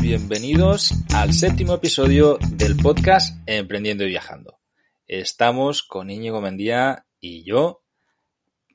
Bienvenidos 0.00 0.92
al 1.14 1.32
séptimo 1.32 1.74
episodio 1.74 2.38
del 2.50 2.76
podcast 2.76 3.34
Emprendiendo 3.46 4.04
y 4.04 4.08
Viajando. 4.08 4.60
Estamos 5.06 5.82
con 5.82 6.10
Íñigo 6.10 6.42
Mendía 6.42 7.06
y 7.20 7.42
yo 7.42 7.82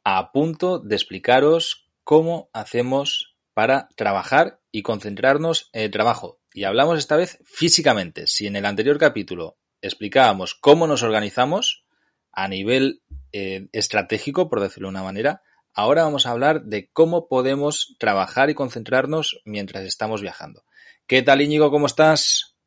a 0.04 0.32
punto 0.32 0.80
de 0.80 0.96
explicaros 0.96 1.88
cómo 2.04 2.50
hacemos 2.52 3.38
para 3.54 3.90
trabajar 3.96 4.60
y 4.72 4.82
concentrarnos 4.82 5.70
en 5.72 5.84
el 5.84 5.92
trabajo. 5.92 6.40
Y 6.52 6.64
hablamos 6.64 6.98
esta 6.98 7.16
vez 7.16 7.40
físicamente. 7.46 8.26
Si 8.26 8.48
en 8.48 8.56
el 8.56 8.66
anterior 8.66 8.98
capítulo 8.98 9.60
explicábamos 9.82 10.56
cómo 10.56 10.88
nos 10.88 11.04
organizamos 11.04 11.86
a 12.32 12.48
nivel 12.48 13.04
eh, 13.34 13.68
estratégico, 13.72 14.50
por 14.50 14.62
decirlo 14.62 14.88
de 14.88 14.94
una 14.94 15.04
manera, 15.04 15.44
ahora 15.76 16.04
vamos 16.04 16.26
a 16.26 16.32
hablar 16.32 16.64
de 16.64 16.90
cómo 16.92 17.28
podemos 17.28 17.96
trabajar 18.00 18.50
y 18.50 18.56
concentrarnos 18.56 19.40
mientras 19.46 19.84
estamos 19.86 20.22
viajando. 20.22 20.64
¿Qué 21.08 21.22
tal, 21.22 21.42
Íñigo? 21.42 21.72
¿Cómo 21.72 21.86
estás? 21.86 22.58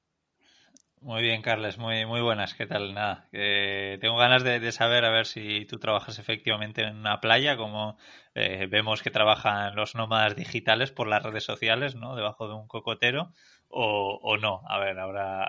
Muy 1.02 1.20
bien, 1.20 1.42
Carles, 1.42 1.76
muy, 1.76 2.06
muy 2.06 2.22
buenas. 2.22 2.54
¿Qué 2.54 2.64
tal? 2.64 2.94
Nada, 2.94 3.28
tengo 3.30 4.16
ganas 4.16 4.42
de, 4.42 4.72
saber 4.72 5.04
a 5.04 5.10
ver 5.10 5.26
si 5.26 5.66
tú 5.66 5.78
trabajas 5.78 6.18
efectivamente 6.18 6.80
en 6.80 6.96
una 6.96 7.20
playa, 7.20 7.58
como 7.58 7.98
eh, 8.34 8.66
vemos 8.66 9.02
que 9.02 9.10
trabajan 9.10 9.76
los 9.76 9.94
nómadas 9.94 10.36
digitales 10.36 10.90
por 10.90 11.06
las 11.06 11.22
redes 11.22 11.44
sociales, 11.44 11.96
¿no? 11.96 12.16
Debajo 12.16 12.48
de 12.48 12.54
un 12.54 12.66
cocotero, 12.66 13.34
o, 13.68 14.38
no. 14.38 14.62
A 14.68 14.78
ver, 14.78 14.98
ahora, 14.98 15.44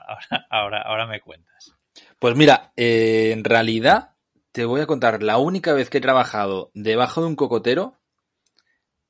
ahora, 0.50 0.82
ahora, 0.82 1.08
me 1.08 1.22
cuentas. 1.22 1.74
Pues 2.20 2.36
mira, 2.36 2.74
eh, 2.76 3.32
en 3.32 3.46
realidad 3.46 4.16
te 4.52 4.66
voy 4.66 4.82
a 4.82 4.86
contar 4.86 5.24
la 5.24 5.38
única 5.38 5.72
vez 5.72 5.90
que 5.90 6.00
he 6.00 6.02
trabajado 6.02 6.72
debajo 6.74 7.22
de 7.22 7.28
un 7.28 7.38
cocotero 7.38 8.01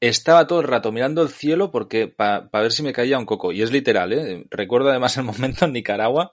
estaba 0.01 0.47
todo 0.47 0.61
el 0.61 0.67
rato 0.67 0.91
mirando 0.91 1.21
el 1.21 1.29
cielo 1.29 1.69
porque 1.69 2.07
para 2.07 2.49
ver 2.51 2.71
si 2.71 2.81
me 2.81 2.91
caía 2.91 3.19
un 3.19 3.25
coco. 3.27 3.51
Y 3.51 3.61
es 3.61 3.71
literal, 3.71 4.11
¿eh? 4.11 4.45
Recuerdo 4.49 4.89
además 4.89 5.15
el 5.17 5.23
momento 5.23 5.65
en 5.65 5.73
Nicaragua. 5.73 6.31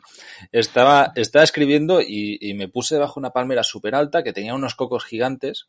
Estaba, 0.50 1.12
estaba 1.14 1.44
escribiendo 1.44 2.00
y, 2.00 2.54
me 2.54 2.68
puse 2.68 2.94
debajo 2.94 3.20
de 3.20 3.26
una 3.26 3.32
palmera 3.32 3.62
súper 3.62 3.94
alta 3.94 4.24
que 4.24 4.32
tenía 4.32 4.54
unos 4.54 4.74
cocos 4.74 5.04
gigantes. 5.04 5.68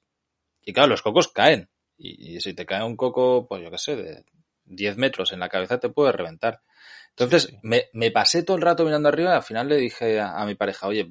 Y 0.63 0.71
claro, 0.71 0.89
los 0.89 1.01
cocos 1.01 1.27
caen. 1.27 1.69
Y, 1.97 2.39
si 2.39 2.53
te 2.53 2.65
cae 2.65 2.83
un 2.83 2.95
coco, 2.95 3.45
pues 3.47 3.61
yo 3.61 3.69
qué 3.69 3.77
sé, 3.77 3.97
de 3.97 4.23
10 4.63 4.95
metros 4.95 5.33
en 5.33 5.41
la 5.41 5.49
cabeza 5.49 5.79
te 5.79 5.89
puede 5.89 6.13
reventar. 6.13 6.61
Entonces 7.09 7.53
Me, 7.63 7.89
me, 7.91 8.11
pasé 8.11 8.43
todo 8.43 8.55
el 8.55 8.63
rato 8.63 8.85
mirando 8.85 9.09
arriba 9.09 9.31
y 9.31 9.35
al 9.35 9.43
final 9.43 9.67
le 9.67 9.75
dije 9.75 10.21
a, 10.21 10.45
mi 10.45 10.55
pareja, 10.55 10.87
oye, 10.87 11.09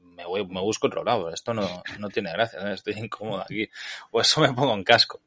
me, 0.00 0.24
voy, 0.24 0.46
me 0.46 0.62
busco 0.62 0.86
otro 0.86 1.04
lado, 1.04 1.28
esto 1.30 1.52
no, 1.52 1.82
no 1.98 2.08
tiene 2.08 2.32
gracia, 2.32 2.72
estoy 2.72 2.94
incómodo 2.94 3.42
aquí. 3.42 3.68
O 4.10 4.22
eso 4.22 4.40
me 4.40 4.54
pongo 4.54 4.72
en 4.72 4.84
casco. 4.84 5.20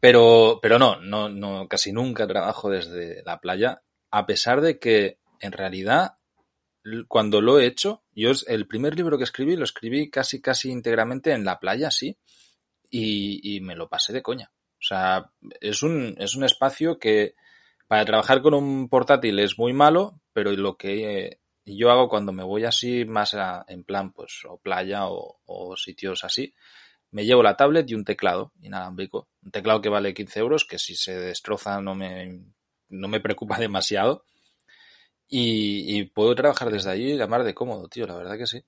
Pero, 0.00 0.58
pero 0.62 0.78
no, 0.78 1.00
no, 1.00 1.28
no, 1.28 1.68
casi 1.68 1.92
nunca 1.92 2.26
trabajo 2.26 2.70
desde 2.70 3.22
la 3.24 3.40
playa, 3.40 3.82
a 4.10 4.26
pesar 4.26 4.60
de 4.60 4.78
que 4.78 5.18
en 5.40 5.52
realidad 5.52 6.16
cuando 7.08 7.40
lo 7.40 7.58
he 7.58 7.66
hecho, 7.66 8.04
yo 8.14 8.30
el 8.46 8.66
primer 8.66 8.96
libro 8.96 9.18
que 9.18 9.24
escribí 9.24 9.56
lo 9.56 9.64
escribí 9.64 10.08
casi 10.08 10.40
casi 10.40 10.70
íntegramente 10.70 11.32
en 11.32 11.44
la 11.44 11.58
playa, 11.58 11.90
sí, 11.90 12.16
y, 12.90 13.56
y 13.56 13.60
me 13.60 13.74
lo 13.74 13.88
pasé 13.88 14.12
de 14.12 14.22
coña. 14.22 14.52
O 14.78 14.82
sea, 14.82 15.30
es 15.60 15.82
un, 15.82 16.14
es 16.18 16.36
un 16.36 16.44
espacio 16.44 16.98
que 16.98 17.34
para 17.88 18.04
trabajar 18.04 18.42
con 18.42 18.54
un 18.54 18.88
portátil 18.88 19.38
es 19.38 19.58
muy 19.58 19.72
malo, 19.72 20.20
pero 20.32 20.52
lo 20.52 20.76
que 20.76 21.40
yo 21.64 21.90
hago 21.90 22.08
cuando 22.08 22.32
me 22.32 22.44
voy 22.44 22.64
así 22.64 23.04
más 23.04 23.36
en 23.66 23.84
plan, 23.84 24.12
pues, 24.12 24.42
o 24.48 24.58
playa 24.58 25.08
o, 25.08 25.40
o 25.44 25.76
sitios 25.76 26.22
así, 26.22 26.54
me 27.10 27.24
llevo 27.24 27.42
la 27.42 27.56
tablet 27.56 27.88
y 27.90 27.94
un 27.94 28.04
teclado 28.04 28.52
inalámbrico. 28.60 29.28
Un 29.42 29.50
teclado 29.50 29.80
que 29.80 29.88
vale 29.88 30.14
15 30.14 30.40
euros, 30.40 30.64
que 30.64 30.78
si 30.78 30.96
se 30.96 31.18
destroza 31.18 31.80
no 31.80 31.94
me, 31.94 32.40
no 32.88 33.08
me 33.08 33.20
preocupa 33.20 33.58
demasiado. 33.58 34.24
Y, 35.28 36.04
puedo 36.04 36.34
trabajar 36.36 36.70
desde 36.70 36.90
allí 36.90 37.12
y 37.12 37.16
llamar 37.16 37.42
de 37.42 37.54
cómodo, 37.54 37.88
tío, 37.88 38.06
la 38.06 38.16
verdad 38.16 38.38
que 38.38 38.46
sí. 38.46 38.62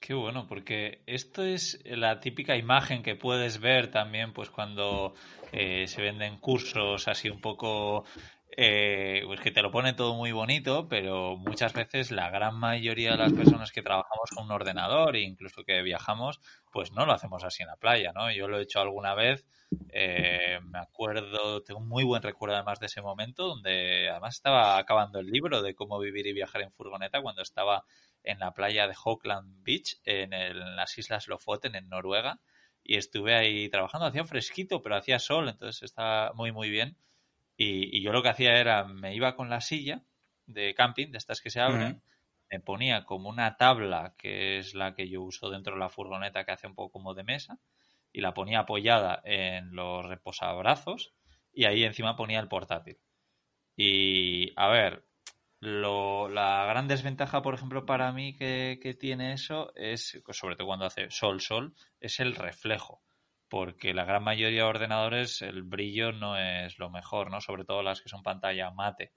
Qué 0.00 0.12
bueno, 0.12 0.46
porque 0.46 1.02
esto 1.06 1.42
es 1.44 1.80
la 1.84 2.20
típica 2.20 2.56
imagen 2.56 3.02
que 3.02 3.14
puedes 3.14 3.58
ver 3.58 3.90
también, 3.90 4.32
pues 4.32 4.50
cuando 4.50 5.14
eh, 5.52 5.86
se 5.86 6.02
venden 6.02 6.36
cursos 6.38 7.08
así 7.08 7.30
un 7.30 7.40
poco 7.40 8.04
eh, 8.56 9.22
pues 9.26 9.40
que 9.40 9.50
te 9.50 9.62
lo 9.62 9.72
pone 9.72 9.94
todo 9.94 10.14
muy 10.14 10.30
bonito, 10.30 10.88
pero 10.88 11.36
muchas 11.36 11.72
veces 11.72 12.12
la 12.12 12.30
gran 12.30 12.54
mayoría 12.56 13.12
de 13.12 13.18
las 13.18 13.32
personas 13.32 13.72
que 13.72 13.82
trabajamos 13.82 14.30
con 14.30 14.44
un 14.44 14.52
ordenador 14.52 15.16
e 15.16 15.22
incluso 15.22 15.64
que 15.64 15.82
viajamos, 15.82 16.40
pues 16.70 16.92
no 16.92 17.04
lo 17.04 17.12
hacemos 17.12 17.42
así 17.42 17.62
en 17.62 17.68
la 17.68 17.76
playa, 17.76 18.12
¿no? 18.12 18.30
Yo 18.30 18.46
lo 18.46 18.58
he 18.58 18.62
hecho 18.62 18.80
alguna 18.80 19.14
vez, 19.14 19.44
eh, 19.90 20.60
me 20.62 20.78
acuerdo, 20.78 21.62
tengo 21.64 21.80
un 21.80 21.88
muy 21.88 22.04
buen 22.04 22.22
recuerdo 22.22 22.54
además 22.54 22.78
de 22.78 22.86
ese 22.86 23.02
momento, 23.02 23.48
donde 23.48 24.08
además 24.08 24.36
estaba 24.36 24.78
acabando 24.78 25.18
el 25.18 25.26
libro 25.26 25.60
de 25.60 25.74
cómo 25.74 25.98
vivir 25.98 26.26
y 26.28 26.32
viajar 26.32 26.62
en 26.62 26.70
furgoneta 26.70 27.22
cuando 27.22 27.42
estaba 27.42 27.84
en 28.22 28.38
la 28.38 28.52
playa 28.52 28.86
de 28.86 28.94
Hawkland 28.94 29.64
Beach, 29.64 29.98
en, 30.04 30.32
en 30.32 30.76
las 30.76 30.96
Islas 30.96 31.26
Lofoten, 31.26 31.74
en 31.74 31.88
Noruega, 31.88 32.40
y 32.84 32.98
estuve 32.98 33.34
ahí 33.34 33.68
trabajando, 33.68 34.06
hacía 34.06 34.24
fresquito, 34.24 34.80
pero 34.80 34.96
hacía 34.96 35.18
sol, 35.18 35.48
entonces 35.48 35.82
estaba 35.82 36.32
muy, 36.34 36.52
muy 36.52 36.70
bien 36.70 36.96
y, 37.56 38.02
yo 38.02 38.12
lo 38.12 38.22
que 38.22 38.30
hacía 38.30 38.54
era, 38.58 38.84
me 38.84 39.14
iba 39.14 39.36
con 39.36 39.48
la 39.48 39.60
silla 39.60 40.02
de 40.46 40.74
camping, 40.74 41.10
de 41.10 41.18
estas 41.18 41.40
que 41.40 41.50
se 41.50 41.60
abren, 41.60 42.02
me 42.50 42.60
ponía 42.60 43.04
como 43.04 43.28
una 43.28 43.56
tabla, 43.56 44.14
que 44.18 44.58
es 44.58 44.74
la 44.74 44.94
que 44.94 45.08
yo 45.08 45.22
uso 45.22 45.50
dentro 45.50 45.74
de 45.74 45.80
la 45.80 45.88
furgoneta, 45.88 46.44
que 46.44 46.52
hace 46.52 46.66
un 46.66 46.74
poco 46.74 46.92
como 46.92 47.14
de 47.14 47.24
mesa, 47.24 47.58
y 48.12 48.20
la 48.20 48.34
ponía 48.34 48.60
apoyada 48.60 49.22
en 49.24 49.74
los 49.74 50.04
reposabrazos, 50.04 51.14
y 51.52 51.64
ahí 51.64 51.84
encima 51.84 52.16
ponía 52.16 52.40
el 52.40 52.48
portátil. 52.48 52.98
Y 53.76 54.52
a 54.56 54.68
ver, 54.68 55.06
lo, 55.60 56.28
la 56.28 56.66
gran 56.66 56.88
desventaja, 56.88 57.42
por 57.42 57.54
ejemplo, 57.54 57.86
para 57.86 58.12
mí 58.12 58.36
que, 58.36 58.78
que 58.82 58.94
tiene 58.94 59.32
eso 59.32 59.72
es, 59.74 60.20
sobre 60.30 60.56
todo 60.56 60.66
cuando 60.66 60.86
hace 60.86 61.10
sol-sol, 61.10 61.74
es 62.00 62.20
el 62.20 62.34
reflejo 62.34 63.03
porque 63.54 63.94
la 63.94 64.04
gran 64.04 64.24
mayoría 64.24 64.64
de 64.64 64.68
ordenadores 64.68 65.40
el 65.40 65.62
brillo 65.62 66.10
no 66.10 66.36
es 66.36 66.76
lo 66.80 66.90
mejor, 66.90 67.30
¿no? 67.30 67.40
Sobre 67.40 67.64
todo 67.64 67.84
las 67.84 68.00
que 68.00 68.08
son 68.08 68.24
pantalla 68.24 68.72
mate. 68.72 69.12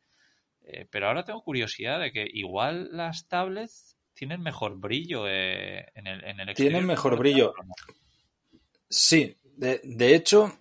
Eh, 0.61 0.85
pero 0.91 1.07
ahora 1.07 1.25
tengo 1.25 1.41
curiosidad 1.41 1.99
de 1.99 2.11
que 2.11 2.27
igual 2.31 2.89
las 2.91 3.27
tablets 3.27 3.97
tienen 4.13 4.41
mejor 4.41 4.77
brillo 4.77 5.27
eh, 5.27 5.87
en, 5.95 6.05
el, 6.05 6.23
en 6.23 6.39
el 6.39 6.53
Tienen 6.53 6.85
mejor 6.85 7.17
brillo. 7.17 7.55
Sí, 8.87 9.35
De, 9.55 9.81
de 9.83 10.13
hecho, 10.13 10.53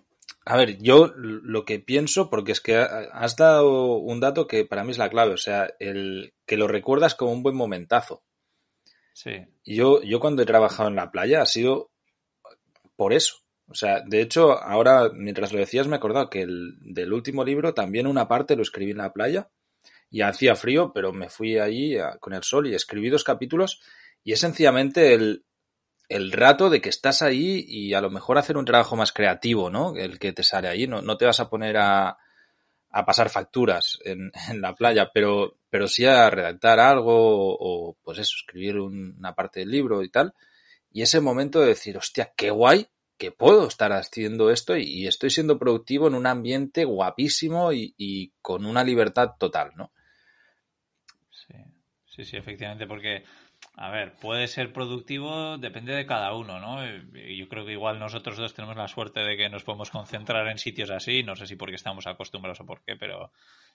a 0.43 0.57
ver, 0.57 0.79
yo 0.79 1.13
lo 1.15 1.63
que 1.63 1.77
pienso, 1.77 2.31
porque 2.31 2.53
es 2.53 2.61
que 2.61 2.77
has 2.77 3.35
dado 3.35 3.97
un 3.97 4.19
dato 4.19 4.47
que 4.47 4.65
para 4.65 4.83
mí 4.85 4.89
es 4.89 4.97
la 4.97 5.11
clave, 5.11 5.33
o 5.33 5.37
sea, 5.37 5.69
el 5.77 6.33
que 6.47 6.57
lo 6.57 6.67
recuerdas 6.67 7.13
como 7.13 7.31
un 7.31 7.43
buen 7.43 7.55
momentazo. 7.55 8.23
Sí. 9.13 9.45
Yo, 9.63 10.01
yo 10.01 10.19
cuando 10.19 10.41
he 10.41 10.47
trabajado 10.47 10.89
en 10.89 10.95
la 10.95 11.11
playa 11.11 11.43
ha 11.43 11.45
sido 11.45 11.91
por 12.95 13.13
eso. 13.13 13.46
O 13.69 13.75
sea, 13.75 14.01
de 14.05 14.21
hecho, 14.21 14.61
ahora 14.61 15.09
mientras 15.13 15.51
lo 15.51 15.59
decías 15.59 15.87
me 15.87 15.95
he 15.95 15.97
acordado 15.97 16.29
que 16.29 16.41
el, 16.41 16.75
del 16.79 17.11
último 17.11 17.43
libro 17.43 17.73
también 17.73 18.07
una 18.07 18.27
parte 18.27 18.55
lo 18.55 18.61
escribí 18.61 18.91
en 18.91 18.97
la 18.97 19.13
playa 19.13 19.49
y 20.09 20.21
hacía 20.21 20.55
frío, 20.55 20.93
pero 20.93 21.11
me 21.11 21.29
fui 21.29 21.57
allí 21.59 21.97
con 22.19 22.33
el 22.33 22.43
sol 22.43 22.67
y 22.67 22.75
escribí 22.75 23.09
dos 23.09 23.25
capítulos 23.25 23.81
y 24.23 24.31
es 24.31 24.39
sencillamente 24.39 25.13
el, 25.13 25.43
el 26.09 26.31
rato 26.31 26.69
de 26.69 26.81
que 26.81 26.89
estás 26.89 27.21
ahí 27.21 27.65
y 27.67 27.93
a 27.93 28.01
lo 28.01 28.09
mejor 28.09 28.37
hacer 28.37 28.57
un 28.57 28.65
trabajo 28.65 28.95
más 28.95 29.11
creativo, 29.11 29.69
¿no? 29.69 29.95
El 29.95 30.19
que 30.19 30.31
te 30.31 30.43
sale 30.43 30.69
ahí. 30.69 30.87
No, 30.87 31.01
no 31.01 31.17
te 31.17 31.25
vas 31.25 31.39
a 31.39 31.49
poner 31.49 31.77
a, 31.77 32.17
a 32.89 33.05
pasar 33.05 33.29
facturas 33.29 33.99
en, 34.03 34.31
en, 34.49 34.61
la 34.61 34.73
playa, 34.73 35.11
pero, 35.13 35.57
pero 35.69 35.87
sí 35.87 36.05
a 36.05 36.29
redactar 36.29 36.79
algo 36.79 37.13
o, 37.13 37.97
pues 38.01 38.19
eso, 38.19 38.35
escribir 38.37 38.79
un, 38.79 39.15
una 39.17 39.35
parte 39.35 39.59
del 39.59 39.71
libro 39.71 40.03
y 40.03 40.09
tal. 40.09 40.33
Y 40.91 41.01
ese 41.01 41.19
momento 41.19 41.59
de 41.59 41.67
decir, 41.67 41.97
hostia, 41.97 42.31
qué 42.35 42.49
guay 42.49 42.87
que 43.17 43.31
puedo 43.31 43.67
estar 43.67 43.91
haciendo 43.93 44.51
esto 44.51 44.77
y, 44.77 45.07
estoy 45.07 45.29
siendo 45.29 45.57
productivo 45.57 46.07
en 46.07 46.15
un 46.15 46.27
ambiente 46.27 46.85
guapísimo 46.85 47.73
y, 47.73 47.93
y, 47.97 48.31
con 48.41 48.65
una 48.65 48.83
libertad 48.83 49.31
total, 49.39 49.71
¿no? 49.75 49.91
Sí, 51.31 51.55
sí, 52.05 52.23
sí, 52.23 52.37
efectivamente, 52.37 52.85
porque, 52.85 53.23
a 53.75 53.89
ver, 53.89 54.13
puede 54.21 54.47
ser 54.47 54.71
productivo, 54.71 55.57
depende 55.57 55.93
de 55.93 56.05
cada 56.05 56.33
uno, 56.33 56.59
¿no? 56.59 56.85
Yo 56.85 57.49
creo 57.49 57.65
que 57.65 57.71
igual 57.71 57.99
nosotros 57.99 58.37
dos 58.37 58.53
tenemos 58.53 58.77
la 58.77 58.87
suerte 58.87 59.21
de 59.21 59.35
que 59.35 59.49
nos 59.49 59.63
podemos 59.63 59.89
concentrar 59.89 60.47
en 60.47 60.59
sitios 60.59 60.91
así, 60.91 61.23
no 61.23 61.35
sé 61.35 61.47
si 61.47 61.55
porque 61.55 61.75
estamos 61.75 62.05
acostumbrados 62.05 62.61
o 62.61 62.65
por 62.65 62.83
qué, 62.83 62.95
pero 62.95 63.31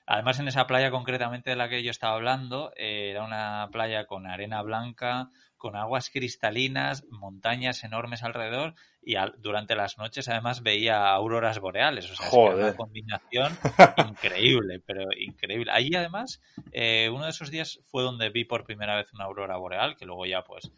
además 0.07 0.39
en 0.39 0.49
esa 0.49 0.67
playa 0.69 0.91
concretamente 0.91 1.51
de 1.51 1.57
la 1.57 1.69
que 1.69 1.83
yo 1.83 1.91
estaba 1.91 2.15
hablando, 2.15 2.73
eh, 2.77 3.11
era 3.11 3.25
una 3.25 3.69
playa 3.73 4.07
con 4.07 4.27
arena 4.27 4.63
blanca, 4.63 5.31
con 5.57 5.77
aguas 5.77 6.11
cristalinas, 6.11 7.05
montañas 7.11 7.85
enormes 7.85 8.23
alrededor 8.23 8.75
y 9.05 9.17
al, 9.17 9.35
durante 9.39 9.75
las 9.75 9.99
noches 9.99 10.29
además 10.29 10.63
veía 10.63 11.11
auroras 11.11 11.59
boreales. 11.59 12.11
O 12.11 12.15
sea, 12.15 12.27
es 12.27 12.33
una 12.33 12.77
combinación 12.77 13.53
increíble, 14.09 14.81
pero 14.87 15.07
increíble. 15.19 15.73
Allí 15.73 15.95
además, 15.95 16.41
eh, 16.71 17.11
uno 17.13 17.25
de 17.25 17.31
esos 17.31 17.51
días 17.51 17.81
fue 17.87 18.03
donde 18.03 18.31
vi 18.31 18.45
por 18.45 18.65
primera 18.65 18.97
vez 18.97 19.13
una 19.13 19.25
aurora 19.25 19.57
boreal, 19.57 19.97
que 19.97 20.07
luego 20.07 20.25
ya 20.27 20.45
pues 20.45 20.71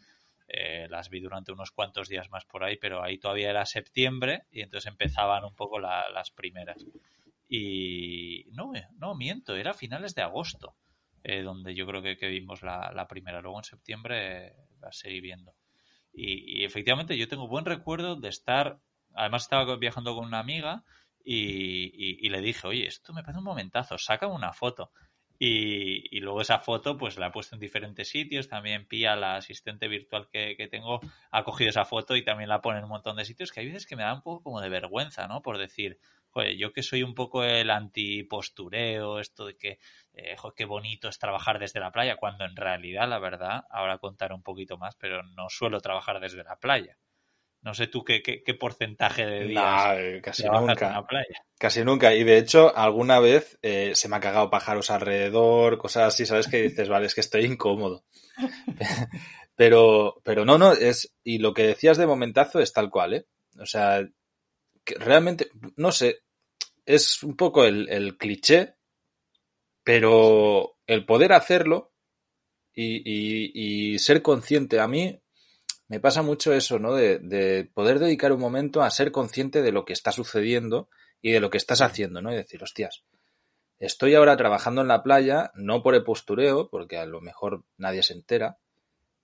eh, 0.47 0.87
las 0.89 1.09
vi 1.09 1.19
durante 1.19 1.51
unos 1.51 1.71
cuantos 1.71 2.09
días 2.09 2.29
más 2.31 2.45
por 2.45 2.63
ahí, 2.63 2.77
pero 2.77 3.03
ahí 3.03 3.19
todavía 3.19 3.51
era 3.51 3.65
septiembre 3.65 4.43
y 4.51 4.61
entonces 4.61 4.89
empezaban 4.89 5.43
un 5.43 5.55
poco 5.55 5.79
la, 5.79 6.09
las 6.09 6.31
primeras. 6.31 6.83
Y 7.47 8.45
no, 8.51 8.71
no, 8.97 9.13
miento, 9.13 9.55
era 9.55 9.73
finales 9.73 10.15
de 10.15 10.23
agosto. 10.23 10.75
Eh, 11.27 11.41
donde 11.41 11.73
yo 11.73 11.87
creo 11.87 12.03
que, 12.03 12.17
que 12.17 12.27
vimos 12.27 12.61
la, 12.61 12.91
la, 12.93 13.07
primera. 13.07 13.41
Luego 13.41 13.57
en 13.57 13.63
septiembre 13.63 14.53
la 14.79 14.91
seguí 14.91 15.21
viendo. 15.21 15.55
Y, 16.15 16.61
y, 16.61 16.65
efectivamente 16.65 17.17
yo 17.17 17.27
tengo 17.27 17.47
buen 17.47 17.65
recuerdo 17.65 18.15
de 18.15 18.29
estar, 18.29 18.79
además 19.13 19.43
estaba 19.43 19.75
viajando 19.75 20.15
con 20.15 20.25
una 20.25 20.39
amiga 20.39 20.83
y, 21.23 22.25
y, 22.25 22.29
le 22.29 22.41
dije, 22.41 22.67
oye, 22.67 22.87
esto 22.87 23.13
me 23.13 23.21
parece 23.21 23.39
un 23.39 23.45
momentazo, 23.45 23.97
saca 23.97 24.27
una 24.27 24.53
foto. 24.53 24.91
Y, 25.37 26.19
luego 26.21 26.41
esa 26.41 26.59
foto 26.59 26.97
pues 26.97 27.17
la 27.17 27.27
he 27.27 27.31
puesto 27.31 27.55
en 27.55 27.59
diferentes 27.59 28.07
sitios, 28.09 28.47
también 28.47 28.87
Pia, 28.87 29.15
la 29.15 29.35
asistente 29.35 29.87
virtual 29.87 30.29
que, 30.31 30.55
que, 30.55 30.67
tengo, 30.67 31.01
ha 31.31 31.43
cogido 31.43 31.69
esa 31.69 31.85
foto 31.85 32.15
y 32.15 32.23
también 32.23 32.49
la 32.49 32.61
pone 32.61 32.77
en 32.77 32.85
un 32.85 32.89
montón 32.89 33.17
de 33.17 33.25
sitios 33.25 33.51
que 33.51 33.59
hay 33.59 33.67
veces 33.67 33.85
que 33.85 33.95
me 33.95 34.03
da 34.03 34.13
un 34.13 34.21
poco 34.21 34.43
como 34.43 34.61
de 34.61 34.69
vergüenza, 34.69 35.27
¿no? 35.27 35.41
Por 35.41 35.57
decir, 35.57 35.99
joder, 36.35 36.57
yo 36.57 36.73
que 36.73 36.83
soy 36.83 37.01
un 37.01 37.15
poco 37.15 37.45
el 37.45 37.69
antipostureo, 37.69 39.19
esto 39.19 39.45
de 39.45 39.55
que, 39.55 39.79
eh, 40.13 40.35
joder, 40.35 40.53
qué 40.53 40.65
bonito 40.65 41.07
es 41.07 41.17
trabajar 41.17 41.59
desde 41.59 41.79
la 41.79 41.91
playa, 41.91 42.17
cuando 42.17 42.43
en 42.43 42.57
realidad, 42.57 43.07
la 43.07 43.19
verdad, 43.19 43.63
ahora 43.69 43.99
contaré 43.99 44.33
un 44.33 44.43
poquito 44.43 44.77
más, 44.77 44.95
pero 44.97 45.23
no 45.23 45.49
suelo 45.49 45.79
trabajar 45.79 46.19
desde 46.19 46.43
la 46.43 46.57
playa. 46.57 46.97
No 47.61 47.73
sé 47.73 47.87
tú 47.87 48.03
qué, 48.03 48.21
qué, 48.21 48.43
qué 48.43 48.53
porcentaje 48.53 49.25
de 49.25 49.45
días 49.45 49.63
nah, 49.63 50.21
casi 50.21 50.43
nunca. 50.43 50.87
En 50.87 50.93
la 50.93 51.07
playa. 51.07 51.45
Casi 51.57 51.83
nunca. 51.83 52.13
Y 52.13 52.23
de 52.23 52.37
hecho, 52.37 52.75
alguna 52.77 53.19
vez 53.19 53.57
eh, 53.61 53.95
se 53.95 54.07
me 54.07 54.17
ha 54.17 54.19
cagado 54.19 54.51
pájaros 54.51 54.91
alrededor, 54.91 55.77
cosas 55.79 56.13
así, 56.13 56.25
¿sabes? 56.25 56.47
Que 56.47 56.61
dices, 56.61 56.89
vale, 56.89 57.07
es 57.07 57.15
que 57.15 57.21
estoy 57.21 57.45
incómodo. 57.45 58.03
pero, 59.55 60.21
pero 60.23 60.45
no, 60.45 60.57
no, 60.59 60.73
es. 60.73 61.15
Y 61.23 61.39
lo 61.39 61.53
que 61.53 61.65
decías 61.65 61.97
de 61.97 62.05
momentazo 62.05 62.59
es 62.59 62.71
tal 62.71 62.91
cual, 62.91 63.13
¿eh? 63.15 63.25
O 63.59 63.65
sea, 63.65 64.05
que 64.85 64.95
realmente, 64.95 65.49
no 65.75 65.91
sé, 65.91 66.24
es 66.85 67.23
un 67.23 67.35
poco 67.35 67.65
el, 67.65 67.89
el 67.89 68.17
cliché, 68.17 68.75
pero 69.83 70.77
el 70.87 71.05
poder 71.05 71.33
hacerlo 71.33 71.93
y, 72.73 72.97
y, 72.97 73.93
y 73.93 73.99
ser 73.99 74.21
consciente 74.21 74.79
a 74.79 74.87
mí 74.87 75.19
me 75.87 75.99
pasa 75.99 76.21
mucho 76.21 76.53
eso, 76.53 76.79
¿no? 76.79 76.93
De, 76.93 77.19
de, 77.19 77.65
poder 77.65 77.99
dedicar 77.99 78.31
un 78.31 78.39
momento 78.39 78.81
a 78.81 78.89
ser 78.89 79.11
consciente 79.11 79.61
de 79.61 79.71
lo 79.71 79.85
que 79.85 79.93
está 79.93 80.11
sucediendo 80.11 80.89
y 81.21 81.31
de 81.31 81.39
lo 81.39 81.49
que 81.49 81.57
estás 81.57 81.81
haciendo, 81.81 82.21
¿no? 82.21 82.31
Y 82.33 82.35
decir, 82.35 82.63
hostias, 82.63 83.03
estoy 83.77 84.15
ahora 84.15 84.35
trabajando 84.35 84.81
en 84.81 84.87
la 84.87 85.03
playa, 85.03 85.51
no 85.53 85.83
por 85.83 85.95
el 85.95 86.03
postureo, 86.03 86.69
porque 86.69 86.97
a 86.97 87.05
lo 87.05 87.21
mejor 87.21 87.63
nadie 87.77 88.01
se 88.01 88.13
entera, 88.13 88.57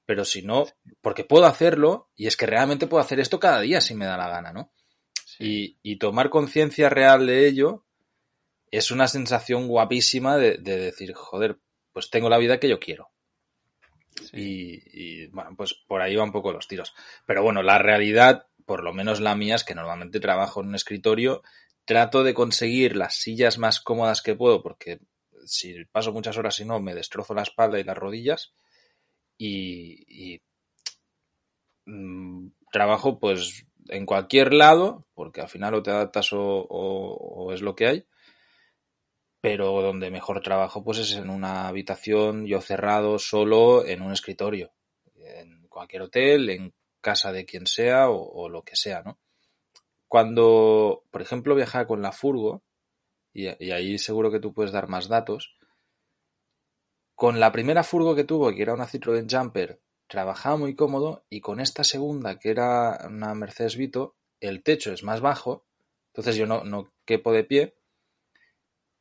pero 0.05 0.25
si 0.25 0.43
no, 0.43 0.65
porque 1.01 1.23
puedo 1.23 1.45
hacerlo 1.45 2.09
y 2.15 2.27
es 2.27 2.37
que 2.37 2.45
realmente 2.45 2.87
puedo 2.87 3.01
hacer 3.01 3.19
esto 3.19 3.39
cada 3.39 3.61
día 3.61 3.81
si 3.81 3.95
me 3.95 4.05
da 4.05 4.17
la 4.17 4.29
gana, 4.29 4.53
¿no? 4.53 4.71
Sí. 5.37 5.79
Y, 5.83 5.93
y, 5.93 5.95
tomar 5.97 6.29
conciencia 6.29 6.89
real 6.89 7.25
de 7.25 7.47
ello 7.47 7.85
es 8.69 8.91
una 8.91 9.07
sensación 9.07 9.67
guapísima 9.67 10.37
de, 10.37 10.57
de 10.57 10.77
decir, 10.77 11.13
joder, 11.13 11.59
pues 11.93 12.09
tengo 12.09 12.29
la 12.29 12.37
vida 12.37 12.59
que 12.59 12.69
yo 12.69 12.79
quiero. 12.79 13.09
Sí. 14.23 14.37
Y, 14.37 15.23
y, 15.23 15.27
bueno, 15.27 15.51
pues 15.55 15.73
por 15.73 16.01
ahí 16.01 16.15
va 16.15 16.23
un 16.23 16.31
poco 16.31 16.51
los 16.51 16.67
tiros. 16.67 16.93
Pero 17.25 17.43
bueno, 17.43 17.63
la 17.63 17.77
realidad, 17.77 18.47
por 18.65 18.83
lo 18.83 18.93
menos 18.93 19.19
la 19.19 19.35
mía, 19.35 19.55
es 19.55 19.63
que 19.63 19.75
normalmente 19.75 20.19
trabajo 20.19 20.61
en 20.61 20.67
un 20.67 20.75
escritorio, 20.75 21.43
trato 21.85 22.23
de 22.23 22.33
conseguir 22.33 22.95
las 22.95 23.15
sillas 23.15 23.57
más 23.57 23.79
cómodas 23.79 24.21
que 24.21 24.35
puedo, 24.35 24.61
porque 24.61 24.99
si 25.45 25.85
paso 25.85 26.11
muchas 26.13 26.37
horas 26.37 26.59
y 26.59 26.65
no, 26.65 26.79
me 26.79 26.95
destrozo 26.95 27.33
la 27.33 27.43
espalda 27.43 27.79
y 27.79 27.83
las 27.83 27.97
rodillas. 27.97 28.53
Y, 29.37 30.05
y 30.07 30.41
mmm, 31.85 32.49
trabajo 32.71 33.19
pues 33.19 33.65
en 33.91 34.05
cualquier 34.05 34.53
lado, 34.53 35.05
porque 35.13 35.41
al 35.41 35.49
final 35.49 35.75
o 35.75 35.83
te 35.83 35.91
adaptas 35.91 36.29
o, 36.31 37.51
es 37.53 37.61
lo 37.61 37.75
que 37.75 37.87
hay 37.87 38.07
pero 39.41 39.81
donde 39.81 40.11
mejor 40.11 40.39
trabajo 40.41 40.83
pues 40.83 40.99
es 40.99 41.13
en 41.13 41.31
una 41.31 41.67
habitación, 41.67 42.45
yo 42.45 42.61
cerrado, 42.61 43.17
solo, 43.17 43.83
en 43.83 44.03
un 44.03 44.11
escritorio, 44.11 44.71
en 45.15 45.67
cualquier 45.67 46.03
hotel, 46.03 46.51
en 46.51 46.75
casa 47.01 47.31
de 47.31 47.43
quien 47.43 47.65
sea 47.65 48.11
o, 48.11 48.21
o 48.21 48.49
lo 48.49 48.61
que 48.61 48.75
sea, 48.75 49.01
¿no? 49.01 49.17
Cuando, 50.07 51.05
por 51.09 51.23
ejemplo, 51.23 51.55
viajaba 51.55 51.87
con 51.87 52.03
la 52.03 52.11
furgo, 52.11 52.61
y, 53.33 53.47
y, 53.65 53.71
ahí 53.71 53.97
seguro 53.97 54.29
que 54.29 54.39
tú 54.39 54.53
puedes 54.53 54.71
dar 54.71 54.87
más 54.87 55.07
datos, 55.07 55.57
con 57.15 57.39
la 57.39 57.51
primera 57.51 57.83
furgo 57.83 58.13
que 58.13 58.25
tuvo, 58.25 58.53
que 58.53 58.61
era 58.61 58.75
una 58.75 58.87
Citroën 58.87 59.25
Jumper, 59.27 59.81
trabajaba 60.11 60.57
muy 60.57 60.75
cómodo, 60.75 61.23
y 61.29 61.39
con 61.39 61.61
esta 61.61 61.85
segunda, 61.85 62.37
que 62.37 62.49
era 62.49 63.07
una 63.09 63.33
Mercedes 63.33 63.77
Vito, 63.77 64.17
el 64.41 64.61
techo 64.61 64.91
es 64.91 65.03
más 65.03 65.21
bajo, 65.21 65.65
entonces 66.07 66.35
yo 66.35 66.45
no, 66.45 66.65
no 66.65 66.91
quepo 67.05 67.31
de 67.31 67.45
pie, 67.45 67.75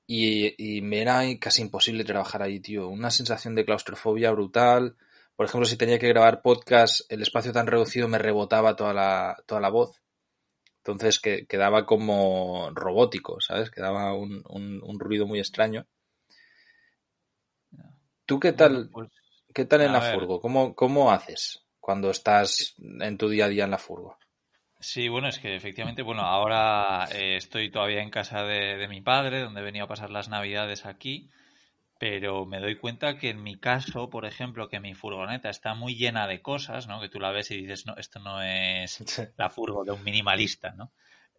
y, 0.07 0.55
y, 0.57 0.83
me 0.83 1.03
era 1.03 1.23
casi 1.41 1.63
imposible 1.63 2.05
trabajar 2.05 2.43
ahí, 2.43 2.59
tío. 2.61 2.89
Una 2.89 3.11
sensación 3.11 3.55
de 3.55 3.65
claustrofobia 3.65 4.33
brutal. 4.33 4.97
Por 5.37 5.47
ejemplo, 5.47 5.67
si 5.67 5.77
tenía 5.77 6.01
que 6.01 6.09
grabar 6.09 6.43
podcast, 6.43 7.03
el 7.13 7.23
espacio 7.23 7.53
tan 7.53 7.69
reducido 7.69 8.09
me 8.09 8.19
rebotaba 8.19 8.75
toda 8.75 8.93
la, 8.93 9.37
toda 9.47 9.61
la 9.61 9.69
voz. 9.69 10.01
Entonces 10.79 11.21
que, 11.21 11.47
quedaba 11.47 11.87
como 11.87 12.71
robótico, 12.75 13.41
¿sabes? 13.41 13.71
Quedaba 13.71 14.15
un, 14.15 14.43
un, 14.49 14.83
un 14.83 14.99
ruido 14.99 15.27
muy 15.27 15.39
extraño. 15.39 15.87
¿Tú 18.27 18.41
qué 18.41 18.53
tal, 18.53 18.89
bueno, 18.89 19.11
pues, 19.11 19.20
qué 19.55 19.65
tal 19.65 19.83
en 19.83 19.93
la 19.93 20.01
ver. 20.01 20.15
furgo? 20.15 20.41
¿Cómo, 20.41 20.75
¿Cómo 20.75 21.11
haces 21.11 21.65
cuando 21.79 22.11
estás 22.11 22.75
en 22.79 23.19
tu 23.19 23.29
día 23.29 23.47
a 23.47 23.49
día 23.49 23.65
en 23.65 23.71
la 23.71 23.79
furgo? 23.79 24.19
Sí, 24.79 25.09
bueno, 25.09 25.29
es 25.29 25.39
que 25.39 25.55
efectivamente, 25.55 26.03
bueno, 26.03 26.23
ahora 26.23 27.07
eh, 27.13 27.37
estoy 27.37 27.71
todavía 27.71 28.03
en 28.03 28.11
casa 28.11 28.45
de, 28.45 28.79
de, 28.79 28.89
mi 28.89 29.03
padre, 29.03 29.43
donde 29.43 29.61
venía 29.61 29.83
a 29.83 29.89
pasar 29.89 30.11
las 30.11 30.31
navidades 30.31 30.87
aquí, 30.87 31.29
pero 31.99 32.47
me 32.47 32.61
doy 32.61 32.77
cuenta 32.77 33.19
que 33.19 33.29
en 33.29 33.43
mi 33.43 33.61
caso, 33.61 34.09
por 34.09 34.25
ejemplo, 34.25 34.71
que 34.71 34.81
mi 34.81 34.95
furgoneta 34.95 35.51
está 35.51 35.75
muy 35.75 35.97
llena 35.97 36.27
de 36.27 36.41
cosas, 36.41 36.87
¿no? 36.87 36.99
Que 36.99 37.11
tú 37.11 37.21
la 37.21 37.31
ves 37.31 37.51
y 37.51 37.59
dices, 37.59 37.85
no, 37.85 37.95
esto 37.97 38.21
no 38.21 38.43
es 38.43 39.05
la 39.37 39.51
furgo 39.51 39.85
de 39.85 39.93
un 39.93 40.03
minimalista, 40.03 40.71
¿no? 40.71 40.93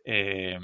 Eh, 0.06 0.60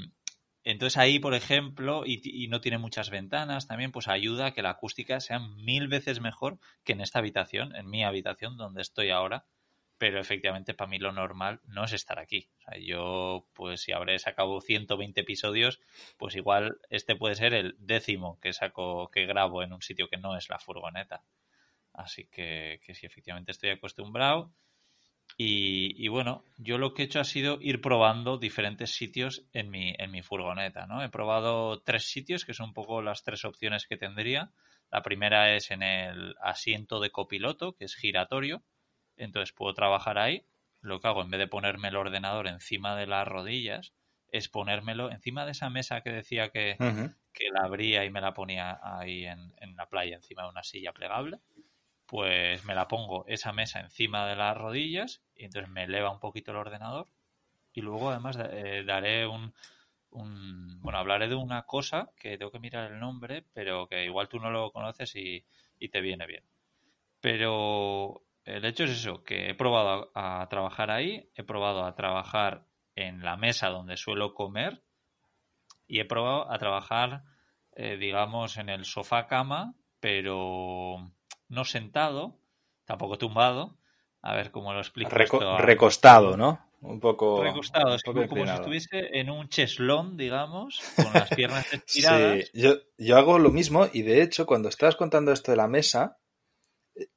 entonces 0.70 0.96
ahí, 0.98 1.18
por 1.18 1.34
ejemplo, 1.34 2.04
y, 2.04 2.48
no 2.48 2.60
tiene 2.60 2.78
muchas 2.78 3.10
ventanas 3.10 3.66
también, 3.66 3.92
pues 3.92 4.08
ayuda 4.08 4.46
a 4.46 4.50
que 4.52 4.62
la 4.62 4.70
acústica 4.70 5.20
sea 5.20 5.38
mil 5.38 5.88
veces 5.88 6.20
mejor 6.20 6.58
que 6.84 6.92
en 6.92 7.00
esta 7.00 7.18
habitación, 7.20 7.74
en 7.74 7.88
mi 7.88 8.04
habitación 8.04 8.56
donde 8.56 8.82
estoy 8.82 9.10
ahora 9.10 9.46
pero 9.98 10.20
efectivamente 10.20 10.74
para 10.74 10.88
mí 10.88 10.98
lo 10.98 11.12
normal 11.12 11.60
no 11.64 11.84
es 11.84 11.92
estar 11.92 12.18
aquí. 12.20 12.48
O 12.58 12.60
sea, 12.62 12.78
yo, 12.78 13.48
pues 13.52 13.80
si 13.80 13.92
habré 13.92 14.18
sacado 14.20 14.60
120 14.60 15.20
episodios, 15.20 15.80
pues 16.16 16.36
igual 16.36 16.78
este 16.88 17.16
puede 17.16 17.34
ser 17.34 17.52
el 17.52 17.74
décimo 17.80 18.38
que 18.40 18.52
saco, 18.52 19.10
que 19.10 19.26
grabo 19.26 19.62
en 19.62 19.72
un 19.72 19.82
sitio 19.82 20.08
que 20.08 20.16
no 20.16 20.36
es 20.36 20.48
la 20.48 20.60
furgoneta. 20.60 21.24
Así 21.92 22.26
que, 22.26 22.80
que 22.84 22.92
efectivamente 22.92 23.50
estoy 23.50 23.70
acostumbrado. 23.70 24.52
Y, 25.36 25.94
y, 26.04 26.08
bueno, 26.08 26.44
yo 26.56 26.78
lo 26.78 26.94
que 26.94 27.02
he 27.02 27.04
hecho 27.04 27.20
ha 27.20 27.24
sido 27.24 27.58
ir 27.60 27.80
probando 27.80 28.38
diferentes 28.38 28.90
sitios 28.90 29.44
en 29.52 29.70
mi, 29.70 29.94
en 29.96 30.10
mi 30.10 30.22
furgoneta, 30.22 30.86
¿no? 30.86 31.02
He 31.02 31.08
probado 31.08 31.80
tres 31.82 32.10
sitios, 32.10 32.44
que 32.44 32.54
son 32.54 32.70
un 32.70 32.74
poco 32.74 33.02
las 33.02 33.22
tres 33.22 33.44
opciones 33.44 33.86
que 33.86 33.96
tendría. 33.96 34.50
La 34.90 35.02
primera 35.02 35.54
es 35.54 35.70
en 35.70 35.82
el 35.82 36.34
asiento 36.40 36.98
de 36.98 37.10
copiloto, 37.10 37.76
que 37.76 37.84
es 37.84 37.94
giratorio 37.94 38.62
entonces 39.18 39.52
puedo 39.52 39.74
trabajar 39.74 40.18
ahí. 40.18 40.44
Lo 40.80 41.00
que 41.00 41.08
hago, 41.08 41.22
en 41.22 41.30
vez 41.30 41.40
de 41.40 41.48
ponerme 41.48 41.88
el 41.88 41.96
ordenador 41.96 42.46
encima 42.46 42.96
de 42.96 43.06
las 43.06 43.26
rodillas, 43.26 43.92
es 44.30 44.48
ponérmelo 44.48 45.10
encima 45.10 45.44
de 45.44 45.52
esa 45.52 45.70
mesa 45.70 46.02
que 46.02 46.10
decía 46.10 46.50
que, 46.50 46.76
que 47.32 47.50
la 47.52 47.64
abría 47.64 48.04
y 48.04 48.10
me 48.10 48.20
la 48.20 48.32
ponía 48.32 48.78
ahí 48.82 49.24
en, 49.26 49.52
en, 49.58 49.74
la 49.76 49.88
playa, 49.88 50.16
encima 50.16 50.44
de 50.44 50.50
una 50.50 50.62
silla 50.62 50.92
plegable. 50.92 51.38
Pues 52.08 52.64
me 52.64 52.74
la 52.74 52.88
pongo 52.88 53.24
esa 53.28 53.52
mesa 53.52 53.80
encima 53.80 54.26
de 54.26 54.34
las 54.34 54.56
rodillas 54.56 55.22
y 55.36 55.44
entonces 55.44 55.70
me 55.70 55.84
eleva 55.84 56.10
un 56.10 56.18
poquito 56.18 56.50
el 56.50 56.56
ordenador. 56.56 57.06
Y 57.72 57.82
luego, 57.82 58.10
además, 58.10 58.38
eh, 58.50 58.82
daré 58.84 59.26
un, 59.26 59.52
Bueno, 60.10 60.98
hablaré 60.98 61.28
de 61.28 61.36
una 61.36 61.62
cosa 61.66 62.10
que 62.18 62.38
tengo 62.38 62.50
que 62.50 62.58
mirar 62.58 62.90
el 62.90 62.98
nombre, 62.98 63.44
pero 63.52 63.86
que 63.86 64.04
igual 64.04 64.28
tú 64.28 64.40
no 64.40 64.50
lo 64.50 64.72
conoces 64.72 65.14
y, 65.14 65.44
y 65.78 65.88
te 65.90 66.00
viene 66.00 66.26
bien. 66.26 66.44
Pero 67.20 68.22
el 68.48 68.64
hecho 68.64 68.84
es 68.84 68.92
eso, 68.92 69.22
que 69.24 69.50
he 69.50 69.54
probado 69.54 70.10
a, 70.14 70.46
trabajar 70.48 70.90
ahí, 70.90 71.30
he 71.34 71.44
probado 71.44 71.84
a 71.84 71.94
trabajar 71.94 72.64
en 72.96 73.22
la 73.22 73.36
mesa 73.36 73.68
donde 73.68 73.98
suelo 73.98 74.32
comer 74.32 74.82
y 75.86 76.00
he 76.00 76.06
probado 76.06 76.50
a 76.50 76.58
trabajar, 76.58 77.24
eh, 77.76 77.98
digamos, 77.98 78.56
en 78.56 78.70
el 78.70 78.86
sofá 78.86 79.26
cama, 79.26 79.74
pero 80.00 81.12
no 81.48 81.64
sentado, 81.64 82.38
tampoco 82.84 83.18
tumbado. 83.18 83.76
A 84.20 84.34
ver 84.34 84.50
cómo 84.50 84.72
lo 84.72 84.80
explico. 84.80 85.10
recostado, 85.58 86.36
¿no? 86.36 86.60
Un 86.80 87.00
poco. 87.00 87.42
Recostado, 87.42 87.94
es 87.94 88.02
como, 88.02 88.26
si 88.26 88.50
estuviese 88.50 89.18
en 89.18 89.30
un 89.30 89.48
cheslón, 89.48 90.16
digamos, 90.16 90.80
con 90.96 91.12
las 91.12 91.28
piernas 91.30 91.72
estiradas. 91.72 92.50
Sí, 92.52 92.60
yo, 92.60 92.74
yo 92.96 93.16
hago 93.16 93.38
lo 93.38 93.50
mismo 93.50 93.88
y 93.92 94.02
de 94.02 94.22
hecho, 94.22 94.46
cuando 94.46 94.68
estabas 94.68 94.96
contando 94.96 95.32
esto 95.32 95.50
de 95.50 95.56
la 95.56 95.68
mesa, 95.68 96.18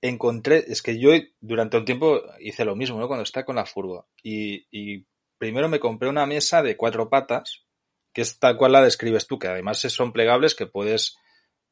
encontré, 0.02 0.66
es 0.68 0.82
que 0.82 1.00
yo 1.00 1.12
durante 1.40 1.78
un 1.78 1.86
tiempo 1.86 2.22
hice 2.40 2.66
lo 2.66 2.76
mismo, 2.76 3.00
¿no? 3.00 3.08
Cuando 3.08 3.24
estaba 3.24 3.46
con 3.46 3.56
la 3.56 3.66
furgo. 3.66 4.08
Y, 4.24 4.68
y, 4.72 5.06
primero 5.38 5.70
me 5.70 5.80
compré 5.80 6.10
una 6.10 6.26
mesa 6.26 6.62
de 6.62 6.78
cuatro 6.78 7.10
patas, 7.10 7.66
que 8.14 8.22
es 8.22 8.38
tal 8.38 8.58
cual 8.58 8.74
la 8.74 8.84
describes 8.84 9.28
tú, 9.28 9.40
que 9.40 9.48
además 9.48 9.80
son 9.80 10.12
plegables, 10.12 10.56
que 10.56 10.68
puedes 10.68 11.18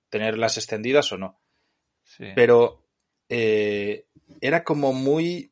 tenerlas 0.09 0.57
extendidas 0.57 1.11
o 1.11 1.17
no. 1.17 1.39
Sí. 2.17 2.25
Pero 2.35 2.83
eh, 3.29 4.07
era 4.41 4.63
como 4.63 4.93
muy, 4.93 5.51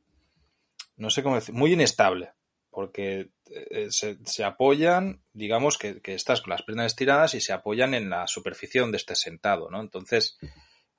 no 0.95 1.09
sé 1.09 1.21
cómo 1.21 1.35
decir, 1.35 1.53
muy 1.53 1.73
inestable, 1.73 2.33
porque 2.71 3.29
eh, 3.49 3.87
se, 3.91 4.17
se, 4.25 4.43
apoyan, 4.43 5.21
digamos 5.33 5.77
que, 5.77 6.01
que, 6.01 6.15
estás 6.15 6.41
con 6.41 6.51
las 6.51 6.63
piernas 6.63 6.87
estiradas 6.87 7.35
y 7.35 7.41
se 7.41 7.53
apoyan 7.53 7.93
en 7.93 8.09
la 8.09 8.27
superficie 8.27 8.81
donde 8.81 8.97
estés 8.97 9.19
sentado, 9.19 9.69
¿no? 9.69 9.79
Entonces, 9.79 10.37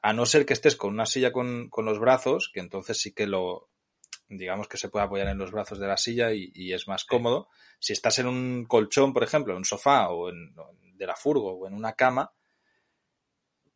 a 0.01 0.13
no 0.13 0.27
ser 0.27 0.47
que 0.47 0.53
estés 0.53 0.77
con 0.77 0.95
una 0.95 1.07
silla 1.07 1.33
con, 1.33 1.69
con, 1.69 1.85
los 1.85 1.99
brazos, 1.99 2.51
que 2.55 2.61
entonces 2.61 3.01
sí 3.01 3.13
que 3.13 3.27
lo, 3.27 3.69
digamos 4.29 4.69
que 4.69 4.77
se 4.77 4.89
puede 4.89 5.07
apoyar 5.07 5.29
en 5.29 5.39
los 5.39 5.51
brazos 5.51 5.81
de 5.81 5.89
la 5.89 5.97
silla 5.97 6.33
y, 6.33 6.53
y 6.55 6.73
es 6.73 6.87
más 6.87 7.05
cómodo. 7.05 7.49
Si 7.81 7.93
estás 7.93 8.19
en 8.21 8.29
un 8.29 8.65
colchón, 8.67 9.13
por 9.13 9.25
ejemplo, 9.25 9.53
en 9.53 9.59
un 9.59 9.65
sofá 9.65 10.11
o 10.11 10.31
en, 10.31 10.55
de 10.95 11.07
la 11.07 11.17
furgo 11.17 11.53
o 11.53 11.67
en 11.67 11.75
una 11.75 11.95
cama, 11.95 12.33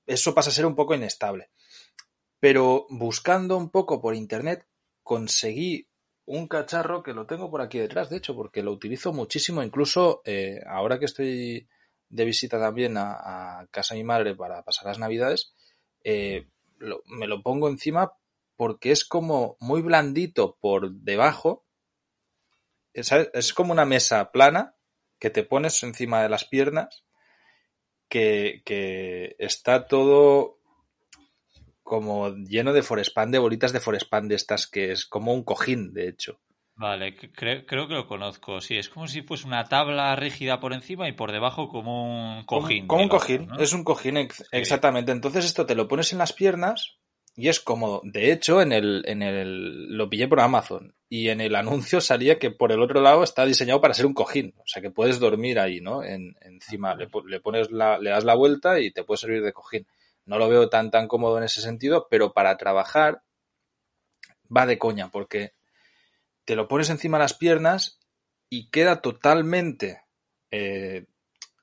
eso 0.07 0.35
pasa 0.35 0.51
a 0.51 0.53
ser 0.53 0.67
un 0.67 0.75
poco 0.75 0.95
inestable. 0.95 1.51
Pero 2.43 2.87
buscando 2.91 3.57
un 3.57 3.71
poco 3.71 4.01
por 4.01 4.17
internet, 4.17 4.67
conseguí 5.05 5.87
un 6.25 6.49
cacharro 6.49 7.05
que 7.05 7.13
lo 7.13 7.25
tengo 7.25 7.49
por 7.53 7.63
aquí 7.63 7.79
detrás, 7.79 8.11
de 8.11 8.17
hecho, 8.17 8.35
porque 8.35 8.65
lo 8.65 8.73
utilizo 8.73 9.13
muchísimo, 9.13 9.63
incluso 9.63 10.23
eh, 10.25 10.59
ahora 10.67 10.99
que 10.99 11.05
estoy 11.05 11.69
de 12.09 12.25
visita 12.25 12.59
también 12.59 12.97
a, 12.97 13.69
casa 13.71 13.95
de 13.95 14.01
mi 14.01 14.05
madre 14.05 14.35
para 14.35 14.65
pasar 14.65 14.87
las 14.87 14.99
navidades, 14.99 15.55
eh, 16.03 16.49
me 17.07 17.29
lo 17.29 17.45
pongo 17.45 17.69
encima 17.69 18.15
porque 18.57 18.91
es 18.91 19.05
como 19.05 19.57
muy 19.61 19.81
blandito 19.81 20.59
por 20.61 20.91
debajo. 20.91 21.65
Es, 22.93 23.13
es, 23.13 23.55
como 23.55 23.73
una 23.73 23.85
mesa 23.85 24.33
plana 24.33 24.75
que 25.21 25.31
te 25.31 25.45
pones 25.45 25.81
encima 25.85 26.25
de 26.25 26.29
las 26.29 26.45
piernas, 26.45 27.05
que, 28.09 28.63
que 28.65 29.37
está 29.39 29.87
todo 29.87 30.59
como 31.83 32.35
lleno 32.35 32.73
de 32.73 32.83
forespan, 32.83 33.31
de 33.31 33.39
bolitas 33.39 33.73
de 33.73 33.81
forespan 33.81 34.29
de 34.29 34.37
estas, 34.37 34.67
que 34.67 34.93
es 34.93 35.07
como 35.07 35.35
un 35.35 35.45
cojín, 35.45 35.93
de 35.93 36.09
hecho. 36.09 36.41
Vale, 36.75 37.15
creo, 37.17 37.67
creo 37.67 37.87
que 37.87 37.95
lo 37.95 38.07
conozco. 38.07 38.61
Sí, 38.61 38.77
es 38.77 38.89
como 38.89 39.07
si 39.07 39.23
fuese 39.23 39.47
una 39.47 39.65
tabla 39.65 40.17
rígida 40.17 40.59
por 40.59 40.73
encima 40.73 41.09
y 41.09 41.13
por 41.13 41.31
debajo 41.31 41.69
como 41.69 42.39
un 42.39 42.45
cojín. 42.45 42.87
Como, 42.87 42.89
como 42.89 43.03
un 43.03 43.09
cojín, 43.09 43.47
¿no? 43.47 43.59
es 43.59 43.73
un 43.73 43.85
cojín, 43.85 44.17
ex 44.17 44.37
sí. 44.37 44.45
exactamente. 44.53 45.13
Entonces 45.13 45.45
esto 45.45 45.67
te 45.67 45.75
lo 45.75 45.87
pones 45.87 46.13
en 46.13 46.19
las 46.19 46.33
piernas 46.33 46.99
y 47.37 47.49
es 47.49 47.61
cómodo. 47.61 48.01
De 48.05 48.33
hecho, 48.33 48.61
en 48.63 48.73
el, 48.73 49.05
en 49.07 49.23
el, 49.23 49.97
lo 49.97 50.09
pillé 50.09 50.29
por 50.29 50.41
Amazon 50.41 50.95
y 51.09 51.29
en 51.29 51.41
el 51.41 51.55
anuncio 51.55 52.01
salía 52.01 52.39
que 52.39 52.51
por 52.51 52.73
el 52.73 52.81
otro 52.81 53.01
lado 53.01 53.23
está 53.23 53.45
diseñado 53.45 53.81
para 53.81 53.95
ser 53.95 54.07
un 54.07 54.15
cojín. 54.15 54.55
O 54.59 54.67
sea 54.67 54.83
que 54.83 54.91
puedes 54.91 55.21
dormir 55.21 55.59
ahí, 55.59 55.81
¿no? 55.81 56.03
En, 56.03 56.37
encima, 56.41 56.95
le, 56.95 57.09
le, 57.27 57.41
pones 57.41 57.71
la, 57.71 57.99
le 57.99 58.11
das 58.11 58.25
la 58.25 58.35
vuelta 58.35 58.81
y 58.81 58.91
te 58.91 59.05
puede 59.05 59.19
servir 59.19 59.43
de 59.43 59.53
cojín. 59.53 59.87
No 60.25 60.39
lo 60.39 60.49
veo 60.49 60.69
tan, 60.69 60.91
tan 60.91 61.09
cómodo 61.09 61.39
en 61.39 61.45
ese 61.45 61.61
sentido, 61.61 62.07
pero 62.11 62.33
para 62.33 62.57
trabajar 62.57 63.23
va 64.55 64.67
de 64.67 64.79
coña, 64.79 65.11
porque 65.11 65.55
te 66.45 66.57
lo 66.57 66.69
pones 66.69 66.91
encima 66.91 67.19
de 67.19 67.25
las 67.25 67.35
piernas 67.35 67.99
y 68.49 68.69
queda 68.71 69.01
totalmente 69.01 70.03
eh, 70.51 71.07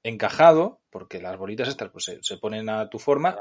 encajado, 0.03 0.81
porque 0.89 1.21
las 1.21 1.37
bolitas 1.37 1.67
estas 1.67 1.89
pues, 1.89 2.05
se, 2.05 2.19
se, 2.21 2.37
ponen 2.37 2.69
a 2.69 2.89
tu 2.89 2.99
forma, 2.99 3.37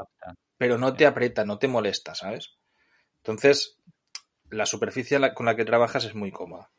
pero 0.56 0.78
no 0.78 0.94
te 0.94 1.06
aprieta, 1.06 1.44
no 1.44 1.58
te 1.58 1.68
molesta, 1.68 2.14
¿sabes? 2.14 2.56
Entonces, 3.18 3.78
la 4.50 4.66
superficie 4.66 5.18
con 5.34 5.46
la 5.46 5.56
que 5.56 5.64
trabajas 5.64 6.04
es 6.04 6.14
muy 6.14 6.30
cómoda. 6.30 6.70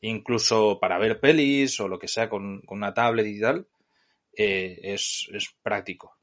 Incluso 0.00 0.78
para 0.80 0.98
ver 0.98 1.20
pelis 1.20 1.78
o 1.80 1.88
lo 1.88 1.98
que 1.98 2.08
sea 2.08 2.28
con, 2.28 2.60
con 2.62 2.78
una 2.78 2.94
tablet 2.94 3.26
y 3.26 3.40
tal, 3.40 3.68
eh, 4.36 4.78
es, 4.82 5.28
es, 5.32 5.54
práctico. 5.62 6.18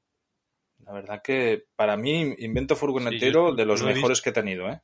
La 0.89 0.95
verdad 0.95 1.21
que 1.23 1.67
para 1.75 1.95
mí, 1.97 2.33
invento 2.39 2.75
furgonetero 2.75 3.51
sí, 3.51 3.57
de 3.57 3.65
los 3.65 3.83
mejores 3.83 4.23
que 4.23 4.31
he 4.31 4.33
tenido, 4.33 4.67
¿eh? 4.69 4.81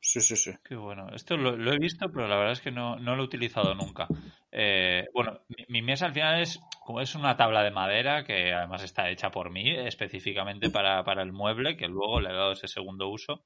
Sí, 0.00 0.22
sí, 0.22 0.34
sí. 0.34 0.52
Qué 0.64 0.76
bueno. 0.76 1.08
Esto 1.14 1.36
lo, 1.36 1.58
lo, 1.58 1.74
he 1.74 1.78
visto, 1.78 2.10
pero 2.10 2.26
la 2.26 2.36
verdad 2.36 2.54
es 2.54 2.62
que 2.62 2.70
no, 2.70 2.96
no 2.96 3.16
lo 3.16 3.22
he 3.22 3.26
utilizado 3.26 3.74
nunca. 3.74 4.08
Eh, 4.50 5.04
bueno, 5.12 5.42
mi, 5.48 5.66
mi, 5.68 5.82
mesa 5.82 6.06
al 6.06 6.14
final 6.14 6.40
es 6.40 6.58
como 6.86 7.02
es 7.02 7.14
una 7.14 7.36
tabla 7.36 7.62
de 7.62 7.70
madera 7.70 8.24
que 8.24 8.54
además 8.54 8.82
está 8.82 9.10
hecha 9.10 9.30
por 9.30 9.50
mí 9.50 9.76
específicamente 9.76 10.70
para, 10.70 11.04
para 11.04 11.22
el 11.22 11.32
mueble, 11.32 11.76
que 11.76 11.88
luego 11.88 12.22
le 12.22 12.30
he 12.30 12.32
dado 12.32 12.52
ese 12.52 12.66
segundo 12.66 13.08
uso. 13.08 13.44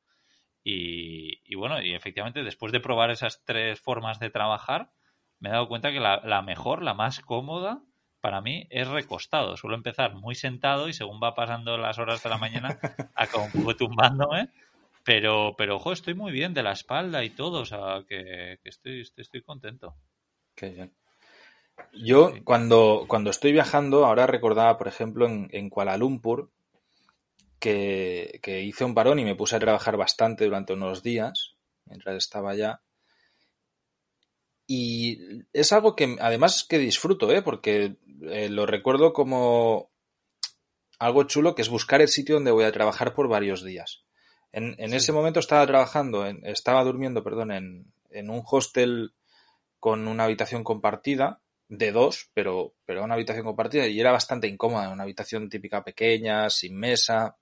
Y, 0.62 1.40
y, 1.44 1.56
bueno, 1.56 1.82
y 1.82 1.92
efectivamente 1.92 2.44
después 2.44 2.70
de 2.70 2.78
probar 2.78 3.10
esas 3.10 3.42
tres 3.44 3.80
formas 3.80 4.20
de 4.20 4.30
trabajar, 4.30 4.92
me 5.40 5.48
he 5.48 5.52
dado 5.52 5.66
cuenta 5.66 5.90
que 5.90 5.98
la, 5.98 6.20
la 6.24 6.40
mejor, 6.40 6.84
la 6.84 6.94
más 6.94 7.18
cómoda, 7.18 7.82
para 8.24 8.40
mí 8.40 8.66
es 8.70 8.88
recostado. 8.88 9.54
Suelo 9.58 9.76
empezar 9.76 10.14
muy 10.14 10.34
sentado 10.34 10.88
y 10.88 10.94
según 10.94 11.20
va 11.22 11.34
pasando 11.34 11.76
las 11.76 11.98
horas 11.98 12.22
de 12.22 12.30
la 12.30 12.38
mañana, 12.38 12.78
acabo 13.14 13.76
tumbándome 13.76 14.48
pero, 15.04 15.54
pero, 15.58 15.76
ojo, 15.76 15.92
estoy 15.92 16.14
muy 16.14 16.32
bien 16.32 16.54
de 16.54 16.62
la 16.62 16.72
espalda 16.72 17.22
y 17.22 17.28
todo, 17.28 17.60
o 17.60 17.66
sea, 17.66 18.02
que, 18.08 18.58
que 18.62 18.70
estoy, 18.70 19.02
estoy, 19.02 19.20
estoy, 19.20 19.42
contento. 19.42 19.94
Qué 20.54 20.70
bien. 20.70 20.94
Yo, 21.92 22.30
sí. 22.30 22.40
cuando, 22.40 23.04
cuando 23.06 23.28
estoy 23.28 23.52
viajando, 23.52 24.06
ahora 24.06 24.26
recordaba, 24.26 24.78
por 24.78 24.88
ejemplo, 24.88 25.26
en, 25.26 25.48
en 25.52 25.68
Kuala 25.68 25.98
Lumpur, 25.98 26.50
que, 27.58 28.40
que, 28.42 28.62
hice 28.62 28.86
un 28.86 28.94
parón 28.94 29.18
y 29.18 29.24
me 29.24 29.34
puse 29.34 29.56
a 29.56 29.60
trabajar 29.60 29.98
bastante 29.98 30.46
durante 30.46 30.72
unos 30.72 31.02
días, 31.02 31.56
mientras 31.84 32.16
estaba 32.16 32.52
allá. 32.52 32.80
Y 34.66 35.42
es 35.52 35.72
algo 35.72 35.94
que, 35.94 36.16
además, 36.20 36.64
que 36.64 36.78
disfruto, 36.78 37.30
¿eh? 37.30 37.42
porque 37.42 37.96
eh, 38.22 38.48
lo 38.48 38.66
recuerdo 38.66 39.12
como 39.12 39.90
algo 40.98 41.24
chulo, 41.24 41.54
que 41.54 41.62
es 41.62 41.68
buscar 41.68 42.00
el 42.00 42.08
sitio 42.08 42.36
donde 42.36 42.50
voy 42.50 42.64
a 42.64 42.72
trabajar 42.72 43.14
por 43.14 43.28
varios 43.28 43.62
días. 43.62 44.04
En, 44.52 44.74
en 44.78 44.90
sí. 44.90 44.96
ese 44.96 45.12
momento 45.12 45.40
estaba 45.40 45.66
trabajando, 45.66 46.26
en, 46.26 46.44
estaba 46.46 46.84
durmiendo, 46.84 47.22
perdón, 47.22 47.50
en, 47.50 47.92
en, 48.10 48.30
un 48.30 48.42
hostel 48.46 49.14
con 49.80 50.08
una 50.08 50.24
habitación 50.24 50.64
compartida 50.64 51.42
de 51.68 51.92
dos, 51.92 52.30
pero, 52.32 52.74
pero 52.86 53.04
una 53.04 53.14
habitación 53.14 53.44
compartida 53.44 53.86
y 53.86 53.98
era 54.00 54.12
bastante 54.12 54.46
incómoda, 54.46 54.90
una 54.90 55.02
habitación 55.02 55.50
típica 55.50 55.82
pequeña, 55.82 56.48
sin 56.50 56.78
mesa, 56.78 57.36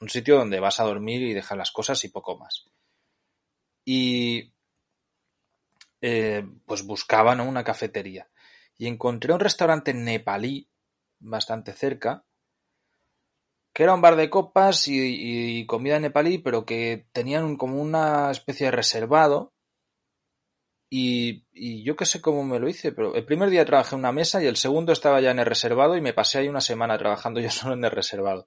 un 0.00 0.08
sitio 0.08 0.36
donde 0.36 0.60
vas 0.60 0.78
a 0.78 0.84
dormir 0.84 1.22
y 1.22 1.32
dejar 1.32 1.58
las 1.58 1.72
cosas 1.72 2.04
y 2.04 2.08
poco 2.08 2.36
más. 2.38 2.66
y 3.84 4.52
eh, 6.08 6.44
pues 6.66 6.86
buscaba 6.86 7.32
una 7.42 7.64
cafetería. 7.64 8.28
Y 8.78 8.86
encontré 8.86 9.32
un 9.32 9.40
restaurante 9.40 9.92
nepalí 9.92 10.70
bastante 11.18 11.72
cerca, 11.72 12.24
que 13.74 13.82
era 13.82 13.92
un 13.92 14.00
bar 14.00 14.14
de 14.14 14.30
copas 14.30 14.86
y, 14.86 15.66
comida 15.66 15.98
nepalí, 15.98 16.38
pero 16.38 16.64
que 16.64 17.08
tenían 17.10 17.56
como 17.56 17.82
una 17.82 18.30
especie 18.30 18.66
de 18.66 18.70
reservado 18.70 19.52
y, 20.88 21.82
yo 21.82 21.96
qué 21.96 22.04
sé 22.04 22.20
cómo 22.20 22.44
me 22.44 22.60
lo 22.60 22.68
hice, 22.68 22.92
pero 22.92 23.16
el 23.16 23.24
primer 23.24 23.50
día 23.50 23.64
trabajé 23.64 23.96
en 23.96 23.98
una 23.98 24.12
mesa 24.12 24.40
y 24.40 24.46
el 24.46 24.56
segundo 24.56 24.92
estaba 24.92 25.20
ya 25.20 25.32
en 25.32 25.40
el 25.40 25.46
reservado 25.46 25.96
y 25.96 26.00
me 26.00 26.12
pasé 26.12 26.38
ahí 26.38 26.48
una 26.48 26.60
semana 26.60 26.96
trabajando 26.98 27.40
yo 27.40 27.50
solo 27.50 27.74
en 27.74 27.84
el 27.84 27.90
reservado. 27.90 28.46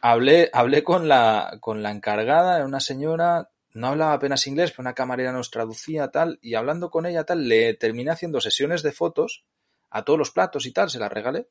Hablé, 0.00 0.48
hablé 0.54 0.82
con 0.82 1.08
la, 1.08 1.58
con 1.60 1.82
la 1.82 1.90
encargada, 1.90 2.64
una 2.64 2.80
señora, 2.80 3.50
no 3.74 3.88
hablaba 3.88 4.14
apenas 4.14 4.46
inglés, 4.46 4.70
pero 4.70 4.82
una 4.82 4.94
camarera 4.94 5.32
nos 5.32 5.50
traducía 5.50 6.10
tal, 6.10 6.38
y 6.40 6.54
hablando 6.54 6.90
con 6.90 7.06
ella 7.06 7.24
tal, 7.24 7.48
le 7.48 7.74
terminé 7.74 8.10
haciendo 8.10 8.40
sesiones 8.40 8.82
de 8.82 8.92
fotos 8.92 9.44
a 9.90 10.04
todos 10.04 10.18
los 10.18 10.30
platos 10.30 10.66
y 10.66 10.72
tal, 10.72 10.90
se 10.90 10.98
las 10.98 11.12
regalé. 11.12 11.48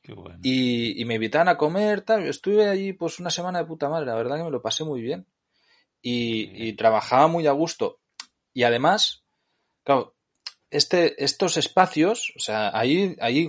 Qué 0.00 0.14
bueno. 0.14 0.38
Y, 0.42 1.00
y 1.00 1.04
me 1.04 1.16
invitaban 1.16 1.48
a 1.48 1.58
comer, 1.58 2.00
tal. 2.00 2.22
Estuve 2.22 2.68
allí 2.68 2.92
pues 2.92 3.18
una 3.18 3.30
semana 3.30 3.58
de 3.58 3.66
puta 3.66 3.88
madre, 3.88 4.06
la 4.06 4.14
verdad 4.14 4.38
que 4.38 4.44
me 4.44 4.50
lo 4.50 4.62
pasé 4.62 4.84
muy 4.84 5.02
bien. 5.02 5.26
Y, 6.00 6.68
y 6.68 6.72
trabajaba 6.74 7.26
muy 7.26 7.46
a 7.46 7.52
gusto. 7.52 8.00
Y 8.54 8.62
además, 8.62 9.24
claro, 9.84 10.14
este, 10.70 11.22
estos 11.22 11.56
espacios, 11.56 12.32
o 12.36 12.40
sea, 12.40 12.70
ahí, 12.76 13.16
ahí 13.20 13.48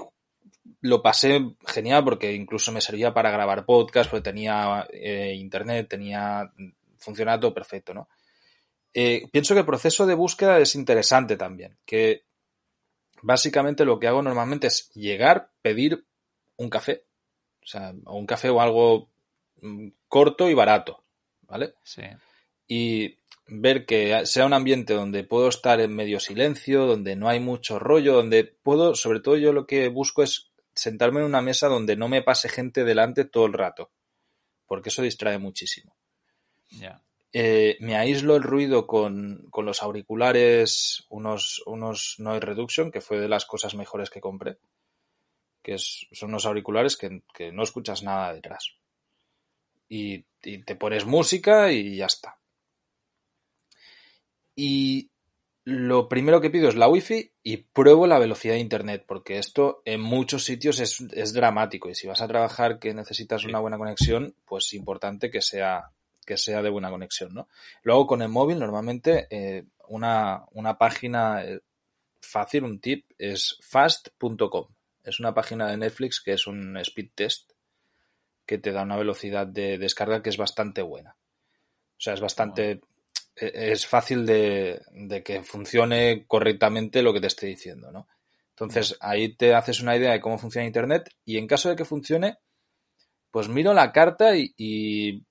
lo 0.81 1.01
pasé 1.01 1.55
genial 1.65 2.03
porque 2.03 2.33
incluso 2.33 2.71
me 2.71 2.81
servía 2.81 3.13
para 3.13 3.31
grabar 3.31 3.65
podcast, 3.65 4.09
porque 4.09 4.29
tenía 4.29 4.87
eh, 4.91 5.35
internet, 5.35 5.87
tenía 5.89 6.51
funcionaba 6.99 7.39
todo 7.39 7.53
perfecto, 7.53 7.93
¿no? 7.93 8.09
Eh, 8.93 9.27
pienso 9.31 9.53
que 9.53 9.61
el 9.61 9.65
proceso 9.65 10.05
de 10.05 10.15
búsqueda 10.15 10.59
es 10.59 10.75
interesante 10.75 11.37
también, 11.37 11.77
que 11.85 12.25
básicamente 13.21 13.85
lo 13.85 13.99
que 13.99 14.07
hago 14.07 14.21
normalmente 14.21 14.67
es 14.67 14.91
llegar, 14.93 15.51
pedir 15.61 16.05
un 16.57 16.69
café, 16.69 17.05
o 17.61 17.65
sea, 17.65 17.93
un 18.05 18.25
café 18.25 18.49
o 18.49 18.61
algo 18.61 19.09
mm, 19.61 19.89
corto 20.07 20.49
y 20.49 20.53
barato, 20.53 21.03
¿vale? 21.41 21.75
Sí. 21.83 22.03
Y 22.67 23.19
ver 23.47 23.85
que 23.85 24.25
sea 24.25 24.45
un 24.45 24.53
ambiente 24.53 24.93
donde 24.93 25.23
puedo 25.23 25.49
estar 25.49 25.79
en 25.79 25.95
medio 25.95 26.19
silencio, 26.19 26.85
donde 26.85 27.15
no 27.15 27.29
hay 27.29 27.39
mucho 27.39 27.79
rollo, 27.79 28.13
donde 28.13 28.43
puedo, 28.43 28.95
sobre 28.95 29.19
todo 29.19 29.37
yo 29.37 29.53
lo 29.53 29.65
que 29.65 29.87
busco 29.89 30.23
es 30.23 30.51
sentarme 30.73 31.19
en 31.19 31.25
una 31.25 31.41
mesa 31.41 31.67
donde 31.67 31.95
no 31.95 32.07
me 32.07 32.21
pase 32.21 32.49
gente 32.49 32.83
delante 32.83 33.25
todo 33.25 33.45
el 33.45 33.53
rato, 33.53 33.91
porque 34.65 34.89
eso 34.89 35.01
distrae 35.01 35.37
muchísimo. 35.37 35.95
Eh, 37.31 37.77
me 37.79 37.95
aíslo 37.95 38.35
el 38.35 38.43
ruido 38.43 38.87
con, 38.87 39.45
con, 39.51 39.65
los 39.65 39.83
auriculares, 39.83 41.05
unos, 41.09 41.61
unos 41.65 42.15
Noise 42.17 42.45
Reduction, 42.45 42.91
que 42.91 43.01
fue 43.01 43.19
de 43.19 43.29
las 43.29 43.45
cosas 43.45 43.75
mejores 43.75 44.09
que 44.09 44.21
compré, 44.21 44.57
que 45.61 45.75
es, 45.75 46.07
son 46.11 46.29
unos 46.29 46.47
auriculares 46.47 46.97
que, 46.97 47.21
que 47.33 47.51
no 47.51 47.63
escuchas 47.63 48.01
nada 48.01 48.33
detrás. 48.33 48.75
Y, 49.87 50.25
y 50.43 50.63
te 50.63 50.75
pones 50.75 51.05
música 51.05 51.71
y 51.71 51.97
ya 51.97 52.07
está. 52.07 52.39
Y 54.55 55.11
lo 55.63 56.09
primero 56.09 56.41
que 56.41 56.49
pido 56.49 56.67
es 56.67 56.75
la 56.75 56.89
wifi 56.89 57.31
y 57.43 57.57
pruebo 57.57 58.07
la 58.07 58.17
velocidad 58.17 58.55
de 58.55 58.59
internet, 58.59 59.05
porque 59.07 59.37
esto 59.37 59.83
en 59.85 60.01
muchos 60.01 60.43
sitios 60.43 60.79
es, 60.79 60.99
es 61.13 61.31
dramático. 61.31 61.89
Y 61.89 61.95
si 61.95 62.07
vas 62.07 62.21
a 62.21 62.27
trabajar 62.27 62.79
que 62.79 62.93
necesitas 62.93 63.45
una 63.45 63.59
buena 63.59 63.77
conexión, 63.77 64.35
pues 64.45 64.65
es 64.65 64.73
importante 64.73 65.29
que 65.29 65.41
sea, 65.41 65.91
que 66.29 66.37
sea 66.37 66.61
de 66.61 66.69
buena 66.69 66.91
conexión, 66.91 67.33
¿no? 67.33 67.49
Luego 67.81 68.05
con 68.05 68.21
el 68.21 68.29
móvil 68.29 68.59
normalmente 68.59 69.25
eh, 69.31 69.63
una, 69.87 70.45
una 70.51 70.77
página 70.77 71.43
eh, 71.43 71.59
fácil, 72.21 72.65
un 72.65 72.79
tip, 72.79 73.09
es 73.17 73.57
fast.com. 73.61 74.67
Es 75.03 75.19
una 75.19 75.33
página 75.33 75.67
de 75.67 75.77
Netflix 75.77 76.21
que 76.21 76.33
es 76.33 76.45
un 76.45 76.77
speed 76.77 77.09
test 77.15 77.53
que 78.45 78.59
te 78.59 78.71
da 78.71 78.83
una 78.83 78.95
velocidad 78.95 79.47
de 79.47 79.79
descarga 79.79 80.21
que 80.21 80.29
es 80.29 80.37
bastante 80.37 80.83
buena. 80.83 81.15
O 81.97 82.01
sea, 82.01 82.13
es 82.13 82.21
bastante 82.21 82.81
e-, 83.35 83.71
es 83.71 83.87
fácil 83.87 84.27
de, 84.27 84.83
de, 84.91 85.23
que 85.23 85.41
funcione 85.41 86.25
correctamente 86.27 87.01
lo 87.01 87.11
que 87.11 87.21
te 87.21 87.27
estoy 87.27 87.49
diciendo, 87.49 87.91
¿no? 87.91 88.07
Entonces 88.51 88.95
ahí 89.01 89.35
te 89.35 89.55
haces 89.55 89.81
una 89.81 89.97
idea 89.97 90.11
de 90.11 90.21
cómo 90.21 90.37
funciona 90.37 90.67
Internet 90.67 91.09
y 91.25 91.39
en 91.39 91.47
caso 91.47 91.69
de 91.69 91.75
que 91.75 91.85
funcione, 91.85 92.37
pues 93.31 93.49
miro 93.49 93.73
la 93.73 93.91
carta 93.91 94.37
y, 94.37 94.53
y 94.57 95.23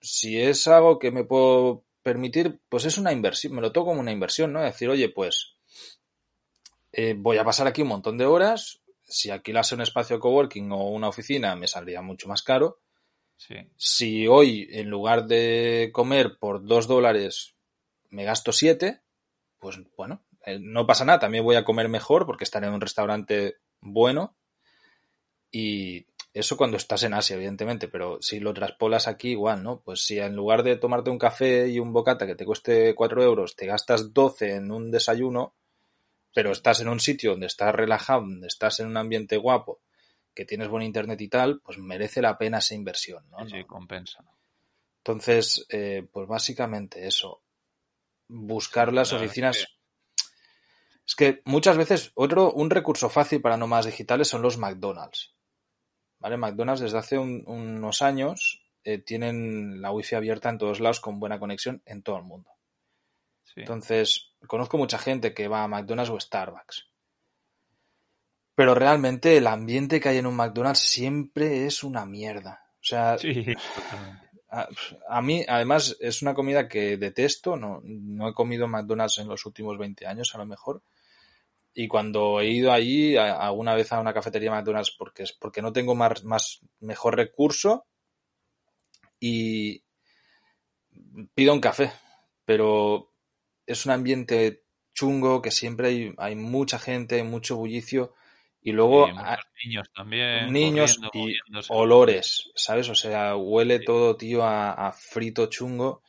si 0.00 0.40
es 0.40 0.66
algo 0.68 0.98
que 0.98 1.10
me 1.10 1.24
puedo 1.24 1.84
permitir, 2.02 2.60
pues 2.68 2.84
es 2.84 2.98
una 2.98 3.12
inversión, 3.12 3.54
me 3.54 3.60
lo 3.60 3.72
toco 3.72 3.88
como 3.88 4.00
una 4.00 4.12
inversión, 4.12 4.52
¿no? 4.52 4.62
decir, 4.62 4.88
oye, 4.88 5.08
pues 5.08 5.56
eh, 6.92 7.14
voy 7.16 7.38
a 7.38 7.44
pasar 7.44 7.66
aquí 7.66 7.82
un 7.82 7.88
montón 7.88 8.16
de 8.18 8.26
horas, 8.26 8.80
si 9.04 9.30
alquilase 9.30 9.74
un 9.74 9.82
espacio 9.82 10.20
coworking 10.20 10.70
o 10.72 10.90
una 10.90 11.08
oficina 11.08 11.56
me 11.56 11.66
saldría 11.66 12.02
mucho 12.02 12.28
más 12.28 12.42
caro, 12.42 12.80
Sí. 13.38 13.54
Si 13.76 14.26
hoy, 14.26 14.68
en 14.70 14.90
lugar 14.90 15.26
de 15.26 15.90
comer 15.92 16.38
por 16.38 16.64
dos 16.66 16.88
dólares, 16.88 17.54
me 18.10 18.24
gasto 18.24 18.52
siete, 18.52 19.00
pues 19.60 19.78
bueno, 19.96 20.24
eh, 20.44 20.58
no 20.60 20.86
pasa 20.86 21.04
nada. 21.04 21.20
También 21.20 21.44
voy 21.44 21.56
a 21.56 21.64
comer 21.64 21.88
mejor 21.88 22.26
porque 22.26 22.44
estaré 22.44 22.66
en 22.66 22.74
un 22.74 22.80
restaurante 22.80 23.58
bueno. 23.80 24.36
Y 25.50 26.07
eso 26.34 26.56
cuando 26.56 26.76
estás 26.76 27.02
en 27.02 27.14
Asia, 27.14 27.36
evidentemente, 27.36 27.88
pero 27.88 28.20
si 28.20 28.38
lo 28.38 28.52
traspolas 28.54 29.08
aquí, 29.08 29.30
igual, 29.30 29.62
¿no? 29.62 29.80
Pues 29.80 30.02
si 30.04 30.18
en 30.18 30.36
lugar 30.36 30.62
de 30.62 30.76
tomarte 30.76 31.10
un 31.10 31.18
café 31.18 31.68
y 31.68 31.78
un 31.78 31.92
bocata 31.92 32.26
que 32.26 32.34
te 32.34 32.44
cueste 32.44 32.94
cuatro 32.94 33.22
euros, 33.22 33.56
te 33.56 33.66
gastas 33.66 34.12
doce 34.12 34.54
en 34.54 34.70
un 34.70 34.90
desayuno, 34.90 35.54
pero 36.34 36.52
estás 36.52 36.80
en 36.80 36.88
un 36.88 37.00
sitio 37.00 37.32
donde 37.32 37.46
estás 37.46 37.74
relajado, 37.74 38.20
donde 38.20 38.46
estás 38.46 38.80
en 38.80 38.88
un 38.88 38.96
ambiente 38.96 39.36
guapo, 39.36 39.80
que 40.34 40.44
tienes 40.44 40.68
buen 40.68 40.84
internet 40.84 41.20
y 41.20 41.28
tal, 41.28 41.60
pues 41.60 41.78
merece 41.78 42.22
la 42.22 42.38
pena 42.38 42.58
esa 42.58 42.74
inversión, 42.74 43.28
¿no? 43.30 43.48
Sí, 43.48 43.64
compensa. 43.64 44.22
Entonces, 44.98 45.66
eh, 45.70 46.06
pues 46.12 46.28
básicamente 46.28 47.06
eso. 47.06 47.42
Buscar 48.28 48.92
las 48.92 49.08
Claro, 49.08 49.24
es 49.24 49.28
oficinas. 49.28 49.68
Es 51.06 51.16
que 51.16 51.40
muchas 51.46 51.78
veces, 51.78 52.12
otro, 52.14 52.52
un 52.52 52.68
recurso 52.68 53.08
fácil 53.08 53.40
para 53.40 53.56
nómadas 53.56 53.86
digitales 53.86 54.28
son 54.28 54.42
los 54.42 54.58
McDonald's. 54.58 55.34
¿Vale? 56.20 56.36
McDonald's 56.36 56.80
desde 56.82 56.98
hace 56.98 57.18
un- 57.18 57.44
unos 57.46 58.02
años 58.02 58.62
eh, 58.84 58.98
tienen 58.98 59.80
la 59.82 59.92
wifi 59.92 60.14
abierta 60.16 60.48
en 60.48 60.58
todos 60.58 60.80
lados 60.80 61.00
con 61.00 61.20
buena 61.20 61.38
conexión 61.38 61.82
en 61.86 62.02
todo 62.02 62.16
el 62.16 62.24
mundo. 62.24 62.50
Sí. 63.44 63.60
Entonces, 63.60 64.32
conozco 64.46 64.78
mucha 64.78 64.98
gente 64.98 65.34
que 65.34 65.48
va 65.48 65.64
a 65.64 65.68
McDonald's 65.68 66.10
o 66.10 66.18
Starbucks. 66.20 66.86
Pero 68.54 68.74
realmente 68.74 69.36
el 69.36 69.46
ambiente 69.46 70.00
que 70.00 70.08
hay 70.08 70.18
en 70.18 70.26
un 70.26 70.34
McDonald's 70.36 70.80
siempre 70.80 71.66
es 71.66 71.84
una 71.84 72.04
mierda. 72.06 72.64
O 72.80 72.84
sea, 72.84 73.16
Sí, 73.18 73.44
a, 74.50 74.68
a 75.08 75.22
mí, 75.22 75.44
además, 75.46 75.96
es 76.00 76.22
una 76.22 76.34
comida 76.34 76.68
que 76.68 76.96
detesto. 76.96 77.56
No, 77.56 77.80
no 77.84 78.28
he 78.28 78.34
comido 78.34 78.66
McDonald's 78.66 79.18
en 79.18 79.28
los 79.28 79.44
últimos 79.46 79.78
20 79.78 80.06
años, 80.06 80.34
a 80.34 80.38
lo 80.38 80.46
mejor. 80.46 80.82
Y 81.80 81.86
cuando 81.86 82.40
he 82.40 82.48
ido 82.50 82.72
allí, 82.72 83.16
alguna 83.16 83.72
vez 83.76 83.92
a 83.92 84.00
una 84.00 84.12
cafetería 84.12 84.50
McDonald's, 84.50 84.90
porque 84.98 85.22
es 85.22 85.32
porque 85.32 85.62
no 85.62 85.72
tengo 85.72 85.94
más, 85.94 86.24
más 86.24 86.58
mejor 86.80 87.14
recurso, 87.14 87.86
y 89.20 89.84
pido 91.36 91.52
un 91.52 91.60
café. 91.60 91.92
Pero 92.44 93.12
es 93.64 93.86
un 93.86 93.92
ambiente 93.92 94.64
chungo 94.92 95.40
que 95.40 95.52
siempre 95.52 95.86
hay, 95.86 96.14
hay 96.18 96.34
mucha 96.34 96.80
gente, 96.80 97.14
hay 97.14 97.22
mucho 97.22 97.54
bullicio. 97.54 98.12
Y 98.60 98.72
luego 98.72 99.06
Sí, 99.06 99.12
niños 99.64 99.88
también. 99.94 100.52
niños 100.52 100.98
corriendo, 100.98 101.38
y 101.60 101.62
olores, 101.68 102.50
¿sabes? 102.56 102.88
O 102.88 102.96
sea, 102.96 103.36
huele 103.36 103.78
Sí. 103.78 103.84
todo, 103.84 104.16
tío, 104.16 104.42
a, 104.42 104.72
a 104.72 104.92
frito 104.92 105.46
chungo 105.46 106.02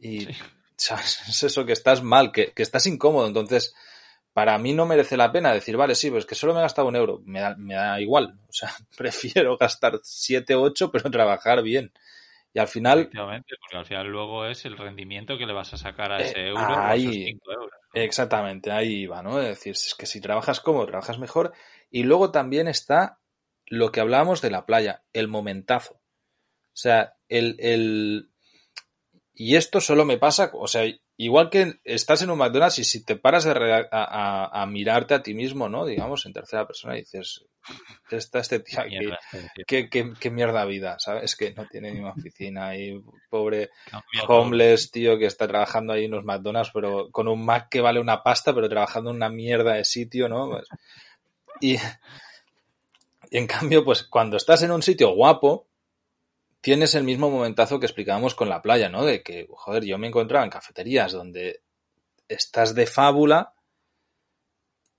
y 0.00 0.20
Sí. 0.20 0.28
¿sabes? 0.76 1.22
es 1.28 1.42
eso 1.42 1.66
que 1.66 1.72
estás 1.72 2.04
mal, 2.04 2.30
que, 2.30 2.52
que 2.52 2.62
estás 2.62 2.86
incómodo. 2.86 3.26
Entonces, 3.26 3.74
para 4.32 4.58
mí 4.58 4.72
no 4.72 4.86
merece 4.86 5.16
la 5.16 5.30
pena 5.32 5.52
decir, 5.52 5.76
vale, 5.76 5.94
sí, 5.94 6.10
pues 6.10 6.26
que 6.26 6.34
solo 6.34 6.52
me 6.54 6.60
he 6.60 6.62
gastado 6.62 6.88
un 6.88 6.96
euro. 6.96 7.20
Me 7.24 7.40
da, 7.40 7.54
me 7.56 7.74
da 7.74 8.00
igual. 8.00 8.38
O 8.48 8.52
sea, 8.52 8.70
prefiero 8.96 9.56
gastar 9.56 9.98
7, 10.02 10.54
8, 10.54 10.90
pero 10.92 11.10
trabajar 11.10 11.62
bien. 11.62 11.92
Y 12.54 12.58
al 12.58 12.68
final, 12.68 13.00
Efectivamente, 13.00 13.54
porque 13.60 13.78
al 13.78 13.86
final 13.86 14.06
luego 14.08 14.46
es 14.46 14.64
el 14.66 14.76
rendimiento 14.76 15.38
que 15.38 15.46
le 15.46 15.54
vas 15.54 15.72
a 15.72 15.78
sacar 15.78 16.12
a 16.12 16.20
Eh, 16.20 16.24
ese 16.24 16.48
euro 16.48 16.60
o 16.62 16.92
esos 16.94 17.16
ahí. 17.16 17.24
5 17.24 17.52
euros. 17.52 17.70
Exactamente, 17.94 18.70
ahí 18.70 19.06
va, 19.06 19.22
¿no? 19.22 19.40
Es 19.40 19.48
decir, 19.48 19.72
es 19.72 19.94
que 19.98 20.04
si 20.06 20.20
trabajas 20.20 20.60
cómodo, 20.60 20.86
trabajas 20.86 21.18
mejor. 21.18 21.52
Y 21.90 22.02
luego 22.02 22.30
también 22.30 22.68
está 22.68 23.18
lo 23.66 23.90
que 23.90 24.00
hablábamos 24.00 24.42
de 24.42 24.50
la 24.50 24.66
playa, 24.66 25.02
el 25.14 25.28
momentazo. 25.28 25.94
O 25.94 26.76
sea, 26.76 27.14
el, 27.28 27.56
el... 27.58 28.30
Y 29.34 29.56
esto 29.56 29.80
solo 29.80 30.04
me 30.04 30.18
pasa, 30.18 30.50
o 30.52 30.66
sea, 30.66 30.84
igual 31.24 31.50
que 31.50 31.80
estás 31.84 32.22
en 32.22 32.30
un 32.30 32.38
McDonald's 32.38 32.78
y 32.78 32.84
si 32.84 33.04
te 33.04 33.16
paras 33.16 33.46
a, 33.46 34.66
mirarte 34.68 35.14
a 35.14 35.22
ti 35.22 35.34
mismo, 35.34 35.68
¿no? 35.68 35.84
Digamos, 35.86 36.26
en 36.26 36.32
tercera 36.32 36.66
persona 36.66 36.96
y 36.96 37.00
dices, 37.00 37.44
está 38.10 38.40
este 38.40 38.60
tío 38.60 38.80
aquí, 38.80 38.98
qué, 39.66 40.30
mierda 40.30 40.64
vida, 40.64 40.98
¿sabes? 40.98 41.36
Que 41.36 41.52
no 41.52 41.66
tiene 41.66 41.92
ni 41.92 42.00
una 42.00 42.10
oficina 42.10 42.76
y 42.76 43.00
pobre 43.30 43.70
homeless, 44.26 44.90
tío, 44.90 45.18
que 45.18 45.26
está 45.26 45.46
trabajando 45.46 45.92
ahí 45.92 46.06
en 46.06 46.10
los 46.10 46.24
McDonald's, 46.24 46.72
pero 46.74 47.10
con 47.10 47.28
un 47.28 47.44
Mac 47.44 47.68
que 47.68 47.80
vale 47.80 48.00
una 48.00 48.22
pasta, 48.22 48.54
pero 48.54 48.68
trabajando 48.68 49.10
en 49.10 49.16
una 49.16 49.28
mierda 49.28 49.74
de 49.74 49.84
sitio, 49.84 50.28
¿no? 50.28 50.50
Pues, 50.50 50.68
y, 51.60 51.76
y 53.30 53.38
en 53.38 53.46
cambio, 53.46 53.84
pues 53.84 54.02
cuando 54.02 54.36
estás 54.36 54.62
en 54.62 54.72
un 54.72 54.82
sitio 54.82 55.14
guapo, 55.14 55.66
tienes 56.62 56.94
el 56.94 57.04
mismo 57.04 57.30
momentazo 57.30 57.78
que 57.78 57.86
explicábamos 57.86 58.34
con 58.34 58.48
la 58.48 58.62
playa, 58.62 58.88
¿no? 58.88 59.04
De 59.04 59.22
que, 59.22 59.46
joder, 59.50 59.84
yo 59.84 59.98
me 59.98 60.06
encontraba 60.06 60.44
en 60.44 60.50
cafeterías 60.50 61.12
donde 61.12 61.62
estás 62.28 62.74
de 62.74 62.86
fábula 62.86 63.54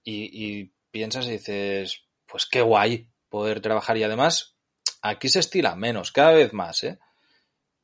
y, 0.04 0.72
piensas 0.92 1.26
y 1.26 1.32
dices, 1.32 2.06
pues 2.28 2.46
qué 2.46 2.62
guay 2.62 3.10
poder 3.30 3.62
trabajar 3.62 3.98
y 3.98 4.04
además 4.04 4.56
aquí 5.02 5.28
se 5.28 5.40
estila 5.40 5.76
menos, 5.76 6.12
cada 6.12 6.34
vez 6.34 6.54
más, 6.54 6.84
¿eh? 6.84 7.00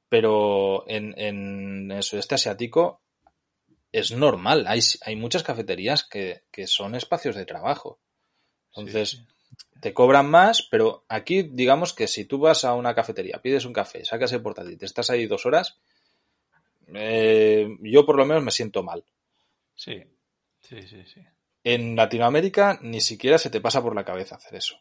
Pero 0.10 0.88
en, 0.88 1.18
en 1.18 1.92
el 1.92 2.04
sudeste 2.04 2.36
asiático 2.36 3.02
es 3.92 4.12
normal, 4.12 4.66
hay, 4.68 4.82
hay 5.02 5.16
muchas 5.16 5.44
cafeterías 5.44 6.04
que, 6.04 6.44
son 6.68 6.96
espacios 6.96 7.36
de 7.36 7.46
trabajo. 7.46 8.00
Entonces, 8.76 9.24
te 9.80 9.94
cobran 9.94 10.30
más, 10.30 10.68
pero 10.70 11.06
aquí 11.08 11.44
digamos 11.44 11.94
que 11.94 12.08
si 12.08 12.26
tú 12.26 12.40
vas 12.40 12.66
a 12.66 12.74
una 12.74 12.94
cafetería, 12.94 13.42
pides 13.42 13.66
un 13.66 13.74
café, 13.74 14.04
sacas 14.04 14.32
el 14.34 14.42
portátil, 14.42 14.78
te 14.78 14.86
estás 14.86 15.10
ahí 15.10 15.26
dos 15.26 15.46
horas, 15.46 15.80
eh, 16.94 17.68
yo 17.82 18.06
por 18.06 18.18
lo 18.18 18.26
menos 18.26 18.44
me 18.44 18.52
siento 18.52 18.84
mal. 18.84 19.06
Sí, 19.76 20.04
sí, 20.62 20.82
sí, 20.84 21.04
sí. 21.06 21.22
En 21.64 21.96
Latinoamérica 21.96 22.80
ni 22.82 23.02
siquiera 23.02 23.38
se 23.38 23.50
te 23.50 23.62
pasa 23.62 23.82
por 23.82 23.96
la 23.96 24.06
cabeza 24.06 24.36
hacer 24.36 24.56
eso. 24.56 24.80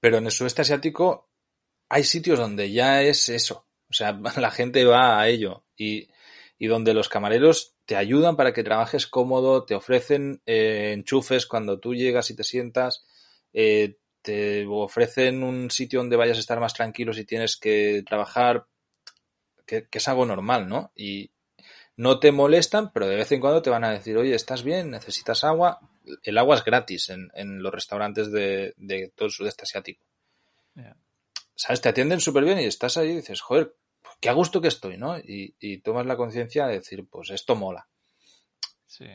Pero 0.00 0.18
en 0.18 0.26
el 0.26 0.32
sudeste 0.32 0.62
asiático 0.62 1.28
hay 1.88 2.04
sitios 2.04 2.38
donde 2.38 2.70
ya 2.70 3.02
es 3.02 3.28
eso. 3.28 3.66
O 3.90 3.92
sea, 3.92 4.12
la 4.36 4.50
gente 4.50 4.84
va 4.84 5.20
a 5.20 5.28
ello 5.28 5.64
y, 5.76 6.08
y 6.58 6.66
donde 6.66 6.94
los 6.94 7.08
camareros 7.08 7.74
te 7.86 7.96
ayudan 7.96 8.36
para 8.36 8.52
que 8.52 8.62
trabajes 8.62 9.06
cómodo, 9.06 9.64
te 9.64 9.74
ofrecen 9.74 10.42
eh, 10.44 10.92
enchufes 10.92 11.46
cuando 11.46 11.80
tú 11.80 11.94
llegas 11.94 12.30
y 12.30 12.36
te 12.36 12.44
sientas 12.44 13.06
eh, 13.52 13.96
te 14.22 14.66
ofrecen 14.66 15.42
un 15.42 15.70
sitio 15.70 16.00
donde 16.00 16.16
vayas 16.16 16.36
a 16.36 16.40
estar 16.40 16.60
más 16.60 16.74
tranquilo 16.74 17.12
si 17.12 17.24
tienes 17.24 17.56
que 17.56 18.02
trabajar, 18.06 18.66
que, 19.64 19.86
es 19.90 20.08
algo 20.08 20.26
normal, 20.26 20.68
¿no? 20.68 20.92
Y 20.94 21.30
no 21.96 22.20
te 22.20 22.32
molestan, 22.32 22.92
pero 22.92 23.08
de 23.08 23.16
vez 23.16 23.32
en 23.32 23.40
cuando 23.40 23.62
te 23.62 23.70
van 23.70 23.84
a 23.84 23.90
decir, 23.90 24.16
oye, 24.16 24.34
¿estás 24.34 24.62
bien? 24.62 24.90
¿Necesitas 24.90 25.44
agua? 25.44 25.80
El 26.22 26.38
agua 26.38 26.56
es 26.56 26.64
gratis 26.64 27.10
en, 27.10 27.62
los 27.62 27.72
restaurantes 27.72 28.30
de, 28.30 28.74
todo 29.14 29.26
el 29.26 29.32
sudeste 29.32 29.62
asiático. 29.62 30.04
¿Sabes? 31.54 31.80
Te 31.80 31.88
atienden 31.88 32.20
súper 32.20 32.44
bien 32.44 32.60
y 32.60 32.64
estás 32.64 32.96
ahí 32.96 33.10
y 33.10 33.16
dices, 33.16 33.40
joder, 33.40 33.74
qué 34.20 34.28
a 34.28 34.32
gusto 34.32 34.60
que 34.60 34.68
estoy, 34.68 34.96
¿no? 34.96 35.18
Y, 35.18 35.54
y 35.58 35.78
tomas 35.78 36.06
la 36.06 36.16
conciencia 36.16 36.66
de 36.66 36.74
decir, 36.74 37.06
pues 37.08 37.30
esto 37.30 37.56
mola. 37.56 37.88
Sí. 38.86 39.06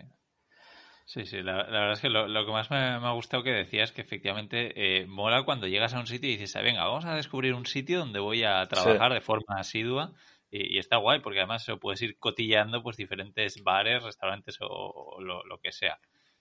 Sí, 1.13 1.27
sí, 1.27 1.43
la, 1.43 1.57
verdad 1.57 1.91
es 1.91 1.99
que 1.99 2.09
lo, 2.09 2.25
que 2.43 2.51
más 2.51 2.71
me, 2.71 2.77
ha 2.77 3.11
gustado 3.11 3.43
que 3.43 3.51
decías 3.51 3.91
es 3.91 3.95
que 3.95 4.01
efectivamente 4.01 4.73
eh, 4.75 5.05
mola 5.05 5.43
cuando 5.43 5.67
llegas 5.67 5.93
a 5.93 5.99
un 5.99 6.07
sitio 6.07 6.27
y 6.27 6.37
dices, 6.37 6.55
ah, 6.55 6.63
venga, 6.63 6.85
vamos 6.85 7.05
a 7.05 7.13
descubrir 7.13 7.53
un 7.53 7.67
sitio 7.67 7.99
donde 7.99 8.19
voy 8.19 8.43
a 8.43 8.65
trabajar 8.65 9.13
de 9.13 9.21
forma 9.21 9.57
asidua 9.59 10.11
y, 10.49 10.79
está 10.79 10.97
guay 10.97 11.19
porque 11.19 11.37
además 11.37 11.61
eso, 11.61 11.77
puedes 11.77 12.01
ir 12.01 12.17
cotillando 12.17 12.81
pues 12.81 12.97
diferentes 12.97 13.61
bares, 13.61 14.01
restaurantes 14.01 14.57
o, 14.61 15.21
lo, 15.21 15.43
lo, 15.43 15.59
que 15.59 15.71
sea. 15.71 15.99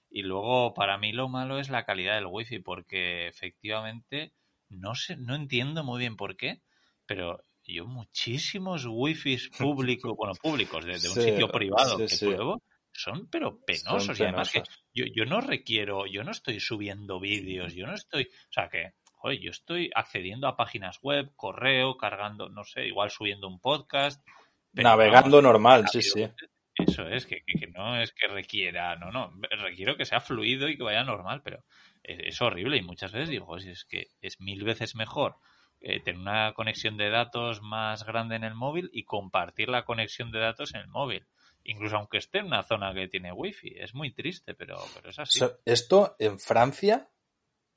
Y 0.08 0.22
luego 0.22 0.72
para 0.72 0.96
mí 0.96 1.12
lo 1.12 1.28
malo 1.28 1.58
es 1.58 1.68
la 1.68 1.84
calidad 1.84 2.14
del 2.14 2.28
wifi 2.30 2.58
porque 2.60 3.26
efectivamente 3.28 4.32
no 4.70 4.94
sé, 4.94 5.18
no 5.18 5.34
entiendo 5.34 5.84
muy 5.84 5.98
bien 5.98 6.16
por 6.16 6.34
qué, 6.38 6.62
pero 7.04 7.44
yo 7.62 7.84
muchísimos 7.84 8.86
wifis 8.88 9.50
públicos, 9.58 10.14
bueno, 10.16 10.32
públicos, 10.42 10.82
de, 10.82 10.92
un 10.92 10.98
sitio 10.98 11.48
privado 11.48 11.98
que 11.98 12.16
pruebo, 12.18 12.62
son 12.92 13.28
pero 13.28 13.60
penosos. 13.64 14.18
y 14.18 14.22
además 14.22 14.50
que 14.50 14.62
yo, 14.94 15.04
yo 15.14 15.24
no 15.24 15.40
requiero, 15.40 16.06
yo 16.06 16.24
no 16.24 16.30
estoy 16.30 16.60
subiendo 16.60 17.20
vídeos, 17.20 17.74
yo 17.74 17.86
no 17.86 17.94
estoy, 17.94 18.24
o 18.24 18.52
sea 18.52 18.68
que, 18.68 18.94
oye, 19.22 19.40
yo 19.40 19.50
estoy 19.50 19.90
accediendo 19.94 20.46
a 20.46 20.56
páginas 20.56 21.00
web, 21.02 21.32
correo, 21.36 21.96
cargando, 21.96 22.48
no 22.48 22.64
sé, 22.64 22.86
igual 22.86 23.10
subiendo 23.10 23.48
un 23.48 23.60
podcast. 23.60 24.26
Navegando 24.72 25.40
normal, 25.40 25.86
sí, 25.88 26.02
sí. 26.02 26.28
Eso 26.74 27.06
es, 27.06 27.26
que, 27.26 27.42
que, 27.44 27.66
no 27.66 28.00
es 28.00 28.12
que 28.12 28.28
requiera, 28.28 28.96
no, 28.96 29.10
no, 29.12 29.30
requiero 29.50 29.96
que 29.96 30.06
sea 30.06 30.20
fluido 30.20 30.68
y 30.68 30.76
que 30.76 30.82
vaya 30.82 31.04
normal, 31.04 31.42
pero 31.44 31.62
es, 32.02 32.40
horrible 32.40 32.78
y 32.78 32.82
muchas 32.82 33.12
veces 33.12 33.28
digo, 33.28 33.56
es 33.58 33.84
que 33.84 34.08
es 34.22 34.40
mil 34.40 34.64
veces 34.64 34.94
mejor 34.96 35.36
eh, 35.80 36.00
tener 36.00 36.20
una 36.20 36.54
conexión 36.54 36.96
de 36.96 37.10
datos 37.10 37.60
más 37.60 38.04
grande 38.04 38.36
en 38.36 38.44
el 38.44 38.54
móvil 38.54 38.88
y 38.92 39.04
compartir 39.04 39.68
la 39.68 39.84
conexión 39.84 40.32
de 40.32 40.40
datos 40.40 40.74
en 40.74 40.80
el 40.80 40.88
móvil 40.88 41.26
incluso 41.64 41.96
aunque 41.96 42.18
esté 42.18 42.38
en 42.38 42.46
una 42.46 42.62
zona 42.62 42.94
que 42.94 43.08
tiene 43.08 43.32
wifi. 43.32 43.74
Es 43.76 43.94
muy 43.94 44.12
triste, 44.12 44.54
pero, 44.54 44.78
pero 44.94 45.10
es 45.10 45.18
así. 45.18 45.40
esto 45.64 46.16
en 46.18 46.38
Francia 46.38 47.08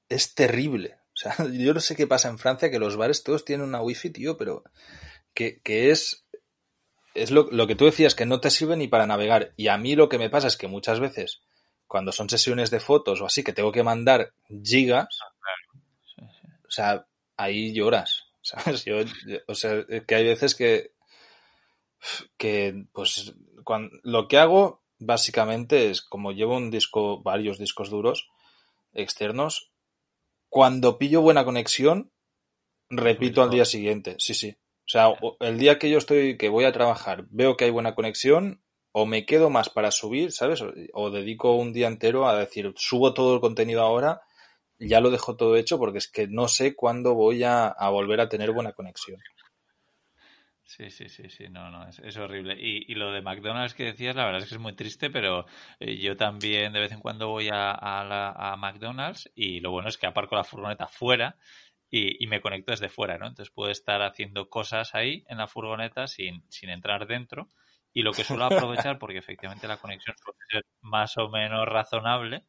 es 0.10 0.36
terrible. 0.36 0.98
O 1.14 1.18
sea, 1.18 1.36
yo 1.54 1.74
no 1.74 1.80
sé 1.80 1.96
qué 1.96 2.08
pasa 2.08 2.30
en 2.30 2.38
Francia, 2.38 2.70
que 2.70 2.80
los 2.80 2.98
bares 2.98 3.24
todos 3.24 3.46
tienen 3.46 3.68
una 3.68 3.82
wifi, 3.82 4.10
tío, 4.10 4.38
pero 4.38 4.64
que, 5.34 5.62
es, 5.66 6.26
es 7.14 7.32
lo, 7.32 7.68
que 7.68 7.76
tú 7.76 7.86
decías, 7.86 8.16
que 8.16 8.26
no 8.26 8.40
te 8.40 8.50
sirve 8.50 8.78
ni 8.78 8.88
para 8.88 9.08
navegar. 9.08 9.54
Y 9.58 9.68
a 9.68 9.78
mí 9.78 9.96
lo 9.96 10.10
que 10.10 10.18
me 10.18 10.30
pasa 10.30 10.48
es 10.48 10.58
que 10.58 10.68
muchas 10.68 11.00
veces, 11.00 11.42
cuando 11.88 12.12
son 12.12 12.30
sesiones 12.30 12.72
de 12.72 12.80
fotos 12.80 13.22
o 13.22 13.26
así, 13.26 13.44
que 13.44 13.54
tengo 13.54 13.72
que 13.72 13.84
mandar 13.84 14.34
gigas, 14.64 15.08
ah, 15.22 16.26
o 16.68 16.72
sea, 16.72 17.08
ahí 17.38 17.74
lloras. 17.74 18.24
¿Sabes? 18.42 18.86
o 19.48 19.56
sea, 19.56 19.86
que 20.08 20.16
hay 20.16 20.24
veces 20.24 20.56
que, 20.56 20.92
que 22.38 22.86
pues 22.92 23.34
lo 24.04 24.28
que 24.28 24.38
hago 24.38 24.84
básicamente 25.00 25.90
es, 25.90 26.02
como 26.02 26.32
llevo 26.32 26.58
un 26.58 26.72
disco, 26.72 27.22
varios 27.22 27.58
discos 27.58 27.90
duros 27.90 28.30
externos, 28.94 29.72
cuando 30.50 30.98
pillo 30.98 31.22
buena 31.22 31.44
conexión, 31.44 32.12
repito 32.90 33.44
al 33.44 33.50
día 33.50 33.66
siguiente. 33.66 34.16
Sí, 34.20 34.34
sí. 34.34 34.56
O 34.86 34.88
sea, 34.88 35.08
el 35.40 35.58
día 35.58 35.80
que 35.80 35.90
yo 35.90 35.98
estoy, 35.98 36.38
que 36.38 36.50
voy 36.50 36.64
a 36.66 36.72
trabajar, 36.72 37.26
veo 37.30 37.58
que 37.58 37.66
hay 37.66 37.72
buena 37.72 37.96
conexión, 37.96 38.64
o 38.92 39.06
me 39.06 39.26
quedo 39.26 39.50
más 39.50 39.70
para 39.70 39.92
subir, 39.92 40.32
¿sabes? 40.32 40.64
O, 40.94 41.12
dedico 41.12 41.56
un 41.56 41.74
día 41.74 41.88
entero 41.88 42.28
a 42.28 42.38
decir, 42.38 42.72
subo 42.78 43.14
todo 43.14 43.36
el 43.36 43.42
contenido 43.42 43.82
ahora, 43.82 44.22
ya 44.80 45.02
lo 45.02 45.10
dejo 45.10 45.36
todo 45.36 45.58
hecho 45.58 45.78
porque 45.78 45.98
es 45.98 46.08
que 46.08 46.28
no 46.28 46.48
sé 46.48 46.76
cuándo 46.76 47.14
voy 47.16 47.44
a 47.44 47.76
volver 47.90 48.22
a 48.22 48.30
tener 48.30 48.52
buena 48.52 48.72
conexión. 48.72 49.20
Sí, 50.66 50.90
sí, 50.90 51.10
sí, 51.10 51.30
sí, 51.30 51.48
no, 51.48 51.70
no, 51.70 51.88
es, 51.88 52.18
horrible. 52.18 52.56
Y, 52.60 52.92
y, 52.92 52.96
lo 52.96 53.12
de 53.12 53.22
McDonald's 53.22 53.76
que 53.76 53.84
decías, 53.86 54.16
la 54.16 54.26
verdad 54.26 54.42
es 54.42 54.50
que 54.50 54.56
es 54.56 54.62
muy 54.62 54.74
triste, 54.76 55.12
pero 55.12 55.46
eh, 55.80 55.98
yo 55.98 56.18
también 56.18 56.74
de 56.74 56.80
vez 56.80 56.92
en 56.92 57.00
cuando 57.00 57.30
voy 57.30 57.50
a, 57.50 57.72
a, 57.72 58.56
McDonald's 58.58 59.32
y 59.36 59.60
lo 59.60 59.70
bueno 59.72 59.90
es 59.90 59.98
que 59.98 60.08
aparco 60.08 60.36
la 60.36 60.44
furgoneta 60.44 60.88
fuera 60.88 61.38
y, 61.90 62.24
y, 62.24 62.28
me 62.28 62.42
conecto 62.42 62.72
desde 62.72 62.90
fuera, 62.90 63.20
¿no? 63.20 63.28
Entonces 63.28 63.54
puedo 63.54 63.70
estar 63.70 64.02
haciendo 64.02 64.50
cosas 64.50 64.96
ahí 64.96 65.24
en 65.28 65.38
la 65.38 65.48
furgoneta 65.48 66.08
sin, 66.08 66.44
sin 66.50 66.70
entrar 66.72 67.06
dentro 67.06 67.48
y 67.94 68.02
lo 68.02 68.12
que 68.12 68.24
suelo 68.24 68.46
aprovechar, 68.46 68.98
porque 68.98 69.20
efectivamente 69.20 69.68
la 69.68 69.78
conexión 69.78 70.16
suele 70.18 70.40
ser 70.50 70.66
más 70.82 71.16
o 71.18 71.30
menos 71.30 71.68
razonable, 71.68 72.44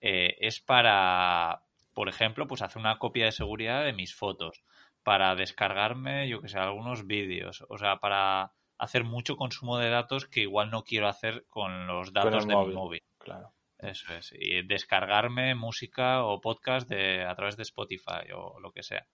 eh, 0.00 0.36
es 0.40 0.60
para, 0.60 1.62
por 1.94 2.08
ejemplo, 2.08 2.48
pues 2.48 2.62
hacer 2.62 2.80
una 2.80 2.98
copia 2.98 3.26
de 3.26 3.32
seguridad 3.32 3.84
de 3.84 3.92
mis 3.92 4.14
fotos 4.14 4.64
para 5.02 5.34
descargarme, 5.34 6.28
yo 6.28 6.40
que 6.40 6.48
sé, 6.48 6.58
algunos 6.58 7.06
vídeos, 7.06 7.64
o 7.68 7.78
sea, 7.78 7.96
para 7.96 8.52
hacer 8.78 9.04
mucho 9.04 9.36
consumo 9.36 9.78
de 9.78 9.90
datos 9.90 10.26
que 10.26 10.40
igual 10.40 10.70
no 10.70 10.84
quiero 10.84 11.08
hacer 11.08 11.44
con 11.48 11.86
los 11.86 12.12
datos 12.12 12.46
de 12.46 12.56
mi 12.56 12.72
móvil. 12.72 13.02
Claro. 13.18 13.52
Eso 13.78 14.12
es. 14.14 14.32
Y 14.32 14.62
descargarme 14.62 15.54
música 15.54 16.24
o 16.24 16.40
podcast 16.40 16.88
de, 16.88 17.24
a 17.24 17.34
través 17.34 17.56
de 17.56 17.62
Spotify 17.62 18.30
o 18.34 18.60
lo 18.60 18.72
que 18.72 18.82
sea. 18.82 19.06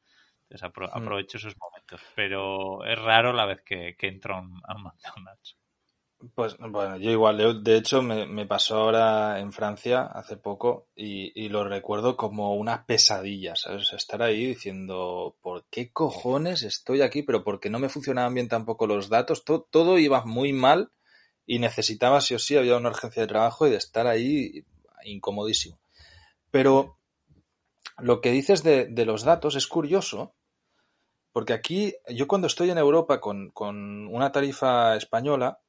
Entonces 0.49 0.71
hmm. 0.93 0.97
aprovecho 0.97 1.39
esos 1.39 1.57
momentos. 1.59 2.01
Pero 2.15 2.85
es 2.85 2.99
raro 2.99 3.33
la 3.33 3.47
vez 3.47 3.63
que, 3.63 3.97
que 3.97 4.09
entro 4.09 4.37
a 4.37 4.41
un 4.41 4.83
McDonald's. 4.83 5.57
Pues 6.35 6.57
bueno, 6.59 6.97
yo 6.97 7.11
igual, 7.11 7.63
de 7.63 7.77
hecho 7.77 8.01
me, 8.01 8.47
pasó 8.47 8.77
ahora 8.77 9.39
en 9.39 9.53
Francia 9.53 10.03
hace 10.03 10.39
poco 10.39 10.89
y, 10.97 11.49
lo 11.51 11.65
recuerdo 11.65 12.17
como 12.17 12.55
una 12.55 12.87
pesadilla, 12.87 13.55
¿sabes? 13.55 13.93
Estar 13.93 14.23
ahí 14.23 14.47
diciendo, 14.47 15.37
¿por 15.43 15.67
qué 15.71 15.93
cojones 15.93 16.63
estoy 16.63 17.03
aquí? 17.03 17.23
Pero 17.23 17.45
porque 17.45 17.69
no 17.69 17.79
me 17.79 17.91
funcionaban 17.91 18.33
bien 18.33 18.49
tampoco 18.49 18.87
los 18.87 19.11
datos, 19.11 19.45
todo, 19.45 19.99
iba 19.99 20.25
muy 20.25 20.55
mal 20.55 20.91
y 21.45 21.59
necesitaba 21.59 22.23
sí 22.23 22.35
o 22.35 22.39
sí, 22.39 22.57
había 22.57 22.79
una 22.79 22.91
urgencia 22.91 23.23
de 23.23 23.29
trabajo 23.29 23.67
y 23.67 23.71
de 23.71 23.77
estar 23.77 24.07
ahí 24.07 24.65
incomodísimo. 25.05 25.79
Pero 26.51 26.99
lo 27.99 28.23
que 28.23 28.31
dices 28.33 28.63
de, 28.63 28.87
de 28.87 29.05
los 29.05 29.23
datos 29.23 29.55
es 29.55 29.67
curioso, 29.67 30.35
porque 31.33 31.53
aquí 31.53 31.95
yo 32.09 32.27
cuando 32.27 32.47
estoy 32.47 32.71
en 32.71 32.79
Europa 32.79 33.21
con, 33.21 33.51
con 33.51 34.09
una 34.09 34.33
tarifa 34.33 34.97
española, 34.97 35.61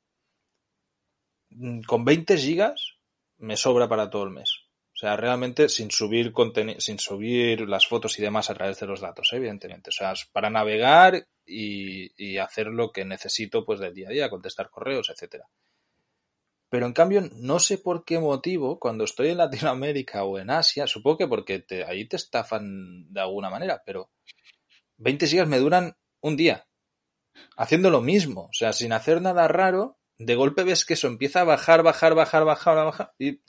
con 1.85 2.05
20 2.05 2.37
gigas 2.37 2.97
me 3.37 3.57
sobra 3.57 3.87
para 3.87 4.09
todo 4.09 4.23
el 4.23 4.31
mes. 4.31 4.67
O 4.93 4.99
sea, 4.99 5.15
realmente 5.15 5.69
sin 5.69 5.91
subir 5.91 6.33
sin 6.79 6.97
subir 6.97 7.61
las 7.61 7.85
fotos 7.85 8.17
y 8.17 8.23
demás 8.23 8.49
a 8.49 8.55
través 8.55 8.79
de 8.79 8.87
los 8.87 8.99
datos, 8.99 9.29
evidentemente. 9.31 9.89
O 9.89 9.93
sea, 9.93 10.13
para 10.31 10.49
navegar 10.49 11.27
y, 11.45 12.11
y, 12.17 12.39
hacer 12.39 12.67
lo 12.67 12.91
que 12.91 13.05
necesito 13.05 13.63
pues 13.63 13.79
del 13.79 13.93
día 13.93 14.07
a 14.07 14.11
día, 14.11 14.29
contestar 14.29 14.71
correos, 14.71 15.11
etcétera. 15.11 15.47
Pero 16.69 16.85
en 16.85 16.93
cambio, 16.93 17.21
no 17.31 17.59
sé 17.59 17.77
por 17.77 18.03
qué 18.03 18.19
motivo, 18.19 18.79
cuando 18.79 19.03
estoy 19.05 19.29
en 19.29 19.37
Latinoamérica 19.37 20.23
o 20.23 20.39
en 20.39 20.49
Asia, 20.49 20.87
supongo 20.87 21.19
que 21.19 21.27
porque 21.27 21.59
te, 21.59 21.85
ahí 21.85 22.05
te 22.05 22.17
estafan 22.17 23.11
de 23.13 23.21
alguna 23.21 23.49
manera, 23.49 23.83
pero 23.85 24.09
20 24.97 25.27
gigas 25.27 25.47
me 25.47 25.59
duran 25.59 25.95
un 26.21 26.35
día, 26.35 26.67
haciendo 27.55 27.89
lo 27.89 28.01
mismo, 28.01 28.47
o 28.49 28.53
sea, 28.53 28.73
sin 28.73 28.91
hacer 28.91 29.21
nada 29.21 29.47
raro, 29.47 29.96
de 30.19 30.35
golpe 30.35 30.63
ves 30.63 30.85
que 30.85 30.95
eso 30.95 31.07
empieza 31.07 31.41
a 31.41 31.45
bajar, 31.45 31.83
bajar, 31.83 32.15
bajar, 32.15 32.45
bajar, 32.45 32.75
bajar, 32.75 33.13
y 33.19 33.41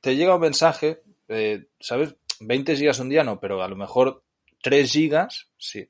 te 0.00 0.16
llega 0.16 0.34
un 0.34 0.40
mensaje, 0.40 1.02
eh, 1.28 1.68
¿sabes? 1.80 2.16
20 2.40 2.76
gigas 2.76 2.98
un 2.98 3.08
día 3.08 3.24
no, 3.24 3.40
pero 3.40 3.62
a 3.62 3.68
lo 3.68 3.76
mejor 3.76 4.24
3 4.62 4.90
gigas, 4.90 5.48
sí. 5.56 5.88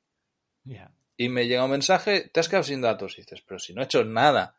Y 1.16 1.28
me 1.28 1.46
llega 1.46 1.64
un 1.64 1.70
mensaje, 1.70 2.28
te 2.28 2.40
has 2.40 2.48
quedado 2.48 2.64
sin 2.64 2.80
datos, 2.80 3.18
y 3.18 3.22
dices, 3.22 3.42
pero 3.46 3.58
si 3.58 3.72
no 3.72 3.80
he 3.80 3.84
hecho 3.84 4.04
nada. 4.04 4.56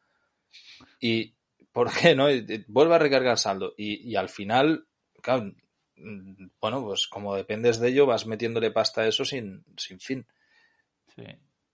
Y, 1.00 1.36
¿por 1.72 1.92
qué 1.94 2.16
no? 2.16 2.28
Vuelve 2.68 2.96
a 2.96 3.00
recargar 3.00 3.38
saldo. 3.38 3.74
Y, 3.78 4.16
al 4.16 4.30
final, 4.30 4.88
claro, 5.22 5.54
mm, 5.98 6.48
bueno, 6.60 6.84
pues 6.84 7.08
como 7.08 7.36
dependes 7.36 7.80
de 7.80 7.90
ello, 7.90 8.08
vas 8.08 8.26
metiéndole 8.26 8.72
pasta 8.72 9.02
a 9.02 9.08
eso 9.08 9.24
sin, 9.24 9.64
sin 9.78 10.00
fin. 10.00 10.26
Sí. 11.16 11.24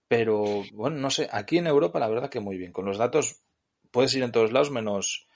Pero, 0.06 0.64
bueno, 0.72 0.98
no 0.98 1.10
sé, 1.10 1.28
aquí 1.32 1.58
en 1.58 1.66
Europa 1.66 1.98
la 1.98 2.08
verdad 2.08 2.28
que 2.28 2.40
muy 2.40 2.58
bien. 2.58 2.72
Con 2.72 2.84
los 2.84 2.98
datos 2.98 3.40
puedes 3.94 4.14
ir 4.14 4.22
en 4.22 4.32
todos 4.32 4.52
lados 4.52 4.70
menos... 4.70 5.26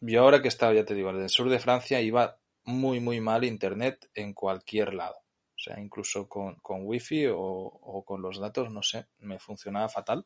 Yo 0.00 0.22
ahora 0.22 0.42
que 0.42 0.48
estaba, 0.48 0.74
ya 0.74 0.84
te 0.84 0.94
digo, 0.94 1.10
en 1.10 1.22
el 1.22 1.30
sur 1.30 1.48
de 1.48 1.60
Francia 1.60 2.00
iba 2.00 2.38
muy, 2.64 2.98
muy 2.98 3.20
mal 3.20 3.44
internet 3.44 4.10
en 4.14 4.34
cualquier 4.34 4.92
lado. 4.94 5.16
O 5.16 5.58
sea, 5.58 5.78
incluso 5.80 6.28
con, 6.28 6.56
con 6.56 6.80
wifi 6.82 7.26
o, 7.26 7.38
o 7.38 8.04
con 8.04 8.20
los 8.20 8.38
datos, 8.38 8.70
no 8.70 8.82
sé, 8.82 9.06
me 9.18 9.38
funcionaba 9.38 9.88
fatal 9.88 10.24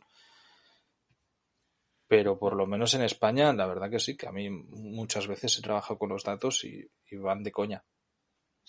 pero 2.11 2.41
por 2.41 2.57
lo 2.57 2.67
menos 2.67 2.93
en 2.95 3.03
España, 3.03 3.53
la 3.53 3.69
verdad 3.69 3.89
que 3.89 4.01
sí, 4.01 4.17
que 4.17 4.27
a 4.27 4.33
mí 4.33 4.51
muchas 4.51 5.29
veces 5.29 5.57
he 5.57 5.63
trabajado 5.63 5.97
con 5.97 6.09
los 6.09 6.25
datos 6.25 6.65
y, 6.65 6.91
van 7.13 7.45
de 7.45 7.53
coña. 7.53 7.85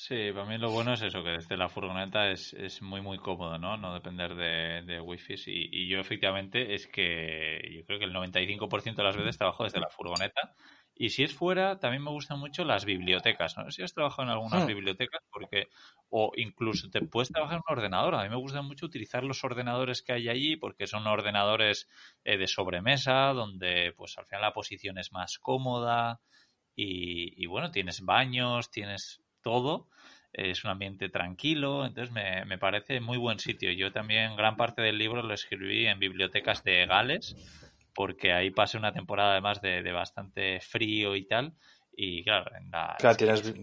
Sí, 0.04 0.32
para 0.34 0.46
mí 0.46 0.58
lo 0.58 0.72
bueno 0.72 0.94
es 0.94 1.04
eso, 1.04 1.24
que 1.24 1.30
desde 1.30 1.56
la 1.56 1.70
furgoneta 1.70 2.32
es, 2.32 2.54
es 2.54 2.82
muy, 2.82 3.02
muy 3.02 3.20
cómodo, 3.20 3.60
¿no? 3.60 3.78
No 3.78 3.94
depender 3.94 4.34
de, 4.34 4.82
de 4.82 5.00
wifi. 5.00 5.36
Y, 5.46 5.84
y 5.84 5.88
yo 5.88 6.00
efectivamente 6.00 6.74
es 6.74 6.88
que 6.88 7.62
yo 7.72 7.86
creo 7.86 8.00
que 8.00 8.06
el 8.06 8.14
95% 8.14 8.96
de 8.96 9.04
las 9.04 9.16
veces 9.16 9.38
trabajo 9.38 9.64
desde 9.64 9.80
la 9.80 9.90
furgoneta 9.90 10.56
y 10.96 11.10
si 11.10 11.24
es 11.24 11.34
fuera, 11.34 11.80
también 11.80 12.04
me 12.04 12.12
gustan 12.12 12.40
mucho 12.40 12.64
las 12.64 12.86
bibliotecas. 12.86 13.58
No 13.58 13.66
sé 13.66 13.72
si 13.72 13.82
has 13.84 13.94
trabajado 13.94 14.24
en 14.24 14.30
algunas 14.30 14.64
hmm. 14.64 14.68
bibliotecas, 14.68 15.22
porque, 15.32 15.70
o 16.10 16.32
incluso 16.36 16.90
te 16.90 17.02
puedes 17.02 17.30
trabajar 17.30 17.58
en 17.58 17.64
un 17.68 17.78
ordenador. 17.78 18.16
A 18.16 18.24
mí 18.24 18.30
me 18.30 18.36
gusta 18.36 18.62
mucho 18.62 18.86
utilizar 18.86 19.24
los 19.24 19.44
ordenadores 19.44 20.02
que 20.02 20.14
hay 20.14 20.30
allí, 20.30 20.58
porque 20.58 20.88
son 20.88 21.08
ordenadores 21.08 21.88
eh, 22.24 22.38
de 22.38 22.48
sobremesa, 22.48 23.34
donde 23.34 23.94
pues 23.96 24.18
al 24.18 24.26
final 24.26 24.42
la 24.42 24.54
posición 24.54 24.98
es 24.98 25.12
más 25.12 25.38
cómoda. 25.40 26.22
Y, 26.76 27.46
bueno, 27.46 27.70
tienes 27.70 28.02
baños, 28.02 28.72
tienes 28.72 29.21
todo. 29.42 29.88
Es 30.34 30.64
un 30.64 30.72
ambiente 30.72 31.10
tranquilo, 31.10 31.86
entonces 31.86 32.14
me, 32.14 32.46
me 32.46 32.58
parece 32.58 33.02
muy 33.02 33.18
buen 33.18 33.40
sitio. 33.40 33.72
Yo 33.74 33.92
también 33.92 34.38
gran 34.38 34.56
parte 34.56 34.82
del 34.82 34.98
libro 34.98 35.22
lo 35.22 35.34
escribí 35.34 35.88
en 35.88 36.00
bibliotecas 36.00 36.64
de 36.64 36.86
Gales 36.86 37.36
porque 37.94 38.34
ahí 38.34 38.52
pasé 38.52 38.78
una 38.78 38.94
temporada 38.94 39.32
además 39.32 39.62
de, 39.62 39.84
de 39.84 39.92
bastante 39.92 40.60
frío 40.62 41.16
y 41.16 41.26
tal. 41.26 41.54
Y 41.94 42.24
claro, 42.24 42.56
en 42.56 42.72
la, 42.72 42.96
claro, 42.98 43.18
tienes, 43.18 43.54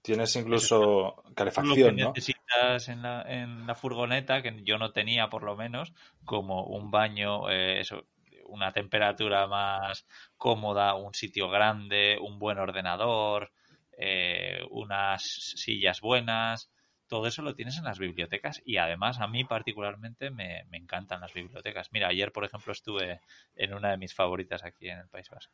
tienes 0.00 0.36
incluso 0.36 1.22
calefacción, 1.34 1.78
lo 1.78 1.86
que 1.86 1.92
necesitas 1.92 2.88
en 2.88 3.02
la, 3.02 3.22
en 3.22 3.66
la 3.66 3.74
furgoneta, 3.74 4.40
que 4.42 4.62
yo 4.64 4.78
no 4.78 4.92
tenía 4.92 5.28
por 5.28 5.42
lo 5.42 5.54
menos, 5.54 5.92
como 6.24 6.64
un 6.64 6.90
baño, 6.90 7.50
eh, 7.50 7.80
eso, 7.80 8.04
una 8.46 8.72
temperatura 8.72 9.46
más 9.46 10.06
cómoda, 10.38 10.94
un 10.94 11.12
sitio 11.12 11.50
grande, 11.50 12.18
un 12.20 12.38
buen 12.38 12.58
ordenador, 12.58 13.52
eh, 14.00 14.60
unas 14.70 15.22
sillas 15.56 16.00
buenas, 16.00 16.70
todo 17.08 17.26
eso 17.26 17.42
lo 17.42 17.54
tienes 17.54 17.76
en 17.78 17.84
las 17.84 17.98
bibliotecas 17.98 18.62
y 18.64 18.76
además 18.76 19.18
a 19.18 19.26
mí 19.26 19.44
particularmente 19.44 20.30
me, 20.30 20.60
encantan 20.72 21.20
las 21.20 21.34
bibliotecas. 21.34 21.88
Mira, 21.90 22.08
ayer 22.08 22.30
por 22.30 22.44
ejemplo 22.44 22.72
estuve 22.72 23.20
en 23.56 23.74
una 23.74 23.90
de 23.90 23.96
mis 23.96 24.14
favoritas 24.14 24.62
aquí 24.64 24.88
en 24.88 24.98
el 24.98 25.08
País 25.08 25.28
Vasco. 25.28 25.52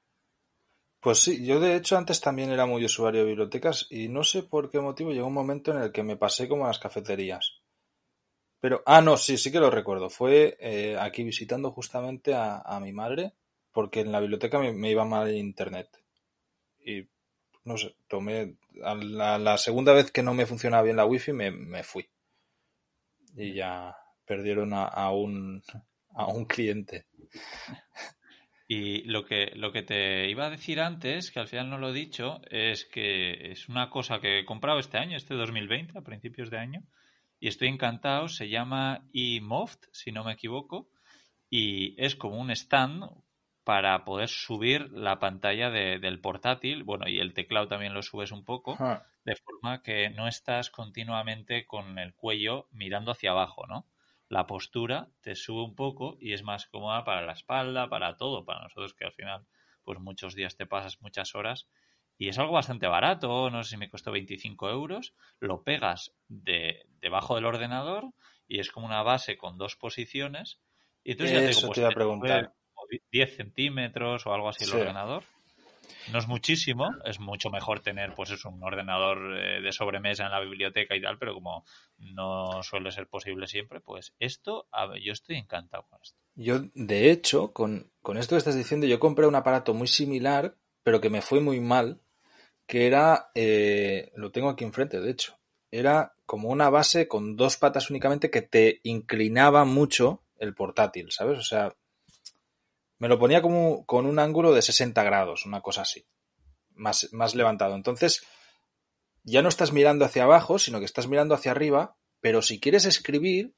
Pues 1.01 1.19
sí, 1.19 1.45
yo 1.45 1.61
de 1.61 1.77
hecho 1.77 1.97
antes 1.97 2.21
también 2.21 2.51
era 2.51 2.67
muy 2.67 2.85
usuario 2.85 3.21
de 3.21 3.29
bibliotecas 3.29 3.87
y 3.91 4.09
no 4.09 4.25
sé 4.25 4.43
por 4.43 4.71
qué 4.71 4.81
motivo 4.81 5.13
llegó 5.13 5.27
un 5.27 5.35
momento 5.35 5.71
en 5.71 5.83
el 5.83 5.93
que 5.93 6.03
me 6.03 6.17
pasé 6.17 6.49
como 6.49 6.65
a 6.65 6.69
las 6.69 6.79
cafeterías. 6.79 7.63
Pero, 8.61 8.83
ah, 8.87 9.03
no, 9.03 9.19
sí, 9.19 9.37
sí 9.37 9.53
que 9.53 9.61
lo 9.61 9.71
recuerdo. 9.71 10.09
Fue 10.09 10.57
eh, 10.59 10.97
aquí 10.99 11.23
visitando 11.23 11.71
justamente 11.71 12.33
a, 12.35 12.81
mi 12.81 12.93
madre 12.93 13.35
porque 13.73 14.01
en 14.01 14.11
la 14.11 14.21
biblioteca 14.21 14.59
me, 14.59 14.73
me 14.73 14.91
iba 14.91 15.05
mal 15.05 15.35
internet. 15.35 15.89
Y 16.79 17.07
no 17.65 17.77
sé, 17.77 17.95
tomé, 18.09 18.57
la, 18.73 19.59
segunda 19.59 19.93
vez 19.93 20.11
que 20.11 20.23
no 20.23 20.35
me 20.35 20.47
funcionaba 20.47 20.83
bien 20.83 20.97
la 20.97 21.07
wifi 21.07 21.33
me, 21.33 21.51
me 21.51 21.83
fui. 21.83 22.09
Y 23.37 23.55
ya 23.55 23.97
perdieron 24.27 24.73
a, 24.75 25.11
un, 25.11 25.63
a 26.15 26.27
un 26.29 26.45
cliente. 26.45 27.07
Y 28.67 29.03
lo 29.03 29.27
que, 29.27 29.53
lo 29.55 29.73
que 29.73 29.83
te 29.83 30.31
iba 30.31 30.47
a 30.47 30.51
decir 30.51 30.81
antes, 30.81 31.31
que 31.31 31.41
al 31.41 31.49
final 31.49 31.69
no 31.69 31.79
lo 31.79 31.91
he 31.91 31.93
dicho, 31.93 32.41
es 32.51 32.87
que 32.87 33.51
es 33.51 33.69
una 33.69 33.91
cosa 33.91 34.21
que 34.21 34.41
he 34.41 34.45
comprado 34.47 34.79
este 34.79 34.97
año, 34.97 35.17
este 35.17 35.35
2020, 35.35 35.99
a 35.99 36.03
principios 36.03 36.51
de 36.51 36.59
año, 36.59 36.83
y 37.41 37.49
estoy 37.49 37.69
encantado. 37.69 38.29
Se 38.29 38.49
llama 38.49 39.07
eMoft, 39.13 39.85
si 39.93 40.13
no 40.13 40.25
me 40.25 40.33
equivoco, 40.33 40.89
y 41.51 41.95
es 42.03 42.17
como 42.17 42.41
un 42.41 42.51
stand, 42.51 43.05
para 43.65 44.05
poder 44.05 44.29
subir 44.29 44.91
la 44.93 45.19
pantalla 45.19 45.71
del 45.71 46.21
portátil, 46.21 46.85
bueno, 46.85 47.09
y 47.09 47.19
el 47.19 47.33
teclado 47.33 47.67
también 47.67 47.95
lo 47.95 48.03
subes 48.03 48.31
un 48.31 48.45
poco, 48.45 48.85
de 49.25 49.37
forma 49.37 49.83
que 49.83 50.11
no 50.11 50.29
estás 50.29 50.71
continuamente 50.71 51.67
con 51.67 51.99
el 51.99 52.15
cuello 52.15 52.69
mirando 52.73 53.11
hacia 53.11 53.31
abajo, 53.31 53.67
¿no? 53.67 53.89
La 54.29 54.47
postura 54.47 55.09
te 55.23 55.35
sube 55.35 55.63
un 55.63 55.75
poco 55.75 56.17
y 56.21 56.33
es 56.35 56.43
más 56.43 56.67
cómoda 56.67 57.05
para 57.05 57.23
la 57.23 57.33
espalda, 57.33 57.89
para 57.89 58.17
todo, 58.17 58.45
para 58.45 58.63
nosotros 58.63 58.95
que 58.95 59.05
al 59.05 59.13
final, 59.13 59.47
pues 59.83 59.99
muchos 59.99 60.35
días 60.35 60.57
te 60.57 60.67
pasas 60.67 61.01
muchas 61.01 61.35
horas 61.35 61.69
y 62.19 62.29
es 62.29 62.39
algo 62.39 62.53
bastante 62.53 62.87
barato, 62.87 63.51
no 63.51 63.63
sé 63.63 63.71
si 63.71 63.77
me 63.77 63.91
costó 63.91 64.13
25 64.13 64.69
euros, 64.71 65.15
lo 65.41 65.63
pegas 65.65 66.15
de, 66.29 66.87
debajo 67.01 67.35
del 67.35 67.47
ordenador 67.47 68.13
y 68.47 68.61
es 68.61 68.71
como 68.71 68.87
una 68.87 69.03
base 69.03 69.37
con 69.37 69.57
dos 69.57 69.77
posiciones 69.77 70.61
y 71.03 71.13
entonces 71.13 71.33
ya 71.35 71.45
te, 71.45 71.55
pues, 71.55 71.73
te 71.73 71.81
iba 71.81 71.89
a 71.89 71.93
preguntar 71.93 72.55
10 73.13 73.37
centímetros 73.37 74.27
o 74.27 74.35
algo 74.35 74.49
así 74.49 74.65
el 74.65 74.81
ordenador. 74.81 75.25
No 76.13 76.19
es 76.19 76.29
muchísimo, 76.29 76.95
es 77.05 77.19
mucho 77.19 77.51
mejor 77.51 77.81
tener 77.81 78.15
pues 78.15 78.31
es 78.31 78.45
un 78.45 78.63
ordenador 78.63 79.39
eh, 79.39 79.61
de 79.63 79.73
sobremesa 79.73 80.25
en 80.25 80.33
la 80.33 80.41
biblioteca 80.41 80.95
y 80.95 81.01
tal, 81.01 81.19
pero 81.19 81.35
como 81.35 81.65
no 81.99 82.63
suele 82.63 82.91
ser 82.91 83.07
posible 83.09 83.47
siempre, 83.47 83.81
pues 83.81 84.15
esto, 84.19 84.67
yo 85.03 85.13
estoy 85.13 85.37
encantado 85.37 85.87
con 85.89 86.01
esto. 86.03 86.19
Yo, 86.35 86.61
de 86.75 87.11
hecho, 87.11 87.53
con, 87.53 87.91
esto 88.17 88.35
que 88.35 88.39
estás 88.39 88.57
diciendo, 88.57 88.87
yo 88.87 89.01
compré 89.01 89.27
un 89.27 89.35
aparato 89.35 89.73
muy 89.73 89.87
similar, 89.87 90.57
pero 90.83 91.01
que 91.01 91.11
me 91.11 91.23
fue 91.23 91.41
muy 91.41 91.61
mal, 91.61 92.01
que 92.67 92.87
era, 92.87 93.31
eh, 93.35 94.11
lo 94.17 94.31
tengo 94.31 94.51
aquí 94.51 94.65
enfrente, 94.65 95.01
de 95.01 95.11
hecho, 95.11 95.39
era 95.71 96.15
como 96.27 96.51
una 96.51 96.71
base 96.71 97.09
con 97.09 97.37
dos 97.37 97.57
patas 97.57 97.91
únicamente 97.91 98.31
que 98.31 98.43
te 98.43 98.81
inclinaba 98.85 99.65
mucho 99.65 100.23
el 100.39 100.55
portátil, 100.55 101.11
¿sabes? 101.11 101.39
O 101.39 101.43
sea, 101.43 101.75
me 102.99 103.09
lo 103.09 103.19
ponía 103.19 103.43
como 103.43 103.85
con 103.87 104.07
un 104.07 104.19
ángulo 104.19 104.53
de 104.53 104.63
60 104.63 105.03
grados, 105.03 105.47
una 105.47 105.61
cosa 105.61 105.83
así, 105.83 106.07
más, 106.75 107.13
más 107.13 107.35
levantado. 107.35 107.75
Entonces, 107.75 108.25
ya 109.25 109.43
no 109.43 109.49
estás 109.49 109.73
mirando 109.73 110.05
hacia 110.05 110.25
abajo, 110.25 110.59
sino 110.59 110.79
que 110.79 110.85
estás 110.85 111.09
mirando 111.09 111.35
hacia 111.35 111.51
arriba, 111.51 111.97
pero 112.21 112.43
si 112.43 112.61
quieres 112.61 112.85
escribir, 112.85 113.55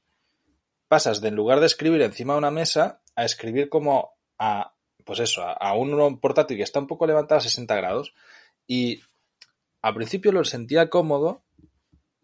pasas 0.87 1.21
de 1.21 1.29
en 1.29 1.35
lugar 1.35 1.59
de 1.59 1.65
escribir 1.65 2.01
encima 2.01 2.33
de 2.33 2.39
una 2.39 2.51
mesa 2.51 3.01
a 3.15 3.25
escribir 3.25 3.69
como 3.69 4.11
a, 4.37 4.75
pues 5.03 5.19
eso, 5.19 5.43
a, 5.43 5.73
un 5.75 6.19
portátil 6.19 6.57
que 6.57 6.63
está 6.63 6.79
un 6.79 6.87
poco 6.87 7.07
levantado 7.07 7.39
a 7.39 7.41
60 7.41 7.75
grados. 7.75 8.13
Y 8.65 9.01
al 9.81 9.95
principio 9.95 10.31
lo 10.31 10.43
sentía 10.43 10.89
cómodo 10.89 11.43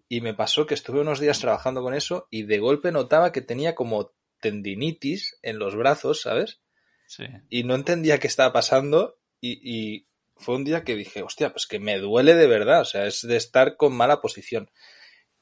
y 0.08 0.22
me 0.22 0.34
pasó 0.34 0.66
que 0.66 0.74
estuve 0.74 1.02
unos 1.02 1.20
días 1.20 1.40
trabajando 1.40 1.82
con 1.82 1.94
eso 1.94 2.28
y 2.30 2.44
de 2.44 2.60
golpe 2.60 2.92
notaba 2.92 3.32
que 3.32 3.42
tenía 3.42 3.76
como 3.76 4.12
tendinitis 4.40 5.38
en 5.42 5.60
los 5.60 5.76
brazos, 5.76 6.22
¿sabes? 6.22 6.60
Y 7.50 7.64
no 7.64 7.76
entendía 7.76 8.20
qué 8.20 8.28
estaba 8.28 8.54
pasando 8.54 9.18
y, 9.42 10.06
fue 10.36 10.56
un 10.56 10.64
día 10.64 10.84
que 10.84 10.96
dije, 10.96 11.22
hostia, 11.22 11.52
pues 11.52 11.68
que 11.68 11.80
me 11.80 12.00
duele 12.00 12.34
de 12.34 12.48
verdad, 12.48 12.82
o 12.82 12.86
sea, 12.86 13.06
es 13.06 13.22
de 13.22 13.38
estar 13.38 13.78
con 13.78 13.96
mala 13.96 14.20
posición. 14.20 14.70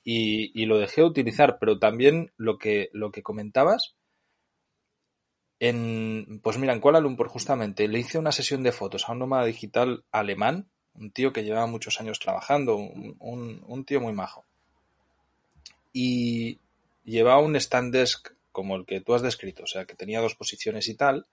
Y, 0.03 0.65
lo 0.65 0.77
dejé 0.79 1.01
de 1.01 1.07
utilizar, 1.07 1.57
pero 1.59 1.79
también 1.79 2.31
lo 2.37 2.57
que, 2.57 2.89
lo 2.93 3.11
que 3.11 3.23
comentabas, 3.23 3.95
En, 5.59 6.41
pues 6.43 6.57
mira, 6.57 6.73
en 6.73 6.81
Kuala 6.81 6.99
Lumpur 6.99 7.29
justamente 7.29 7.87
le 7.87 7.99
hice 7.99 8.17
una 8.17 8.31
sesión 8.31 8.63
de 8.63 8.71
fotos 8.71 9.07
a 9.07 9.13
un 9.13 9.19
nómada 9.19 9.45
digital 9.45 10.03
alemán, 10.11 10.69
un 10.93 11.11
tío 11.11 11.31
que 11.31 11.43
llevaba 11.43 11.67
muchos 11.67 12.01
años 12.01 12.19
trabajando, 12.19 12.75
un, 12.75 13.63
un 13.65 13.85
tío 13.85 14.01
muy 14.01 14.13
majo. 14.13 14.45
Y 15.93 16.59
llevaba 17.03 17.39
un 17.39 17.55
stand 17.55 17.93
desk 17.93 18.33
como 18.51 18.75
el 18.75 18.85
que 18.85 19.01
tú 19.01 19.13
has 19.13 19.21
descrito, 19.21 19.63
o 19.63 19.67
sea, 19.67 19.85
que 19.85 19.95
tenía 19.95 20.19
dos 20.19 20.35
posiciones 20.35 20.87
y 20.89 20.95
tal. 20.95 21.27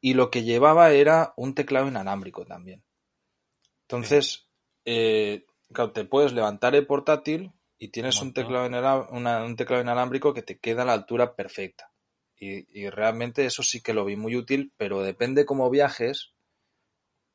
Y 0.00 0.14
lo 0.14 0.30
que 0.30 0.42
llevaba 0.42 0.92
era 0.92 1.34
un 1.36 1.54
teclado 1.54 1.88
inalámbrico 1.88 2.44
también. 2.44 2.82
Entonces, 3.82 4.48
eh, 4.84 5.44
claro, 5.72 5.92
te 5.92 6.04
puedes 6.04 6.32
levantar 6.32 6.74
el 6.74 6.86
portátil 6.86 7.52
y 7.78 7.88
tienes 7.88 8.20
un 8.22 8.32
teclado, 8.32 8.66
un 9.10 9.56
teclado 9.56 9.82
inalámbrico 9.82 10.32
que 10.32 10.42
te 10.42 10.58
queda 10.58 10.82
a 10.82 10.86
la 10.86 10.92
altura 10.92 11.34
perfecta. 11.34 11.90
Y, 12.42 12.88
realmente 12.88 13.44
eso 13.44 13.62
sí 13.62 13.82
que 13.82 13.92
lo 13.92 14.06
vi 14.06 14.16
muy 14.16 14.34
útil, 14.34 14.72
pero 14.78 15.02
depende 15.02 15.44
cómo 15.44 15.68
viajes. 15.68 16.32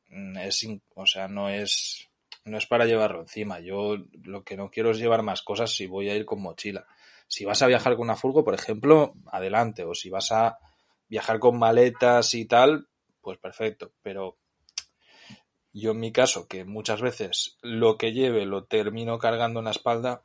Mm, 0.09 0.37
es, 0.37 0.67
o 0.95 1.05
sea, 1.05 1.27
no 1.27 1.49
es, 1.49 2.09
no 2.43 2.57
es 2.57 2.65
para 2.65 2.85
llevarlo 2.85 3.21
encima. 3.21 3.59
Yo 3.59 3.97
lo 4.23 4.43
que 4.43 4.57
no 4.57 4.71
quiero 4.71 4.91
es 4.91 4.97
llevar 4.97 5.21
más 5.21 5.43
cosas 5.43 5.75
si 5.75 5.85
voy 5.85 6.09
a 6.09 6.15
ir 6.15 6.25
con 6.25 6.41
mochila. 6.41 6.87
Si 7.27 7.45
vas 7.45 7.61
a 7.61 7.67
viajar 7.67 7.95
con 7.95 8.03
una 8.03 8.15
furgo, 8.15 8.43
por 8.43 8.55
ejemplo, 8.55 9.13
adelante. 9.31 9.83
O 9.83 9.93
si 9.93 10.09
vas 10.09 10.31
a 10.31 10.57
viajar 11.07 11.39
con 11.39 11.57
maletas 11.57 12.33
y 12.33 12.45
tal, 12.45 12.87
pues 13.21 13.37
perfecto. 13.37 13.91
Pero 14.01 14.37
yo 15.73 15.91
en 15.91 15.99
mi 15.99 16.11
caso, 16.11 16.47
que 16.47 16.63
muchas 16.63 17.01
veces 17.01 17.57
lo 17.61 17.97
que 17.97 18.13
lleve 18.13 18.45
lo 18.45 18.63
termino 18.63 19.19
cargando 19.19 19.59
en 19.59 19.65
la 19.65 19.71
espalda. 19.71 20.23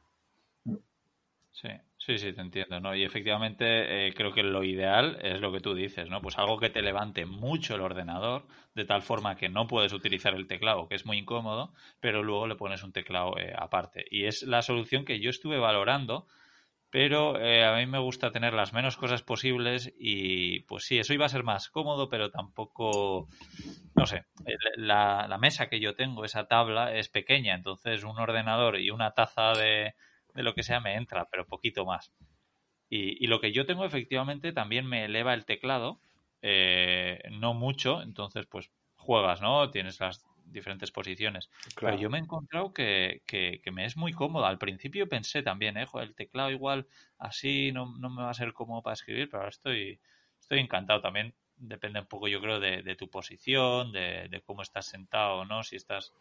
Sí, 1.50 1.68
sí, 1.98 2.18
sí, 2.18 2.32
te 2.32 2.40
entiendo, 2.40 2.78
¿no? 2.78 2.94
Y 2.94 3.02
efectivamente 3.02 4.06
eh, 4.06 4.14
creo 4.14 4.32
que 4.32 4.44
lo 4.44 4.62
ideal 4.62 5.18
es 5.22 5.40
lo 5.40 5.50
que 5.50 5.60
tú 5.60 5.74
dices, 5.74 6.08
¿no? 6.08 6.22
Pues 6.22 6.38
algo 6.38 6.58
que 6.58 6.70
te 6.70 6.82
levante 6.82 7.26
mucho 7.26 7.74
el 7.74 7.80
ordenador, 7.80 8.46
de 8.74 8.84
tal 8.84 9.02
forma 9.02 9.34
que 9.34 9.48
no 9.48 9.66
puedes 9.66 9.92
utilizar 9.92 10.34
el 10.34 10.46
teclado, 10.46 10.88
que 10.88 10.94
es 10.94 11.04
muy 11.04 11.18
incómodo, 11.18 11.74
pero 11.98 12.22
luego 12.22 12.46
le 12.46 12.54
pones 12.54 12.84
un 12.84 12.92
teclado 12.92 13.36
eh, 13.36 13.52
aparte. 13.58 14.04
Y 14.08 14.26
es 14.26 14.44
la 14.44 14.62
solución 14.62 15.04
que 15.04 15.18
yo 15.18 15.30
estuve 15.30 15.58
valorando 15.58 16.28
pero 16.90 17.40
eh, 17.40 17.64
a 17.64 17.76
mí 17.76 17.86
me 17.86 18.00
gusta 18.00 18.32
tener 18.32 18.52
las 18.52 18.72
menos 18.72 18.96
cosas 18.96 19.22
posibles 19.22 19.92
y 19.98 20.60
pues 20.60 20.84
sí, 20.84 20.98
eso 20.98 21.14
iba 21.14 21.26
a 21.26 21.30
ser 21.30 21.44
más 21.44 21.70
cómodo, 21.70 22.08
pero 22.08 22.30
tampoco, 22.30 23.28
no 23.94 24.06
sé, 24.06 24.24
la, 24.74 25.26
la, 25.28 25.38
mesa 25.38 25.68
que 25.68 25.80
yo 25.80 25.94
tengo, 25.94 26.24
esa 26.24 26.46
tabla, 26.46 26.94
es 26.94 27.08
pequeña, 27.08 27.54
entonces 27.54 28.02
un 28.02 28.18
ordenador 28.18 28.80
y 28.80 28.90
una 28.90 29.12
taza 29.12 29.52
de, 29.52 29.94
de 30.34 30.42
lo 30.42 30.54
que 30.54 30.64
sea 30.64 30.80
me 30.80 30.96
entra, 30.96 31.28
pero 31.30 31.46
poquito 31.46 31.84
más. 31.84 32.12
Y, 32.88 33.24
y, 33.24 33.28
lo 33.28 33.40
que 33.40 33.52
yo 33.52 33.66
tengo 33.66 33.84
efectivamente 33.84 34.52
también 34.52 34.84
me 34.84 35.04
eleva 35.04 35.34
el 35.34 35.44
teclado, 35.44 36.00
eh, 36.42 37.22
no 37.30 37.54
mucho, 37.54 38.02
entonces 38.02 38.46
pues 38.46 38.72
juegas, 38.96 39.40
¿no? 39.40 39.70
Tienes 39.70 40.00
las 40.00 40.24
diferentes 40.50 40.90
posiciones. 40.90 41.50
Pero 41.78 41.96
yo 41.96 42.10
me 42.10 42.18
he 42.18 42.20
encontrado 42.20 42.72
que, 42.72 43.22
que, 43.26 43.60
me 43.72 43.84
es 43.84 43.96
muy 43.96 44.12
cómodo. 44.12 44.46
Al 44.46 44.58
principio 44.58 45.08
pensé 45.08 45.42
también, 45.42 45.76
eh, 45.76 45.86
el 45.94 46.14
teclado 46.14 46.50
igual 46.50 46.86
así 47.18 47.72
no, 47.72 47.96
no, 47.98 48.10
me 48.10 48.22
va 48.22 48.30
a 48.30 48.34
ser 48.34 48.52
cómodo 48.52 48.82
para 48.82 48.94
escribir, 48.94 49.28
pero 49.28 49.42
ahora 49.42 49.50
estoy, 49.50 50.00
estoy 50.40 50.58
encantado. 50.60 51.00
También 51.00 51.34
depende 51.56 52.00
un 52.00 52.06
poco, 52.06 52.28
yo 52.28 52.40
creo, 52.40 52.60
de, 52.60 52.82
de 52.82 52.96
tu 52.96 53.08
posición, 53.08 53.92
de, 53.92 54.28
de, 54.28 54.40
cómo 54.42 54.62
estás 54.62 54.86
sentado 54.86 55.40
o 55.40 55.44
no. 55.44 55.62
Si 55.62 55.76
estás 55.76 56.12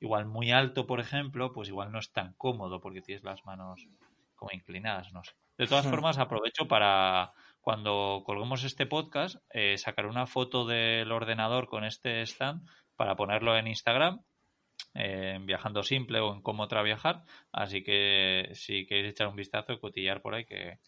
igual 0.00 0.26
muy 0.26 0.50
alto, 0.52 0.86
por 0.86 1.00
ejemplo, 1.00 1.52
pues 1.52 1.68
igual 1.68 1.92
no 1.92 1.98
es 1.98 2.12
tan 2.12 2.34
cómodo 2.34 2.80
porque 2.80 3.02
tienes 3.02 3.24
las 3.24 3.44
manos 3.44 3.86
como 4.34 4.52
inclinadas, 4.52 5.12
no 5.12 5.24
sé. 5.24 5.32
De 5.58 5.66
todas 5.66 5.86
formas, 5.86 6.18
aprovecho 6.18 6.68
para 6.68 7.32
cuando 7.62 8.22
colguemos 8.24 8.62
este 8.62 8.86
podcast, 8.86 9.36
eh, 9.50 9.78
sacar 9.78 10.06
una 10.06 10.26
foto 10.26 10.66
del 10.66 11.10
ordenador 11.10 11.66
con 11.66 11.84
este 11.84 12.22
stand 12.22 12.64
para 12.96 13.16
ponerlo 13.16 13.56
en 13.56 13.66
Instagram, 13.66 14.22
en 14.94 15.46
Viajando 15.46 15.82
Simple 15.82 16.20
o 16.20 16.34
en 16.34 16.42
Cómo 16.42 16.64
Otra 16.64 16.82
Viajar. 16.82 17.22
Así 17.52 17.82
que 17.82 18.50
si 18.54 18.86
queréis 18.86 19.12
echar 19.12 19.28
un 19.28 19.36
vistazo 19.36 19.72
y 19.72 19.78
cotillar 19.78 20.22
por 20.22 20.34
ahí, 20.34 20.44
que, 20.44 20.78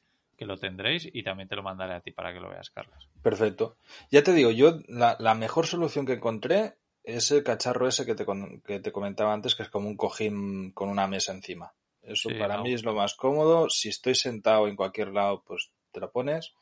lo 0.41 0.57
tendréis 0.57 1.09
y 1.13 1.25
también 1.25 1.49
te 1.49 1.57
lo 1.57 1.65
mandaré 1.65 1.95
a 1.95 2.01
ti 2.01 2.13
para 2.13 2.33
que 2.33 2.39
lo 2.41 2.49
veas, 2.49 2.71
Carlos. 2.71 3.09
Perfecto. 3.23 3.77
Ya 4.11 4.23
te 4.23 4.33
digo, 4.33 4.53
yo 4.53 4.79
la, 4.87 5.35
mejor 5.35 5.67
solución 5.67 6.07
que 6.07 6.13
encontré 6.15 6.75
es 7.03 7.33
el 7.33 7.43
cacharro 7.43 7.89
ese 7.89 8.07
que 8.07 8.15
te, 8.15 8.25
que 8.65 8.79
te 8.79 8.93
comentaba 8.93 9.33
antes, 9.33 9.57
que 9.57 9.65
es 9.65 9.69
como 9.69 9.89
un 9.89 9.97
cojín 9.97 10.71
con 10.73 10.91
una 10.91 11.09
mesa 11.09 11.33
encima. 11.33 11.75
Eso 12.03 12.31
para 12.39 12.63
mí 12.63 12.73
es 12.73 12.85
lo 12.85 12.95
más 12.95 13.15
cómodo. 13.15 13.69
Si 13.69 13.89
estoy 13.89 14.15
sentado 14.15 14.69
en 14.69 14.77
cualquier 14.77 15.09
lado, 15.09 15.43
pues 15.45 15.71
te 15.93 16.01
lo 16.01 16.11
pones. 16.11 16.55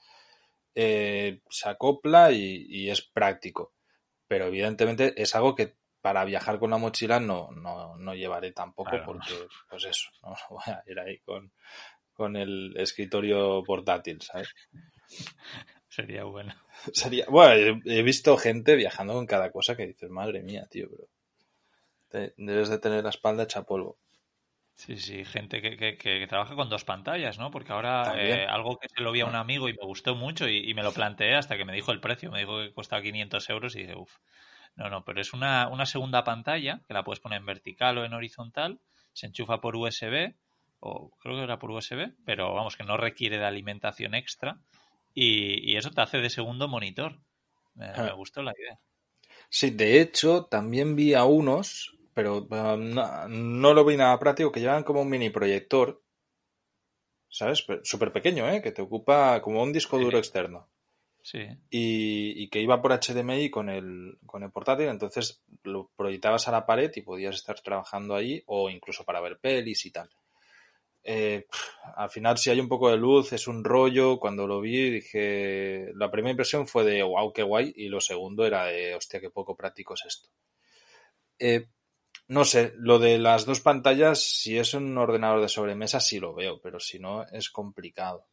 Eh, 0.74 1.40
se 1.48 1.68
acopla 1.68 2.32
y, 2.32 2.90
es 2.90 3.00
práctico 3.00 3.72
pero 4.26 4.46
evidentemente 4.46 5.20
es 5.20 5.34
algo 5.34 5.54
que 5.54 5.76
para 6.00 6.24
viajar 6.24 6.58
con 6.58 6.70
la 6.70 6.78
mochila 6.78 7.18
no, 7.18 7.50
no, 7.50 7.96
no 7.96 8.14
llevaré 8.14 8.52
tampoco 8.52 8.92
porque, 9.04 9.34
pues 9.68 9.84
eso, 9.86 10.10
no 10.22 10.34
voy 10.50 10.62
a 10.66 10.82
ir 10.86 10.98
ahí 11.00 11.18
con, 11.18 11.52
con 12.12 12.36
el 12.36 12.74
escritorio 12.76 13.62
portátil, 13.64 14.20
¿sabes? 14.22 14.54
Sería 15.88 16.24
bueno. 16.24 16.54
Sería, 16.92 17.26
bueno, 17.28 17.80
he, 17.84 18.02
visto 18.02 18.36
gente 18.36 18.76
viajando 18.76 19.14
con 19.14 19.26
cada 19.26 19.50
cosa 19.50 19.76
que 19.76 19.86
dices, 19.86 20.10
madre 20.10 20.42
mía, 20.42 20.66
tío, 20.70 20.88
pero 22.08 22.32
debes 22.36 22.68
de 22.68 22.78
tener 22.78 23.04
la 23.04 23.10
espalda 23.10 23.44
hecha 23.44 23.64
polvo. 23.64 23.98
Sí, 24.76 24.98
sí, 24.98 25.24
gente 25.24 25.62
que, 25.62 25.74
que, 25.78 25.96
que, 25.96 26.26
trabaja 26.26 26.54
con 26.54 26.68
dos 26.68 26.84
pantallas, 26.84 27.38
¿no? 27.38 27.50
Porque 27.50 27.72
ahora 27.72 28.14
eh, 28.18 28.46
algo 28.46 28.78
que 28.78 28.88
se 28.94 29.02
lo 29.02 29.10
vi 29.10 29.22
a 29.22 29.26
un 29.26 29.34
amigo 29.34 29.70
y 29.70 29.72
me 29.72 29.86
gustó 29.86 30.14
mucho 30.14 30.48
y, 30.48 30.74
me 30.74 30.82
lo 30.82 30.92
planteé 30.92 31.34
hasta 31.34 31.56
que 31.56 31.64
me 31.64 31.72
dijo 31.72 31.92
el 31.92 32.00
precio, 32.00 32.30
me 32.30 32.40
dijo 32.40 32.58
que 32.58 32.74
costaba 32.74 33.00
500 33.00 33.48
euros 33.48 33.74
y 33.74 33.80
dije, 33.80 33.96
uff, 33.96 34.18
no, 34.76 34.90
no, 34.90 35.02
pero 35.02 35.22
es 35.22 35.32
una, 35.32 35.68
una 35.68 35.86
segunda 35.86 36.24
pantalla 36.24 36.82
que 36.86 36.92
la 36.92 37.04
puedes 37.04 37.20
poner 37.20 37.40
en 37.40 37.46
vertical 37.46 37.96
o 37.96 38.04
en 38.04 38.12
horizontal, 38.12 38.78
se 39.14 39.26
enchufa 39.26 39.62
por 39.62 39.76
USB, 39.76 40.34
o 40.80 41.10
creo 41.20 41.36
que 41.36 41.44
era 41.44 41.58
por 41.58 41.70
USB, 41.70 42.12
pero 42.26 42.52
vamos, 42.52 42.76
que 42.76 42.84
no 42.84 42.98
requiere 42.98 43.38
de 43.38 43.46
alimentación 43.46 44.14
extra 44.14 44.58
y, 45.14 45.72
y 45.72 45.78
eso 45.78 45.90
te 45.90 46.02
hace 46.02 46.18
de 46.18 46.28
segundo 46.28 46.68
monitor. 46.68 47.18
Me, 47.74 47.92
me 47.94 48.12
gustó 48.12 48.42
la 48.42 48.52
idea. 48.52 48.78
Sí, 49.48 49.70
de 49.70 50.02
hecho, 50.02 50.44
también 50.44 50.96
vi 50.96 51.14
a 51.14 51.24
unos 51.24 51.95
pero 52.16 52.46
no, 52.48 53.74
lo 53.74 53.84
vi 53.84 53.94
nada 53.94 54.18
práctico, 54.18 54.50
que 54.50 54.60
llevan 54.60 54.84
como 54.84 55.02
un 55.02 55.10
mini 55.10 55.28
proyector, 55.28 56.02
¿sabes? 57.28 57.66
Súper 57.82 58.10
pequeño, 58.10 58.48
¿eh? 58.48 58.62
Que 58.62 58.72
te 58.72 58.80
ocupa 58.80 59.42
como 59.42 59.62
un 59.62 59.70
disco 59.70 59.98
duro 59.98 60.16
externo. 60.16 60.66
Sí. 61.20 61.46
Y, 61.68 62.48
que 62.48 62.62
iba 62.62 62.80
por 62.80 62.98
HDMI 62.98 63.50
con 63.50 63.68
el, 63.68 64.16
con 64.24 64.42
el 64.42 64.50
portátil, 64.50 64.88
entonces 64.88 65.42
lo 65.62 65.90
proyectabas 65.94 66.48
a 66.48 66.52
la 66.52 66.64
pared 66.64 66.90
y 66.96 67.02
podías 67.02 67.34
estar 67.34 67.60
trabajando 67.60 68.14
ahí 68.14 68.42
o 68.46 68.70
incluso 68.70 69.04
para 69.04 69.20
ver 69.20 69.38
pelis 69.38 69.84
y 69.84 69.90
tal. 69.90 70.08
Eh, 71.04 71.44
al 71.96 72.08
final, 72.08 72.38
si 72.38 72.48
hay 72.48 72.60
un 72.60 72.68
poco 72.68 72.90
de 72.90 72.96
luz, 72.96 73.30
es 73.34 73.46
un 73.46 73.62
rollo. 73.62 74.18
Cuando 74.18 74.46
lo 74.46 74.62
vi, 74.62 74.88
dije. 74.88 75.92
La 75.96 76.10
primera 76.10 76.30
impresión 76.30 76.66
fue 76.66 76.82
de 76.82 77.02
wow, 77.02 77.30
qué 77.34 77.42
guay. 77.42 77.74
Y 77.76 77.88
lo 77.88 78.00
segundo 78.00 78.46
era 78.46 78.64
de 78.64 78.94
hostia, 78.94 79.20
qué 79.20 79.28
poco 79.28 79.54
práctico 79.54 79.92
es 79.92 80.04
esto. 80.06 80.30
Eh, 81.38 81.66
no 82.28 82.44
sé, 82.44 82.74
lo 82.76 82.98
de 82.98 83.18
las 83.18 83.46
dos 83.46 83.60
pantallas, 83.60 84.20
si 84.20 84.58
es 84.58 84.74
un 84.74 84.96
ordenador 84.98 85.40
de 85.40 85.48
sobremesa, 85.48 86.00
sí 86.00 86.18
lo 86.18 86.34
veo, 86.34 86.60
pero 86.60 86.80
si 86.80 86.98
no, 86.98 87.24
es 87.24 87.50
complicado. 87.50 88.26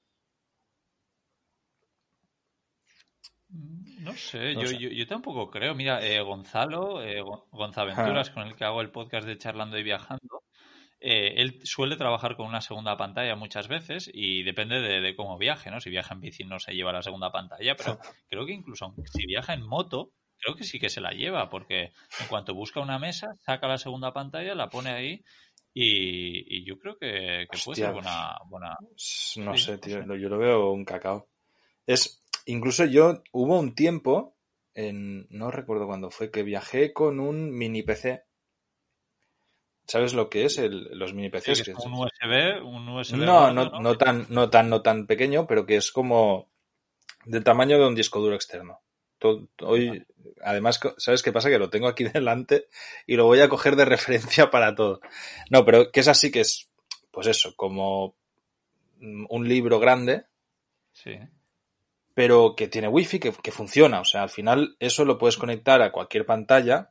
No 4.00 4.14
sé, 4.16 4.56
yo, 4.56 4.72
Yo, 4.72 5.08
tampoco 5.08 5.50
creo. 5.52 5.76
Mira, 5.76 6.04
eh, 6.04 6.20
Gonzalo, 6.22 7.04
eh, 7.04 7.22
Gonzaventuras, 7.52 8.32
con 8.32 8.48
el 8.48 8.56
que 8.56 8.66
hago 8.66 8.82
el 8.82 8.90
podcast 8.90 9.28
de 9.28 9.38
Charlando 9.38 9.78
y 9.78 9.84
Viajando, 9.84 10.44
eh, 11.00 11.36
él 11.38 11.60
suele 11.64 11.96
trabajar 11.96 12.36
con 12.36 12.48
una 12.48 12.62
segunda 12.62 12.98
pantalla 12.98 13.36
muchas 13.36 13.68
veces 13.68 14.10
y 14.12 14.42
depende 14.44 14.82
de, 14.82 15.02
de, 15.02 15.16
cómo 15.16 15.38
viaje, 15.38 15.70
¿no? 15.70 15.80
Si 15.80 15.92
viaja 15.92 16.16
en 16.16 16.22
bici 16.22 16.44
no 16.46 16.60
se 16.60 16.74
lleva 16.74 16.92
la 16.92 17.04
segunda 17.04 17.32
pantalla, 17.32 17.76
pero 17.76 18.00
creo 18.30 18.46
que 18.46 18.54
incluso 18.54 18.96
si 19.06 19.26
viaja 19.28 19.54
en 19.54 19.62
moto, 19.62 20.12
creo 20.44 20.56
que 20.56 20.64
sí 20.64 20.80
que 20.80 20.90
se 20.90 21.02
la 21.02 21.12
lleva, 21.12 21.50
porque 21.50 21.92
en 22.20 22.28
cuanto 22.30 22.54
busca 22.54 22.80
una 22.80 23.00
mesa, 23.00 23.36
saca 23.46 23.68
la 23.68 23.78
segunda 23.78 24.14
pantalla, 24.14 24.56
la 24.56 24.70
pone 24.70 24.92
ahí 24.92 25.24
y, 25.74 26.66
yo 26.66 26.78
creo 26.78 26.98
que, 26.98 27.48
puede 27.64 27.82
ser 27.82 27.94
buena, 27.94 28.38
buena... 28.48 28.78
No 29.38 29.58
sé, 29.58 29.78
tío, 29.80 30.04
yo 30.16 30.30
lo 30.30 30.38
veo 30.38 30.72
un 30.72 30.86
cacao. 30.86 31.30
Es, 31.88 32.24
incluso 32.46 32.86
yo, 32.86 33.24
hubo 33.32 33.60
un 33.60 33.74
tiempo, 33.74 34.38
en, 34.76 35.28
no 35.30 35.50
recuerdo 35.50 35.88
cuándo 35.88 36.12
fue, 36.12 36.30
que 36.30 36.44
viajé 36.44 36.94
con 36.94 37.20
un 37.20 37.52
mini 37.52 37.82
PC. 37.82 38.24
¿Sabes 39.86 40.14
lo 40.14 40.30
que 40.30 40.46
es 40.46 40.60
el, 40.60 40.98
los 40.98 41.14
mini 41.14 41.30
PCs? 41.30 41.68
un 41.84 41.94
USB, 41.94 42.64
un 42.64 42.88
USB. 42.90 43.18
No, 43.18 43.52
no, 43.52 43.66
no, 43.66 43.80
no, 43.82 43.98
tan, 43.98 44.28
no 44.30 44.50
tan, 44.50 44.70
no 44.70 44.82
tan 44.82 45.08
pequeño, 45.08 45.46
pero 45.46 45.66
que 45.66 45.76
es 45.76 45.92
como 45.92 46.52
del 47.26 47.44
tamaño 47.44 47.80
de 47.80 47.88
un 47.88 47.96
disco 47.96 48.20
duro 48.20 48.36
externo. 48.36 48.83
Hoy, 49.62 50.06
además, 50.42 50.80
¿sabes 50.98 51.24
qué 51.24 51.32
pasa? 51.32 51.50
Que 51.50 51.60
lo 51.60 51.70
tengo 51.70 51.88
aquí 51.88 52.04
delante 52.14 52.68
y 53.08 53.16
lo 53.16 53.26
voy 53.26 53.40
a 53.42 53.50
coger 53.50 53.76
de 53.76 53.86
referencia 53.86 54.50
para 54.52 54.76
todo. 54.76 55.00
No, 55.50 55.66
pero 55.66 55.92
que 55.92 56.00
es 56.02 56.08
así 56.08 56.32
que 56.32 56.42
es, 56.42 56.70
pues 57.12 57.28
eso, 57.28 57.54
como 57.56 58.16
un 59.00 59.48
libro 59.48 59.80
grande. 59.80 60.26
Sí. 60.94 61.18
pero 62.14 62.54
que 62.56 62.68
tiene 62.68 62.88
wifi, 62.88 63.20
que, 63.20 63.32
que 63.32 63.52
funciona. 63.52 64.00
O 64.02 64.06
sea, 64.06 64.22
al 64.24 64.30
final 64.30 64.76
eso 64.80 65.06
lo 65.06 65.18
puedes 65.18 65.38
conectar 65.38 65.82
a 65.82 65.92
cualquier 65.92 66.26
pantalla 66.26 66.90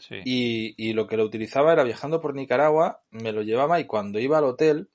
Sí. 0.00 0.14
y, 0.24 0.74
y 0.78 0.92
lo 0.92 1.08
que 1.08 1.16
lo 1.16 1.24
utilizaba 1.24 1.72
era 1.72 1.82
viajando 1.82 2.20
por 2.20 2.32
Nicaragua, 2.32 3.02
me 3.10 3.32
lo 3.32 3.42
llevaba 3.42 3.80
y 3.80 3.84
cuando 3.86 4.20
iba 4.20 4.38
al 4.38 4.44
hotel 4.44 4.90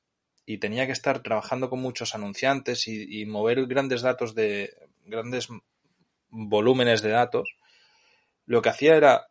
y 0.45 0.59
tenía 0.59 0.85
que 0.85 0.93
estar 0.93 1.21
trabajando 1.21 1.69
con 1.69 1.81
muchos 1.81 2.15
anunciantes 2.15 2.87
y, 2.87 3.21
y 3.21 3.25
mover 3.25 3.65
grandes 3.67 4.01
datos 4.01 4.33
de 4.33 4.73
grandes 5.05 5.49
volúmenes 6.35 7.01
de 7.01 7.09
datos, 7.11 7.55
lo 8.45 8.61
que 8.61 8.69
hacía 8.69 8.95
era 8.95 9.27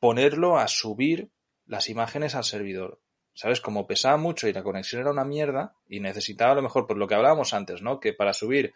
ponerlo 0.00 0.58
a 0.58 0.66
subir 0.68 1.30
las 1.66 1.88
imágenes 1.88 2.34
al 2.34 2.44
servidor. 2.44 3.00
¿Sabes? 3.34 3.62
Como 3.62 3.86
pesaba 3.86 4.18
mucho 4.18 4.46
y 4.46 4.52
la 4.52 4.62
conexión 4.62 5.00
era 5.00 5.10
una 5.10 5.24
mierda 5.24 5.74
y 5.88 6.00
necesitaba 6.00 6.52
a 6.52 6.56
lo 6.56 6.60
mejor, 6.62 6.86
por 6.86 6.98
lo 6.98 7.06
que 7.08 7.14
hablábamos 7.14 7.54
antes, 7.54 7.80
¿no? 7.80 7.98
Que 7.98 8.12
para 8.12 8.34
subir 8.34 8.74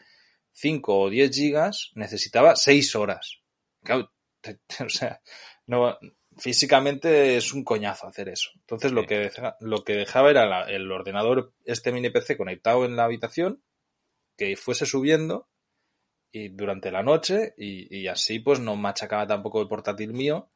5 0.53 0.99
o 0.99 1.11
10 1.11 1.31
gigas 1.37 1.91
necesitaba 1.95 2.57
6 2.57 2.95
horas. 2.97 3.41
Claro, 3.83 4.11
o 4.81 4.89
sea, 4.89 5.21
no, 5.67 5.99
físicamente 6.39 7.37
es 7.37 7.53
un 7.53 7.65
coñazo 7.65 8.07
hacer 8.07 8.31
eso. 8.31 8.49
Entonces 8.55 8.93
lo 8.93 9.03
Sí. 9.03 9.09
que, 9.09 9.19
deja- 9.19 9.57
lo 9.61 9.85
que 9.85 9.93
dejaba 9.93 10.31
era 10.31 10.47
la- 10.47 10.63
el 10.71 10.91
ordenador, 10.91 11.53
este 11.67 11.93
mini 11.93 12.09
PC 12.09 12.39
conectado 12.39 12.87
en 12.87 12.97
la 12.97 13.05
habitación, 13.05 13.63
que 14.39 14.57
fuese 14.57 14.87
subiendo 14.87 15.49
y 16.33 16.49
durante 16.49 16.91
la 16.91 17.03
noche 17.03 17.55
y, 17.57 18.01
y 18.01 18.09
así 18.09 18.41
pues 18.41 18.61
no 18.61 18.77
machacaba 18.77 19.27
tampoco 19.27 19.61
el 19.61 19.69
portátil 19.69 20.13
mío 20.13 20.51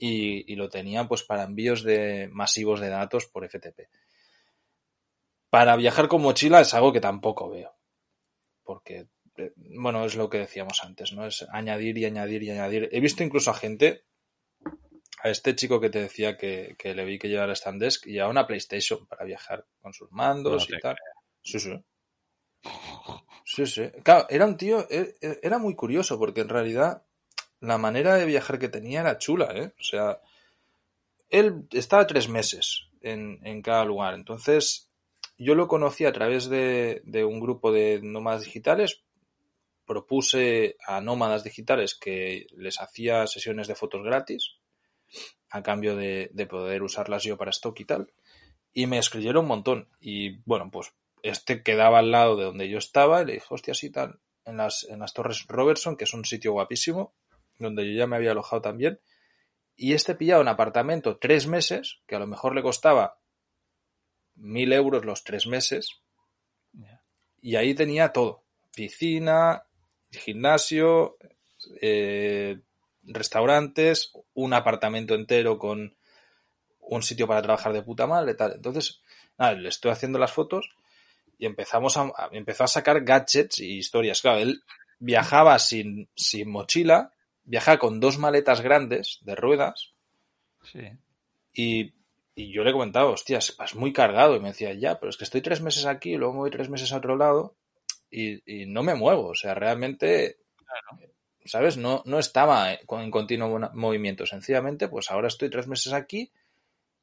y, 0.00 0.50
y 0.50 0.56
lo 0.56 0.68
tenía 0.68 1.06
pues 1.06 1.22
para 1.22 1.44
envíos 1.44 1.82
de 1.82 2.28
masivos 2.32 2.80
de 2.80 2.88
datos 2.88 3.26
por 3.26 3.44
FTP. 3.44 3.88
Para 5.50 5.76
viajar 5.76 6.08
con 6.08 6.22
mochila 6.22 6.60
es 6.60 6.72
algo 6.74 6.92
que 6.92 7.00
tampoco 7.00 7.50
veo. 7.50 7.76
Porque, 8.62 9.08
eh, 9.36 9.52
bueno, 9.56 10.04
es 10.04 10.14
lo 10.14 10.30
que 10.30 10.38
decíamos 10.38 10.82
antes, 10.84 11.12
¿no? 11.12 11.26
Es 11.26 11.44
añadir 11.50 11.98
y 11.98 12.06
añadir 12.06 12.42
y 12.44 12.50
añadir. 12.50 12.88
He 12.92 13.00
visto 13.00 13.22
incluso 13.22 13.50
a 13.50 13.54
gente, 13.54 14.04
a 15.22 15.28
este 15.28 15.54
chico 15.54 15.80
que 15.80 15.90
te 15.90 16.00
decía 16.00 16.36
que, 16.38 16.76
que 16.78 16.94
le 16.94 17.04
vi 17.04 17.18
que 17.18 17.28
llevaba 17.28 17.48
el 17.48 17.56
stand 17.56 17.82
desk 17.82 18.06
y 18.06 18.20
a 18.20 18.28
una 18.28 18.46
PlayStation 18.46 19.06
para 19.06 19.24
viajar 19.24 19.66
con 19.80 19.92
sus 19.92 20.10
mandos 20.12 20.70
No 20.70 20.76
y 20.76 20.80
tal. 20.80 20.96
Sí, 21.42 21.58
sí. 21.58 21.72
Sí, 23.44 23.66
sí. 23.66 23.90
Claro, 24.04 24.26
era 24.30 24.46
un 24.46 24.56
tío, 24.56 24.86
e- 24.90 25.16
e- 25.20 25.40
era 25.42 25.58
muy 25.58 25.74
curioso 25.74 26.18
porque 26.18 26.40
en 26.42 26.48
realidad 26.48 27.02
la 27.60 27.78
manera 27.78 28.14
de 28.14 28.26
viajar 28.26 28.58
que 28.58 28.68
tenía 28.68 29.00
era 29.00 29.18
chula, 29.18 29.48
¿eh? 29.54 29.72
O 29.78 29.82
sea, 29.82 30.20
él 31.28 31.66
estaba 31.70 32.06
tres 32.06 32.28
meses 32.28 32.88
en, 33.02 33.62
cada 33.62 33.84
lugar. 33.84 34.14
Entonces, 34.14 34.90
yo 35.38 35.54
lo 35.54 35.68
conocí 35.68 36.04
a 36.04 36.12
través 36.12 36.48
de, 36.48 37.02
de 37.04 37.24
un 37.24 37.40
grupo 37.40 37.72
de 37.72 38.00
nómadas 38.02 38.42
digitales. 38.44 39.02
Propuse 39.86 40.76
a 40.86 41.00
nómadas 41.00 41.44
digitales 41.44 41.94
que 41.94 42.46
les 42.56 42.80
hacía 42.80 43.26
sesiones 43.26 43.66
de 43.68 43.74
fotos 43.74 44.02
gratis 44.04 44.56
a 45.50 45.62
cambio 45.62 45.96
de, 45.96 46.30
de 46.32 46.46
poder 46.46 46.82
usarlas 46.82 47.24
yo 47.24 47.36
para 47.36 47.50
stock 47.50 47.78
y 47.80 47.84
tal. 47.84 48.12
Y 48.72 48.86
me 48.86 48.98
escribieron 48.98 49.44
un 49.44 49.48
montón. 49.48 49.88
Y 50.00 50.38
bueno, 50.44 50.70
pues 50.70 50.92
este 51.22 51.62
quedaba 51.62 51.98
al 51.98 52.10
lado 52.10 52.36
de 52.36 52.44
donde 52.44 52.68
yo 52.68 52.78
estaba 52.78 53.22
y 53.22 53.26
le 53.26 53.32
dije, 53.34 53.46
hostia, 53.50 53.74
sí, 53.74 53.90
tal, 53.90 54.20
en 54.44 54.56
las, 54.56 54.86
en 54.88 55.00
las 55.00 55.12
Torres 55.12 55.46
Robertson, 55.48 55.96
que 55.96 56.04
es 56.04 56.14
un 56.14 56.24
sitio 56.24 56.52
guapísimo, 56.52 57.14
donde 57.58 57.86
yo 57.86 57.98
ya 57.98 58.06
me 58.06 58.16
había 58.16 58.32
alojado 58.32 58.62
también. 58.62 59.00
Y 59.76 59.94
este 59.94 60.14
pillaba 60.14 60.42
un 60.42 60.48
apartamento 60.48 61.18
tres 61.18 61.46
meses, 61.46 62.00
que 62.06 62.16
a 62.16 62.18
lo 62.18 62.26
mejor 62.26 62.54
le 62.54 62.62
costaba 62.62 63.18
mil 64.34 64.72
euros 64.72 65.04
los 65.04 65.24
tres 65.24 65.46
meses, 65.46 66.00
y 67.42 67.56
ahí 67.56 67.74
tenía 67.74 68.12
todo. 68.12 68.44
Piscina, 68.74 69.64
gimnasio, 70.10 71.16
eh, 71.80 72.60
restaurantes, 73.02 74.12
un 74.34 74.52
apartamento 74.52 75.14
entero 75.14 75.58
con 75.58 75.96
un 76.80 77.02
sitio 77.02 77.26
para 77.26 77.42
trabajar 77.42 77.72
de 77.72 77.82
puta 77.82 78.06
madre, 78.06 78.34
tal. 78.34 78.52
Entonces, 78.54 79.00
nada, 79.38 79.52
le 79.52 79.68
estoy 79.68 79.90
haciendo 79.90 80.18
las 80.18 80.32
fotos 80.32 80.70
y 81.40 81.46
empezamos 81.46 81.96
a, 81.96 82.02
a- 82.02 82.28
empezó 82.32 82.62
a 82.64 82.68
sacar 82.68 83.02
gadgets 83.02 83.58
y 83.58 83.78
historias. 83.78 84.20
Claro, 84.20 84.38
él 84.38 84.62
viajaba 85.00 85.58
sin, 85.58 86.08
sin 86.14 86.50
mochila, 86.50 87.12
viajaba 87.42 87.78
con 87.78 87.98
dos 87.98 88.18
maletas 88.18 88.60
grandes 88.60 89.18
de 89.22 89.34
ruedas 89.34 89.94
Sí. 90.70 90.80
y, 91.54 91.94
y 92.34 92.52
yo 92.52 92.62
le 92.62 92.72
comentaba, 92.72 93.10
hostias, 93.10 93.56
vas 93.56 93.74
muy 93.74 93.92
cargado. 93.92 94.36
Y 94.36 94.40
me 94.40 94.48
decía, 94.50 94.74
ya, 94.74 95.00
pero 95.00 95.08
es 95.10 95.16
que 95.16 95.24
estoy 95.24 95.40
tres 95.40 95.60
meses 95.62 95.86
aquí, 95.86 96.16
luego 96.16 96.34
me 96.34 96.38
voy 96.40 96.50
tres 96.50 96.68
meses 96.68 96.92
a 96.92 96.98
otro 96.98 97.16
lado 97.16 97.56
y, 98.10 98.42
y 98.62 98.66
no 98.66 98.82
me 98.82 98.94
muevo. 98.94 99.28
O 99.28 99.34
sea, 99.34 99.54
realmente, 99.54 100.36
¿sabes? 101.46 101.78
No, 101.78 102.02
no 102.04 102.18
estaba 102.18 102.74
en 102.74 103.10
continuo 103.10 103.58
mo- 103.58 103.70
movimiento. 103.72 104.26
Sencillamente, 104.26 104.88
pues 104.88 105.10
ahora 105.10 105.28
estoy 105.28 105.48
tres 105.48 105.66
meses 105.66 105.94
aquí. 105.94 106.30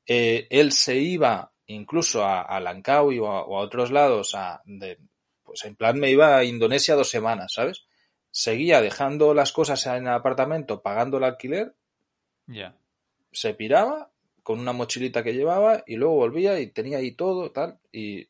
Eh, 0.05 0.47
él 0.51 0.71
se 0.71 0.97
iba 0.97 1.51
incluso 1.67 2.23
a, 2.23 2.41
a 2.41 2.59
Langkawi 2.59 3.19
o 3.19 3.27
a, 3.27 3.43
o 3.45 3.57
a 3.57 3.61
otros 3.61 3.91
lados, 3.91 4.33
a, 4.35 4.61
de, 4.65 4.97
pues 5.43 5.63
en 5.65 5.75
plan 5.75 5.99
me 5.99 6.09
iba 6.11 6.37
a 6.37 6.43
Indonesia 6.43 6.95
dos 6.95 7.09
semanas, 7.09 7.53
¿sabes? 7.53 7.85
Seguía 8.31 8.81
dejando 8.81 9.33
las 9.33 9.51
cosas 9.51 9.85
en 9.87 10.07
el 10.07 10.13
apartamento, 10.13 10.81
pagando 10.81 11.17
el 11.17 11.23
alquiler 11.23 11.75
Ya. 12.47 12.75
se 13.31 13.53
piraba 13.53 14.11
con 14.43 14.59
una 14.59 14.73
mochilita 14.73 15.23
que 15.23 15.33
llevaba 15.33 15.83
y 15.85 15.95
luego 15.95 16.15
volvía 16.15 16.59
y 16.59 16.67
tenía 16.67 16.99
ahí 16.99 17.11
todo, 17.11 17.51
tal. 17.51 17.79
Y, 17.91 18.29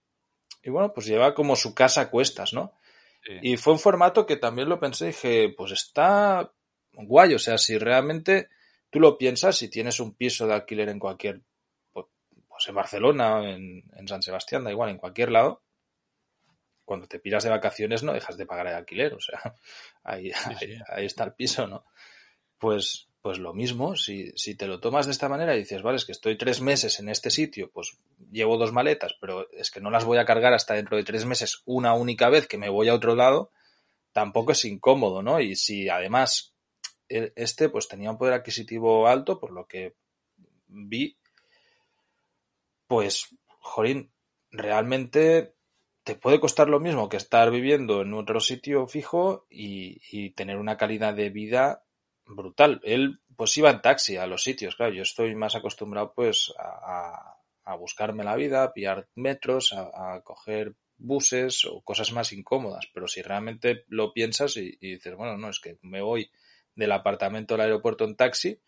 y 0.64 0.70
bueno, 0.70 0.94
pues 0.94 1.06
llevaba 1.08 1.34
como 1.36 1.56
su 1.56 1.76
casa 1.76 2.02
a 2.02 2.10
cuestas, 2.10 2.54
¿no? 2.54 2.74
Sí. 3.24 3.34
Y 3.42 3.58
fue 3.58 3.74
un 3.74 3.80
formato 3.80 4.26
que 4.26 4.38
también 4.38 4.70
lo 4.70 4.80
pensé 4.80 5.06
y 5.06 5.08
dije, 5.10 5.54
pues 5.56 5.72
está 5.74 6.52
guay. 6.94 7.34
O 7.36 7.40
sea, 7.40 7.58
si 7.58 7.78
realmente 7.78 8.50
tú 8.90 9.00
lo 9.00 9.18
piensas, 9.18 9.58
si 9.58 9.70
tienes 9.70 10.00
un 10.00 10.16
piso 10.16 10.48
de 10.48 10.54
alquiler 10.54 10.90
en 10.90 11.00
cualquier, 11.00 11.42
pues 12.58 12.68
en 12.70 12.76
Barcelona, 12.76 13.50
en, 13.52 13.84
en 13.96 14.08
San 14.08 14.22
Sebastián, 14.22 14.64
da 14.64 14.72
igual, 14.72 14.90
en 14.90 14.98
cualquier 14.98 15.32
lado, 15.32 15.64
cuando 16.86 17.08
te 17.08 17.20
piras 17.20 17.44
de 17.44 17.50
vacaciones 17.50 18.04
no 18.04 18.14
dejas 18.14 18.38
de 18.38 18.46
pagar 18.46 18.68
el 18.68 18.74
alquiler. 18.76 19.14
O 19.14 19.20
sea, 19.20 19.56
ahí, 20.04 20.32
sí. 20.32 20.54
ahí, 20.62 20.78
ahí 20.88 21.06
está 21.06 21.24
el 21.26 21.34
piso, 21.34 21.68
¿no? 21.68 21.86
Pues, 22.58 23.10
pues 23.22 23.40
lo 23.40 23.54
mismo, 23.54 23.96
si, 23.96 24.32
si 24.36 24.56
te 24.56 24.68
lo 24.68 24.80
tomas 24.80 25.06
de 25.06 25.12
esta 25.12 25.30
manera 25.30 25.56
y 25.56 25.60
dices, 25.60 25.82
vale, 25.84 25.98
es 25.98 26.06
que 26.06 26.14
estoy 26.14 26.38
tres 26.38 26.62
meses 26.62 27.00
en 27.00 27.10
este 27.10 27.30
sitio, 27.30 27.70
pues 27.72 28.00
llevo 28.32 28.58
dos 28.58 28.72
maletas, 28.72 29.16
pero 29.20 29.50
es 29.52 29.70
que 29.70 29.82
no 29.82 29.92
las 29.92 30.06
voy 30.06 30.18
a 30.18 30.26
cargar 30.26 30.54
hasta 30.54 30.74
dentro 30.76 30.98
de 30.98 31.04
tres 31.04 31.26
meses 31.26 31.62
una 31.66 31.94
única 31.94 32.30
vez 32.30 32.48
que 32.48 32.58
me 32.58 32.70
voy 32.70 32.88
a 32.90 32.94
otro 32.96 33.16
lado, 33.16 33.52
tampoco 34.14 34.54
es 34.54 34.66
incómodo, 34.66 35.22
¿no? 35.22 35.40
Y 35.42 35.56
si 35.56 35.90
además 35.90 36.56
el- 37.10 37.34
este 37.36 37.70
pues 37.70 37.88
tenía 37.88 38.12
un 38.12 38.18
poder 38.18 38.34
adquisitivo 38.34 39.08
alto, 39.08 39.40
por 39.40 39.52
lo 39.52 39.68
que 39.68 39.96
vi, 40.68 41.18
pues, 42.88 43.38
jolín, 43.60 44.12
realmente 44.52 45.54
te 46.04 46.16
puede 46.16 46.40
costar 46.40 46.70
lo 46.70 46.80
mismo 46.80 47.10
que 47.10 47.18
estar 47.18 47.52
viviendo 47.52 48.02
en 48.02 48.14
otro 48.14 48.40
sitio 48.40 48.88
fijo 48.88 49.46
y, 49.50 50.30
tener 50.32 50.58
una 50.58 50.78
calidad 50.78 51.14
de 51.14 51.30
vida 51.30 51.84
brutal. 52.26 52.80
Él 52.84 53.20
pues 53.36 53.58
iba 53.58 53.70
en 53.70 53.82
taxi 53.82 54.16
a 54.16 54.26
los 54.26 54.42
sitios, 54.42 54.76
claro, 54.76 54.94
yo 54.94 55.02
estoy 55.02 55.36
más 55.36 55.56
acostumbrado 55.56 56.14
pues 56.16 56.54
a, 56.58 57.36
buscarme 57.78 58.24
la 58.24 58.38
vida, 58.38 58.64
a 58.64 58.72
pillar 58.72 59.10
metros, 59.16 59.74
a, 59.74 60.16
a 60.16 60.22
coger 60.22 60.76
buses 60.98 61.66
o 61.66 61.82
cosas 61.82 62.14
más 62.14 62.32
incómodas, 62.32 62.88
pero 62.94 63.08
si 63.10 63.22
realmente 63.22 63.84
lo 63.90 64.14
piensas 64.14 64.56
y, 64.56 64.78
y 64.80 64.94
dices, 64.94 65.14
bueno, 65.16 65.38
no, 65.38 65.50
es 65.50 65.60
que 65.60 65.78
me 65.82 66.02
voy 66.02 66.32
del 66.74 66.94
apartamento 66.94 67.56
al 67.56 67.62
aeropuerto 67.62 68.06
en 68.06 68.16
taxi, 68.16 68.62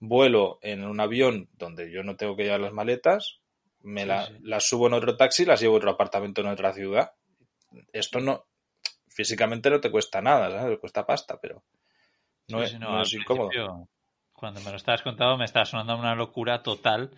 vuelo 0.00 0.58
en 0.60 0.84
un 0.84 1.00
avión 1.00 1.48
donde 1.54 1.90
yo 1.90 2.02
no 2.02 2.16
tengo 2.16 2.36
que 2.36 2.42
llevar 2.42 2.60
las 2.60 2.74
maletas, 2.74 3.40
me 3.84 4.02
Sí, 4.02 4.08
la- 4.08 4.26
sí. 4.26 4.34
las 4.42 4.68
subo 4.68 4.86
en 4.88 4.94
otro 4.94 5.16
taxi 5.16 5.44
y 5.44 5.46
las 5.46 5.60
llevo 5.60 5.74
a 5.74 5.78
otro 5.78 5.90
apartamento 5.90 6.40
en 6.40 6.48
otra 6.48 6.72
ciudad. 6.72 7.12
Esto 7.92 8.20
no, 8.20 8.46
físicamente 9.08 9.70
no 9.70 9.80
te 9.80 9.90
cuesta 9.90 10.20
nada, 10.20 10.50
¿sabes? 10.50 10.76
Te 10.76 10.80
cuesta 10.80 11.06
pasta, 11.06 11.38
pero 11.40 11.62
no, 12.48 12.58
Sí, 12.58 12.64
es, 12.64 12.80
no 12.80 13.02
es 13.02 13.12
incómodo. 13.14 13.88
Cuando 14.32 14.60
me 14.60 14.70
lo 14.70 14.76
estabas 14.76 15.02
contando 15.02 15.38
me 15.38 15.44
estaba 15.44 15.64
sonando 15.64 15.96
una 15.96 16.14
locura 16.14 16.62
total, 16.62 17.10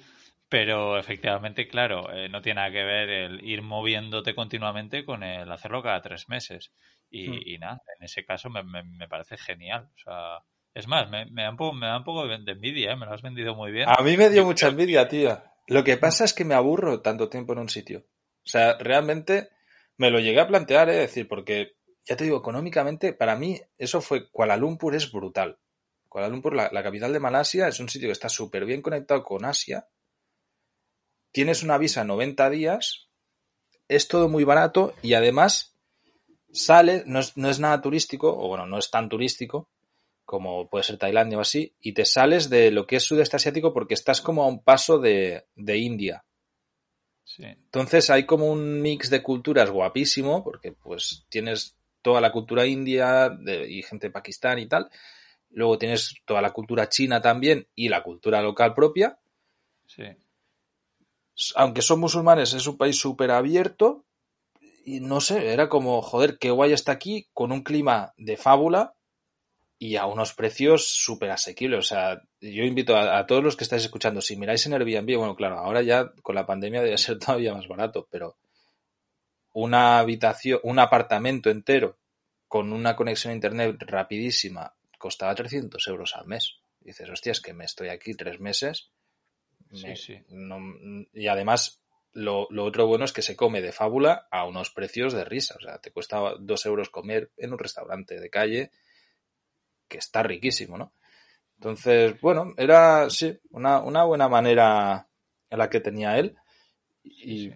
pero 0.48 0.98
efectivamente, 0.98 1.66
claro, 1.66 2.12
eh, 2.12 2.28
no 2.28 2.40
tiene 2.42 2.60
nada 2.60 2.70
que 2.70 2.84
ver 2.84 3.08
el 3.10 3.44
ir 3.44 3.62
moviéndote 3.62 4.34
continuamente 4.34 5.04
con 5.04 5.22
el 5.24 5.50
hacerlo 5.50 5.82
cada 5.82 6.02
tres 6.02 6.28
meses. 6.28 6.72
Y, 7.10 7.30
Hmm. 7.30 7.54
y 7.54 7.58
nada, 7.58 7.80
en 7.98 8.04
ese 8.04 8.24
caso 8.24 8.50
me, 8.50 8.62
me- 8.62 8.84
me 8.84 9.08
parece 9.08 9.36
genial. 9.38 9.88
O 9.94 9.98
sea, 9.98 10.38
es 10.74 10.86
más, 10.86 11.08
me, 11.10 11.26
me 11.26 11.42
da 11.42 11.50
un 11.50 11.56
poco, 11.56 11.72
me 11.72 11.86
da 11.86 11.96
un 11.96 12.04
poco 12.04 12.26
de 12.28 12.52
envidia, 12.52 12.92
¿eh? 12.92 12.96
me 12.96 13.06
lo 13.06 13.12
has 13.14 13.22
vendido 13.22 13.54
muy 13.54 13.72
bien. 13.72 13.88
A 13.88 14.02
mí 14.02 14.16
me 14.16 14.28
dio 14.30 14.44
mucha 14.44 14.68
envidia, 14.68 15.08
tía. 15.08 15.52
Lo 15.66 15.82
que 15.82 15.96
pasa 15.96 16.24
es 16.24 16.32
que 16.32 16.44
me 16.44 16.54
aburro 16.54 17.00
tanto 17.02 17.28
tiempo 17.28 17.52
en 17.52 17.58
un 17.60 17.68
sitio. 17.68 18.06
O 18.44 18.48
sea, 18.48 18.78
realmente 18.78 19.50
me 19.96 20.10
lo 20.10 20.20
llegué 20.20 20.40
a 20.40 20.46
plantear, 20.46 20.88
es 20.90 20.98
decir, 20.98 21.26
porque 21.26 21.76
ya 22.04 22.16
te 22.16 22.24
digo, 22.24 22.38
económicamente, 22.38 23.12
para 23.12 23.36
mí 23.36 23.60
eso 23.76 24.00
fue, 24.00 24.30
Kuala 24.30 24.56
Lumpur 24.56 24.94
es 24.94 25.10
brutal. 25.10 25.58
Kuala 26.08 26.28
Lumpur, 26.28 26.54
la, 26.54 26.70
la 26.72 26.82
capital 26.82 27.12
de 27.12 27.20
Malasia, 27.20 27.66
es 27.66 27.80
un 27.80 27.88
sitio 27.88 28.08
que 28.08 28.12
está 28.12 28.28
súper 28.28 28.64
bien 28.64 28.80
conectado 28.80 29.24
con 29.24 29.44
Asia. 29.44 29.88
Tienes 31.32 31.64
una 31.64 31.78
visa 31.78 32.04
90 32.04 32.48
días, 32.50 33.08
es 33.88 34.06
todo 34.06 34.28
muy 34.28 34.44
barato 34.44 34.94
y 35.02 35.14
además, 35.14 35.76
sales, 36.52 37.06
no 37.06 37.18
es, 37.18 37.36
no 37.36 37.50
es 37.50 37.58
nada 37.58 37.80
turístico, 37.80 38.32
o 38.38 38.48
bueno, 38.48 38.66
no 38.66 38.78
es 38.78 38.90
tan 38.90 39.08
turístico 39.08 39.68
como 40.26 40.68
puede 40.68 40.84
ser 40.84 40.98
Tailandia 40.98 41.38
o 41.38 41.40
así, 41.40 41.74
y 41.80 41.92
te 41.92 42.04
sales 42.04 42.50
de 42.50 42.72
lo 42.72 42.86
que 42.86 42.96
es 42.96 43.04
sudeste 43.04 43.36
asiático 43.36 43.72
porque 43.72 43.94
estás 43.94 44.20
como 44.20 44.42
a 44.42 44.48
un 44.48 44.62
paso 44.62 44.98
de, 44.98 45.46
de 45.54 45.78
India. 45.78 46.24
Sí. 47.24 47.44
Entonces 47.44 48.10
hay 48.10 48.26
como 48.26 48.50
un 48.50 48.82
mix 48.82 49.08
de 49.08 49.22
culturas 49.22 49.70
guapísimo, 49.70 50.42
porque 50.42 50.72
pues 50.72 51.24
tienes 51.28 51.76
toda 52.02 52.20
la 52.20 52.32
cultura 52.32 52.66
india 52.66 53.30
de, 53.30 53.68
y 53.70 53.82
gente 53.82 54.08
de 54.08 54.12
Pakistán 54.12 54.58
y 54.58 54.66
tal. 54.66 54.90
Luego 55.50 55.78
tienes 55.78 56.16
toda 56.24 56.42
la 56.42 56.52
cultura 56.52 56.88
china 56.88 57.20
también 57.20 57.68
y 57.74 57.88
la 57.88 58.02
cultura 58.02 58.42
local 58.42 58.74
propia. 58.74 59.18
Sí. 59.86 60.04
Aunque 61.54 61.82
son 61.82 62.00
musulmanes, 62.00 62.52
es 62.52 62.66
un 62.66 62.76
país 62.76 62.98
súper 62.98 63.30
abierto. 63.30 64.04
Y 64.84 65.00
no 65.00 65.20
sé, 65.20 65.52
era 65.52 65.68
como, 65.68 66.02
joder, 66.02 66.38
qué 66.38 66.50
guay 66.50 66.72
está 66.72 66.92
aquí 66.92 67.28
con 67.32 67.52
un 67.52 67.62
clima 67.62 68.12
de 68.16 68.36
fábula 68.36 68.95
y 69.78 69.96
a 69.96 70.06
unos 70.06 70.32
precios 70.32 70.88
súper 70.88 71.30
asequibles. 71.30 71.78
O 71.78 71.82
sea, 71.82 72.22
yo 72.40 72.64
invito 72.64 72.96
a, 72.96 73.18
a, 73.18 73.26
todos 73.26 73.44
los 73.44 73.56
que 73.56 73.64
estáis 73.64 73.82
escuchando, 73.82 74.20
si 74.20 74.36
miráis 74.36 74.64
en 74.66 74.72
Airbnb, 74.72 75.16
bueno, 75.16 75.36
claro, 75.36 75.58
ahora 75.58 75.82
ya 75.82 76.12
con 76.22 76.34
la 76.34 76.46
pandemia 76.46 76.82
debe 76.82 76.98
ser 76.98 77.18
todavía 77.20 77.54
más 77.54 77.68
barato, 77.68 78.08
pero 78.10 78.36
una 79.52 79.98
habitación, 79.98 80.60
un 80.62 80.78
apartamento 80.78 81.50
entero 81.50 81.98
con 82.48 82.72
una 82.72 82.94
conexión 82.94 83.32
a 83.32 83.34
internet 83.34 83.76
rapidísima 83.80 84.74
costaba 84.98 85.34
300 85.34 85.86
euros 85.88 86.14
al 86.14 86.26
mes. 86.26 86.60
Y 86.82 86.88
dices, 86.88 87.08
hostia, 87.10 87.32
es 87.32 87.40
que 87.40 87.52
me 87.52 87.64
estoy 87.64 87.88
aquí 87.88 88.14
tres 88.14 88.40
meses. 88.40 88.90
Me, 89.70 89.78
sí, 89.78 89.96
sí. 89.96 90.24
No, 90.28 90.58
y 91.12 91.26
además, 91.26 91.82
lo, 92.12 92.46
lo, 92.50 92.64
otro 92.64 92.86
bueno 92.86 93.04
es 93.04 93.12
que 93.12 93.22
se 93.22 93.34
come 93.34 93.60
de 93.60 93.72
fábula 93.72 94.28
a 94.30 94.44
unos 94.46 94.70
precios 94.70 95.12
de 95.12 95.24
risa. 95.24 95.56
O 95.58 95.60
sea, 95.60 95.78
te 95.78 95.90
cuesta 95.90 96.34
dos 96.38 96.66
euros 96.66 96.90
comer 96.90 97.30
en 97.36 97.52
un 97.52 97.58
restaurante 97.58 98.20
de 98.20 98.30
calle 98.30 98.70
que 99.88 99.98
está 99.98 100.22
riquísimo, 100.22 100.78
¿no? 100.78 100.92
Entonces, 101.56 102.20
bueno, 102.20 102.52
era, 102.56 103.08
sí, 103.10 103.38
una, 103.50 103.80
una 103.80 104.04
buena 104.04 104.28
manera 104.28 105.08
en 105.48 105.58
la 105.58 105.70
que 105.70 105.80
tenía 105.80 106.18
él. 106.18 106.36
Y 107.02 107.52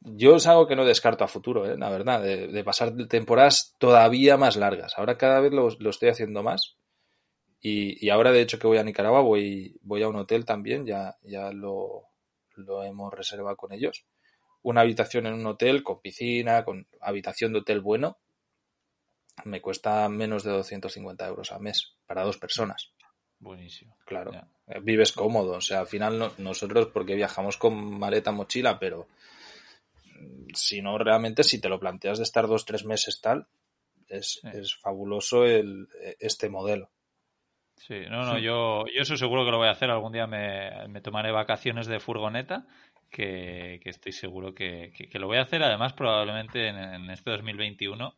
yo 0.00 0.36
es 0.36 0.46
algo 0.46 0.66
que 0.66 0.76
no 0.76 0.84
descarto 0.84 1.24
a 1.24 1.28
futuro, 1.28 1.70
¿eh? 1.70 1.76
la 1.76 1.90
verdad, 1.90 2.22
de, 2.22 2.48
de 2.48 2.64
pasar 2.64 2.94
temporadas 3.08 3.74
todavía 3.78 4.36
más 4.36 4.56
largas. 4.56 4.94
Ahora 4.96 5.18
cada 5.18 5.40
vez 5.40 5.52
lo, 5.52 5.68
lo 5.78 5.90
estoy 5.90 6.08
haciendo 6.08 6.42
más. 6.42 6.76
Y, 7.60 8.04
y, 8.04 8.10
ahora, 8.10 8.30
de 8.30 8.40
hecho, 8.40 8.58
que 8.58 8.68
voy 8.68 8.78
a 8.78 8.84
Nicaragua, 8.84 9.20
voy, 9.20 9.76
voy 9.82 10.02
a 10.02 10.08
un 10.08 10.16
hotel 10.16 10.44
también, 10.44 10.86
ya, 10.86 11.16
ya 11.22 11.50
lo, 11.50 12.04
lo 12.54 12.84
hemos 12.84 13.12
reservado 13.12 13.56
con 13.56 13.72
ellos. 13.72 14.06
Una 14.62 14.82
habitación 14.82 15.26
en 15.26 15.34
un 15.34 15.46
hotel 15.46 15.82
con 15.82 16.00
piscina, 16.00 16.64
con 16.64 16.86
habitación 17.00 17.52
de 17.52 17.60
hotel 17.60 17.80
bueno, 17.80 18.18
me 19.44 19.60
cuesta 19.60 20.08
menos 20.08 20.42
de 20.44 20.50
250 20.52 21.26
euros 21.26 21.52
al 21.52 21.60
mes 21.60 21.94
para 22.06 22.24
dos 22.24 22.38
personas. 22.38 22.92
Buenísimo. 23.40 23.96
Claro. 24.04 24.32
Eh, 24.66 24.80
vives 24.82 25.12
cómodo. 25.12 25.52
O 25.52 25.60
sea, 25.60 25.80
al 25.80 25.86
final 25.86 26.18
no- 26.18 26.32
nosotros, 26.38 26.88
porque 26.92 27.14
viajamos 27.14 27.56
con 27.56 27.98
maleta, 27.98 28.32
mochila, 28.32 28.78
pero 28.78 29.06
mm, 30.20 30.54
si 30.54 30.82
no, 30.82 30.98
realmente, 30.98 31.44
si 31.44 31.60
te 31.60 31.68
lo 31.68 31.78
planteas 31.78 32.18
de 32.18 32.24
estar 32.24 32.46
dos, 32.46 32.64
tres 32.64 32.84
meses 32.84 33.20
tal, 33.20 33.46
es, 34.08 34.40
Sí. 34.42 34.48
es 34.52 34.74
fabuloso 34.76 35.44
el, 35.44 35.88
este 36.18 36.48
modelo. 36.48 36.90
Sí, 37.76 38.00
no, 38.10 38.24
no, 38.24 38.36
Sí. 38.36 38.42
yo, 38.42 38.84
yo 38.86 39.02
eso 39.02 39.16
seguro 39.16 39.44
que 39.44 39.52
lo 39.52 39.58
voy 39.58 39.68
a 39.68 39.72
hacer. 39.72 39.90
Algún 39.90 40.12
día 40.12 40.26
me, 40.26 40.88
me 40.88 41.00
tomaré 41.00 41.30
vacaciones 41.30 41.86
de 41.86 42.00
furgoneta, 42.00 42.66
que, 43.10 43.80
que 43.82 43.90
estoy 43.90 44.12
seguro 44.12 44.52
que, 44.54 44.92
que- 44.96 45.08
que 45.08 45.18
lo 45.18 45.28
voy 45.28 45.38
a 45.38 45.42
hacer, 45.42 45.62
además, 45.62 45.92
probablemente 45.92 46.68
en, 46.68 46.76
en 46.76 47.10
este 47.10 47.30
2021, 47.30 48.14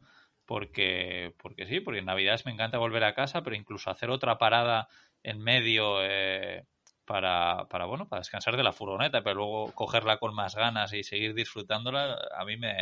porque, 0.50 1.32
porque 1.40 1.64
sí, 1.64 1.78
porque 1.78 2.00
en 2.00 2.06
Navidades 2.06 2.44
me 2.44 2.50
encanta 2.50 2.76
volver 2.76 3.04
a 3.04 3.14
casa, 3.14 3.40
pero 3.44 3.54
incluso 3.54 3.88
hacer 3.88 4.10
otra 4.10 4.36
parada 4.36 4.88
en 5.22 5.38
medio 5.38 5.98
eh, 6.02 6.66
para, 7.04 7.68
para, 7.68 7.84
bueno, 7.84 8.08
para 8.08 8.18
descansar 8.18 8.56
de 8.56 8.64
la 8.64 8.72
furgoneta, 8.72 9.22
pero 9.22 9.36
luego 9.36 9.72
cogerla 9.76 10.18
con 10.18 10.34
más 10.34 10.56
ganas 10.56 10.92
y 10.92 11.04
seguir 11.04 11.34
disfrutándola, 11.34 12.18
a 12.36 12.44
mí 12.44 12.56
me, 12.56 12.74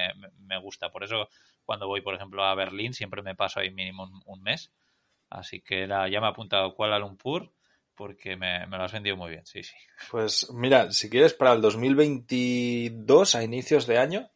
me- 0.47 0.59
gusta. 0.59 0.89
Por 0.91 1.05
eso, 1.05 1.29
cuando 1.67 1.87
voy, 1.87 2.01
por 2.01 2.15
ejemplo, 2.15 2.43
a 2.43 2.55
Berlín, 2.55 2.95
siempre 2.95 3.21
me 3.21 3.35
paso 3.35 3.61
ahí 3.61 3.71
mínimo 3.71 4.09
un, 4.25 4.43
mes. 4.43 4.73
Así 5.29 5.61
que 5.61 5.87
ya 5.87 6.07
me 6.07 6.27
he 6.27 6.31
apuntado 6.31 6.75
Kuala 6.75 6.99
Lumpur 6.99 7.53
porque 7.95 8.35
me, 8.37 8.67
me 8.67 8.79
lo 8.79 8.85
has 8.85 8.93
vendido 8.95 9.19
muy 9.19 9.29
bien, 9.29 9.45
sí, 9.45 9.63
sí. 9.63 9.77
Pues 10.11 10.51
mira, 10.55 10.91
si 10.91 11.11
quieres, 11.11 11.35
para 11.35 11.53
el 11.53 11.61
2022, 11.61 13.35
a 13.35 13.45
inicios 13.45 13.87
de 13.87 13.99
año, 13.99 14.31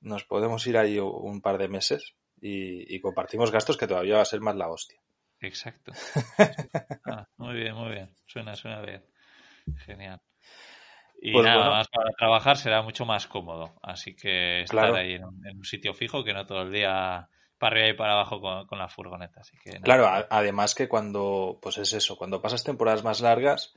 nos 0.00 0.22
podemos 0.22 0.64
ir 0.68 0.78
ahí 0.78 1.00
un 1.00 1.40
par 1.40 1.58
de 1.58 1.66
meses 1.66 2.14
y, 2.40 2.94
y 2.94 3.00
compartimos 3.00 3.50
gastos 3.50 3.76
que 3.76 3.86
todavía 3.86 4.16
va 4.16 4.22
a 4.22 4.26
ser 4.26 4.40
más 4.40 4.56
la 4.56 4.68
hostia. 4.68 5.00
Exacto. 5.40 5.92
Ah, 7.04 7.26
muy 7.38 7.54
bien, 7.54 7.74
muy 7.74 7.90
bien. 7.92 8.10
Suena, 8.26 8.54
suena 8.54 8.82
bien. 8.82 9.02
Genial. 9.86 10.20
Y 11.20 11.32
Pues 11.32 11.44
nada 11.44 11.56
bueno. 11.58 11.70
más 11.70 11.88
para 11.88 12.10
trabajar 12.10 12.56
será 12.56 12.82
mucho 12.82 13.04
más 13.06 13.26
cómodo. 13.26 13.74
Así 13.82 14.14
que 14.14 14.60
estar 14.60 14.78
Claro. 14.78 14.94
ahí 14.94 15.14
en 15.14 15.24
un, 15.24 15.46
en 15.46 15.56
un 15.56 15.64
sitio 15.64 15.94
fijo 15.94 16.22
que 16.22 16.32
no 16.34 16.46
todo 16.46 16.62
el 16.62 16.72
día 16.72 17.28
para 17.58 17.74
arriba 17.76 17.88
y 17.88 17.96
para 17.96 18.12
abajo 18.12 18.40
con, 18.40 18.66
con 18.66 18.78
la 18.78 18.88
furgoneta. 18.88 19.40
Así 19.40 19.56
que 19.62 19.70
nada. 19.72 19.84
Claro, 19.84 20.06
a- 20.06 20.26
además 20.30 20.74
que 20.74 20.86
cuando, 20.88 21.58
pues 21.62 21.78
es 21.78 21.92
eso, 21.92 22.16
cuando 22.16 22.42
pasas 22.42 22.62
temporadas 22.62 23.02
más 23.04 23.20
largas, 23.20 23.74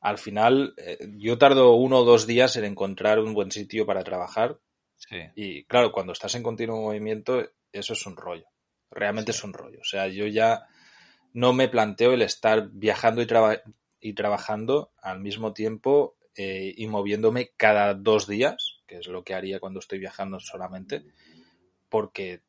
al 0.00 0.18
final 0.18 0.74
eh, 0.78 0.98
yo 1.16 1.36
tardo 1.36 1.72
uno 1.74 1.98
o 1.98 2.04
dos 2.04 2.26
días 2.26 2.56
en 2.56 2.64
encontrar 2.64 3.18
un 3.18 3.34
buen 3.34 3.50
sitio 3.50 3.84
para 3.86 4.04
trabajar 4.04 4.58
Sí, 4.98 5.16
y 5.36 5.64
claro, 5.64 5.90
cuando 5.92 6.12
estás 6.12 6.34
en 6.34 6.42
continuo 6.42 6.82
movimiento, 6.82 7.40
eso 7.72 7.92
es 7.94 8.04
un 8.06 8.16
rollo. 8.16 8.46
Realmente 8.90 9.32
Sí. 9.32 9.38
es 9.38 9.44
un 9.44 9.52
rollo. 9.54 9.80
O 9.80 9.84
sea, 9.84 10.08
yo 10.08 10.26
ya 10.26 10.66
no 11.32 11.52
me 11.52 11.68
planteo 11.68 12.12
el 12.12 12.22
estar 12.22 12.68
viajando 12.72 13.22
y, 13.22 13.26
traba- 13.26 13.62
y 14.00 14.12
trabajando 14.14 14.92
al 15.00 15.20
mismo 15.20 15.52
tiempo 15.52 16.16
eh, 16.34 16.72
y 16.76 16.86
moviéndome 16.88 17.50
cada 17.56 17.94
dos 17.94 18.26
días, 18.26 18.80
que 18.86 18.98
es 18.98 19.06
lo 19.08 19.24
que 19.24 19.34
haría 19.34 19.60
cuando 19.60 19.80
estoy 19.80 19.98
viajando 19.98 20.40
solamente, 20.40 21.04
porque 21.88 22.42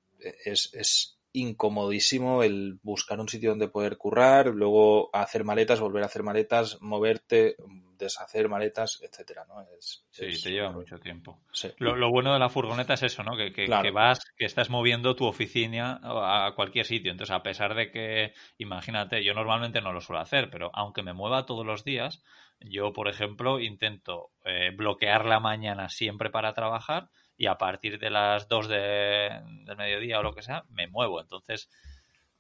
es, 0.46 0.74
es 0.74 1.19
incomodísimo 1.34 2.44
el 2.44 2.80
buscar 2.82 3.20
un 3.20 3.30
sitio 3.30 3.52
donde 3.52 3.68
poder 3.68 3.98
currar, 3.98 4.48
luego 4.48 5.10
hacer 5.14 5.44
maletas, 5.44 5.80
volver 5.80 6.04
a 6.04 6.08
hacer 6.08 6.24
maletas, 6.24 6.78
moverte, 6.82 7.56
deshacer 7.98 8.50
maletas, 8.50 9.00
etcétera, 9.02 9.46
¿no? 9.48 9.62
Es, 9.78 10.06
sí, 10.10 10.26
es 10.26 10.42
te 10.42 10.52
lleva 10.52 10.72
mucho 10.72 10.98
tiempo. 11.00 11.42
Sí. 11.52 11.70
Lo, 11.78 11.96
lo 11.96 12.10
bueno 12.10 12.34
de 12.34 12.40
la 12.40 12.50
furgoneta 12.50 12.94
es 12.94 13.04
eso, 13.04 13.24
¿no? 13.24 13.36
Que, 13.38 13.52
que, 13.52 13.66
Claro. 13.66 13.84
que 13.84 13.92
vas, 13.92 14.20
que 14.38 14.46
estás 14.46 14.70
moviendo 14.70 15.16
tu 15.16 15.26
oficina 15.26 16.00
a 16.02 16.48
a 16.48 16.56
cualquier 16.56 16.86
sitio. 16.86 17.12
Entonces, 17.12 17.36
a 17.36 17.44
pesar 17.44 17.76
de 17.76 17.92
que, 17.92 18.34
imagínate, 18.58 19.24
yo 19.24 19.34
normalmente 19.34 19.82
no 19.82 19.92
lo 19.92 20.02
suelo 20.02 20.22
hacer, 20.22 20.50
pero 20.50 20.72
aunque 20.74 21.04
me 21.04 21.14
mueva 21.14 21.46
todos 21.46 21.66
los 21.66 21.84
días, 21.84 22.24
yo, 22.62 22.94
por 22.94 23.08
ejemplo, 23.08 23.60
intento 23.60 24.32
eh, 24.46 24.72
bloquear 24.76 25.26
la 25.26 25.40
mañana 25.40 25.90
siempre 25.90 26.30
para 26.30 26.54
trabajar 26.54 27.10
y 27.40 27.48
a 27.48 27.58
partir 27.58 27.98
de 27.98 28.10
las 28.10 28.50
2 28.50 28.68
de, 28.68 29.42
del 29.64 29.78
mediodía 29.78 30.20
o 30.20 30.24
lo 30.24 30.36
que 30.36 30.42
sea, 30.42 30.66
me 30.72 30.88
muevo. 30.88 31.22
Entonces, 31.22 31.70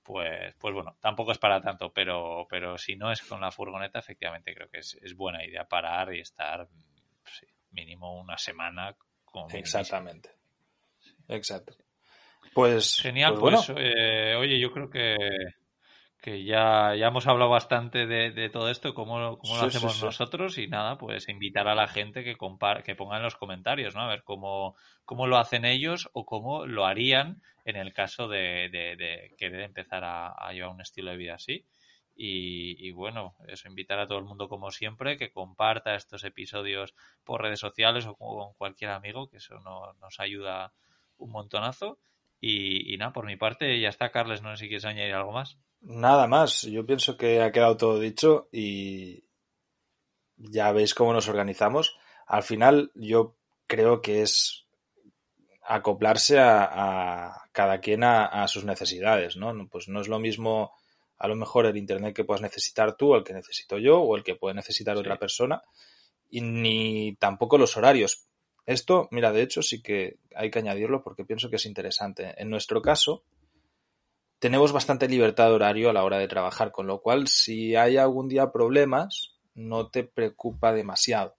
pues, 0.03 0.53
pues 0.59 0.73
bueno, 0.73 0.97
tampoco 0.99 1.31
es 1.31 1.37
para 1.37 1.61
tanto, 1.61 1.93
pero, 1.93 2.45
pero 2.49 2.77
si 2.77 2.97
no 2.97 3.09
es 3.09 3.21
con 3.21 3.39
la 3.39 3.49
furgoneta, 3.49 3.99
efectivamente 3.99 4.53
creo 4.53 4.69
que 4.69 4.79
es, 4.79 4.95
es 5.01 5.15
buena 5.15 5.45
idea 5.45 5.63
parar 5.63 6.13
y 6.13 6.19
estar 6.19 6.67
sí, 7.23 7.47
mínimo 7.71 8.19
una 8.19 8.37
semana 8.37 8.93
con. 9.23 9.49
Exactamente. 9.55 10.31
Exacto. 11.29 11.75
Pues, 12.53 12.99
Genial, 13.01 13.35
pues 13.39 13.55
pues, 13.55 13.67
bueno, 13.67 13.81
eh, 13.81 14.35
oye, 14.35 14.59
yo 14.59 14.73
creo 14.73 14.89
que, 14.89 15.15
que 16.21 16.43
ya, 16.43 16.95
ya 16.95 17.07
hemos 17.07 17.27
hablado 17.27 17.49
bastante 17.51 18.05
de, 18.05 18.31
de 18.31 18.49
todo 18.49 18.69
esto, 18.69 18.93
cómo, 18.93 19.37
cómo 19.37 19.55
lo 19.57 19.63
Sí, 19.63 19.71
sí, 19.71 19.89
hacemos 19.89 19.97
sí. 19.97 20.07
nosotros 20.07 20.57
y 20.57 20.67
nada, 20.67 20.97
pues 20.97 21.29
invitar 21.29 21.67
a 21.67 21.75
la 21.75 21.87
gente 21.87 22.23
que, 22.23 22.35
compar 22.37 22.83
que 22.83 22.95
ponga 22.95 23.17
en 23.17 23.23
los 23.23 23.35
comentarios, 23.35 23.95
¿no? 23.95 24.01
A 24.01 24.07
ver 24.07 24.23
cómo, 24.23 24.75
cómo 25.05 25.27
lo 25.27 25.37
hacen 25.37 25.65
ellos 25.65 26.09
o 26.13 26.25
cómo 26.25 26.65
lo 26.65 26.85
harían 26.85 27.41
en 27.65 27.75
el 27.77 27.93
caso 27.93 28.27
de, 28.27 28.69
de- 28.71 28.95
de 28.97 29.35
querer 29.37 29.61
empezar 29.61 30.03
a, 30.03 30.27
a 30.31 30.51
llevar 30.53 30.71
un 30.71 30.81
estilo 30.81 31.11
de 31.11 31.17
vida 31.17 31.35
así. 31.35 31.65
Y, 32.15 32.75
y 32.85 32.91
bueno, 32.91 33.35
eso, 33.47 33.69
invitar 33.69 33.97
a 33.99 34.07
todo 34.07 34.17
el 34.19 34.25
mundo 34.25 34.49
como 34.49 34.71
siempre, 34.71 35.17
que 35.17 35.31
comparta 35.31 35.95
estos 35.95 36.23
episodios 36.25 36.93
por 37.23 37.41
redes 37.41 37.59
sociales 37.61 38.05
o 38.05 38.15
con 38.15 38.53
cualquier 38.55 38.91
amigo, 38.91 39.29
que 39.29 39.37
eso 39.37 39.59
no- 39.61 39.93
nos 40.01 40.19
ayuda 40.19 40.73
un 41.17 41.31
montonazo. 41.31 41.99
Y, 42.41 42.93
y 42.93 42.97
nada, 42.97 43.13
por 43.13 43.25
mi 43.25 43.37
parte 43.37 43.79
ya 43.79 43.89
está, 43.89 44.11
Carles, 44.11 44.41
no 44.41 44.55
sé 44.55 44.63
si 44.65 44.67
quieres 44.69 44.85
añadir 44.85 45.13
algo 45.13 45.31
más. 45.31 45.57
Nada 45.81 46.27
más. 46.27 46.63
Yo 46.63 46.85
pienso 46.85 47.17
que 47.17 47.41
ha 47.41 47.51
quedado 47.51 47.77
todo 47.77 47.99
dicho 47.99 48.49
y 48.51 49.23
ya 50.37 50.71
veis 50.71 50.93
cómo 50.93 51.13
nos 51.13 51.27
organizamos. 51.27 51.97
Al 52.27 52.43
final, 52.43 52.91
yo 52.95 53.35
creo 53.67 54.01
que 54.01 54.21
es 54.21 54.65
acoplarse 55.63 56.39
a, 56.39 56.63
a 57.27 57.43
cada 57.51 57.79
quien 57.79 58.03
a, 58.03 58.25
a 58.25 58.47
sus 58.47 58.63
necesidades, 58.65 59.37
¿no? 59.37 59.53
Pues 59.69 59.87
no 59.87 60.01
es 60.01 60.07
lo 60.07 60.19
mismo, 60.19 60.71
a 61.17 61.27
lo 61.27 61.35
mejor, 61.35 61.65
el 61.65 61.77
internet 61.77 62.15
que 62.15 62.23
puedas 62.23 62.41
necesitar 62.41 62.95
tú, 62.97 63.15
el 63.15 63.23
que 63.23 63.33
necesito 63.33 63.77
yo, 63.77 63.99
o 64.01 64.15
el 64.15 64.23
que 64.23 64.35
puede 64.35 64.55
necesitar 64.55 64.95
Sí. 64.95 65.01
otra 65.01 65.17
persona, 65.19 65.61
y 66.29 66.41
ni 66.41 67.15
tampoco 67.15 67.57
los 67.57 67.77
horarios. 67.77 68.25
Esto, 68.65 69.07
mira, 69.11 69.31
de 69.31 69.41
hecho 69.41 69.61
sí 69.61 69.81
que 69.81 70.17
hay 70.35 70.49
que 70.51 70.59
añadirlo 70.59 71.03
porque 71.03 71.25
pienso 71.25 71.49
que 71.49 71.55
es 71.57 71.65
interesante. 71.65 72.33
En 72.37 72.49
nuestro 72.49 72.81
caso, 72.81 73.23
tenemos 74.39 74.71
bastante 74.71 75.07
libertad 75.07 75.47
de 75.47 75.55
horario 75.55 75.89
a 75.89 75.93
la 75.93 76.03
hora 76.03 76.17
de 76.17 76.27
trabajar, 76.27 76.71
con 76.71 76.87
lo 76.87 77.01
cual 77.01 77.27
si 77.27 77.75
hay 77.75 77.97
algún 77.97 78.27
día 78.27 78.51
problemas, 78.51 79.35
no 79.53 79.89
te 79.89 80.03
preocupa 80.03 80.73
demasiado. 80.73 81.35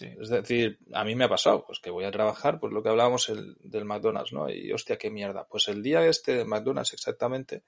Es 0.00 0.28
decir, 0.28 0.78
a 0.92 1.02
mí 1.02 1.14
me 1.14 1.24
ha 1.24 1.28
pasado, 1.28 1.64
pues 1.66 1.80
que 1.80 1.90
voy 1.90 2.04
a 2.04 2.10
trabajar, 2.10 2.60
pues 2.60 2.72
lo 2.72 2.82
que 2.82 2.90
hablábamos 2.90 3.28
el, 3.30 3.56
del 3.60 3.86
McDonald's, 3.86 4.32
¿no? 4.32 4.48
Y 4.50 4.70
hostia, 4.72 4.98
qué 4.98 5.10
mierda. 5.10 5.46
Pues 5.48 5.66
el 5.68 5.82
día 5.82 6.04
este 6.06 6.36
de 6.36 6.44
McDonald's 6.44 6.92
exactamente, 6.92 7.62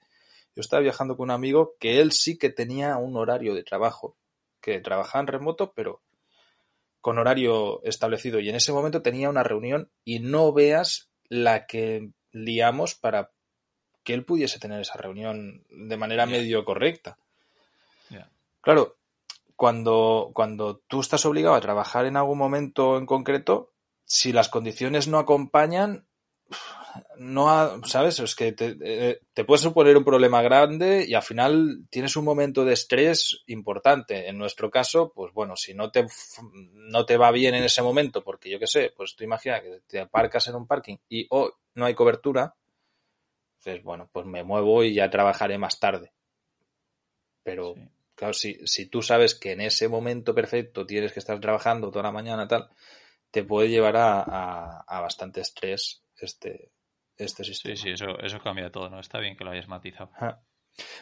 yo 0.55 0.61
estaba 0.61 0.81
viajando 0.81 1.17
con 1.17 1.25
un 1.25 1.31
amigo 1.31 1.75
que 1.79 1.99
él 1.99 2.11
sí 2.11 2.37
que 2.37 2.49
tenía 2.49 2.97
un 2.97 3.17
horario 3.17 3.55
de 3.55 3.63
trabajo, 3.63 4.17
que 4.61 4.79
trabajaba 4.79 5.21
en 5.21 5.27
remoto, 5.27 5.73
pero 5.73 6.03
con 7.01 7.17
horario 7.17 7.83
establecido. 7.83 8.39
Y 8.39 8.49
en 8.49 8.55
ese 8.55 8.71
momento 8.71 9.01
tenía 9.01 9.29
una 9.29 9.43
reunión 9.43 9.89
y 10.05 10.19
no 10.19 10.53
veas 10.53 11.09
la 11.27 11.65
que 11.65 12.11
liamos 12.31 12.93
para 12.95 13.31
que 14.03 14.13
él 14.13 14.25
pudiese 14.25 14.59
tener 14.59 14.81
esa 14.81 14.97
reunión 14.97 15.63
de 15.69 15.97
manera 15.97 16.25
medio 16.25 16.65
correcta. 16.65 17.17
Claro, 18.61 18.97
cuando, 19.55 20.31
cuando 20.33 20.77
tú 20.87 21.01
estás 21.01 21.25
obligado 21.25 21.55
a 21.55 21.61
trabajar 21.61 22.05
en 22.05 22.15
algún 22.15 22.37
momento 22.37 22.97
en 22.97 23.07
concreto, 23.07 23.71
si 24.05 24.31
las 24.31 24.49
condiciones 24.49 25.07
no 25.07 25.17
acompañan, 25.17 26.05
no, 27.17 27.81
¿sabes? 27.85 28.19
Es 28.19 28.35
que 28.35 28.51
te, 28.51 28.77
eh, 28.81 29.19
te, 29.33 29.45
puede 29.45 29.61
suponer 29.61 29.95
un 29.97 30.03
problema 30.03 30.41
grande 30.41 31.05
y 31.07 31.13
al 31.13 31.23
final 31.23 31.85
tienes 31.89 32.15
un 32.15 32.25
momento 32.25 32.65
de 32.65 32.73
estrés 32.73 33.43
importante. 33.47 34.27
En 34.27 34.37
nuestro 34.37 34.69
caso, 34.69 35.11
pues 35.13 35.33
bueno, 35.33 35.55
si 35.55 35.73
no 35.73 35.91
te, 35.91 36.05
no 36.73 37.05
te 37.05 37.17
va 37.17 37.31
bien 37.31 37.55
en 37.55 37.63
ese 37.63 37.81
momento, 37.81 38.23
porque 38.23 38.49
yo 38.49 38.59
qué 38.59 38.67
sé, 38.67 38.93
pues 38.95 39.15
tú 39.15 39.23
imagina 39.23 39.61
que 39.61 39.81
te 39.87 39.99
aparcas 39.99 40.47
en 40.47 40.55
un 40.55 40.67
parking 40.67 40.97
y 41.07 41.25
oh, 41.29 41.51
no 41.75 41.85
hay 41.85 41.93
cobertura, 41.93 42.55
pues 43.63 43.83
bueno, 43.83 44.09
pues 44.11 44.25
me 44.25 44.43
muevo 44.43 44.83
y 44.83 44.93
ya 44.93 45.09
trabajaré 45.09 45.57
más 45.57 45.79
tarde. 45.79 46.11
Pero 47.43 47.75
Claro, 48.21 48.35
si, 48.35 48.53
si 48.67 48.85
tú 48.85 49.01
sabes 49.01 49.33
que 49.33 49.53
en 49.53 49.61
ese 49.61 49.87
momento 49.87 50.35
perfecto 50.35 50.85
tienes 50.85 51.11
que 51.11 51.17
estar 51.17 51.39
trabajando 51.39 51.89
toda 51.89 52.03
la 52.03 52.11
mañana 52.11 52.47
tal, 52.47 52.69
te 53.31 53.43
puede 53.43 53.67
llevar 53.67 53.95
a, 53.97 54.85
bastante 54.87 55.41
estrés 55.41 56.03
este, 56.19 56.69
este 57.17 57.43
sistema. 57.43 57.75
Sí, 57.75 57.81
sí, 57.81 57.89
eso, 57.89 58.19
eso 58.19 58.39
cambia 58.39 58.71
todo, 58.71 58.91
¿no? 58.91 58.99
Está 58.99 59.17
bien 59.17 59.35
que 59.35 59.43
lo 59.43 59.49
hayas 59.49 59.67
matizado. 59.67 60.11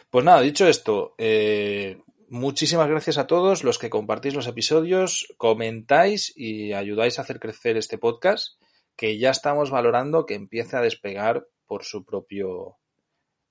Pues 0.08 0.24
nada, 0.24 0.40
dicho 0.40 0.66
esto, 0.66 1.14
eh, 1.18 2.00
muchísimas 2.30 2.88
gracias 2.88 3.18
a 3.18 3.26
todos 3.26 3.64
los 3.64 3.78
que 3.78 3.90
compartís 3.90 4.34
los 4.34 4.46
episodios, 4.46 5.28
comentáis 5.36 6.32
y 6.34 6.72
ayudáis 6.72 7.18
a 7.18 7.22
hacer 7.22 7.38
crecer 7.38 7.76
este 7.76 7.98
podcast, 7.98 8.58
que 8.96 9.18
ya 9.18 9.28
estamos 9.28 9.70
valorando 9.70 10.24
que 10.24 10.36
empiece 10.36 10.78
a 10.78 10.80
despegar 10.80 11.46
por 11.70 11.84
su 11.84 12.04
propio, 12.04 12.78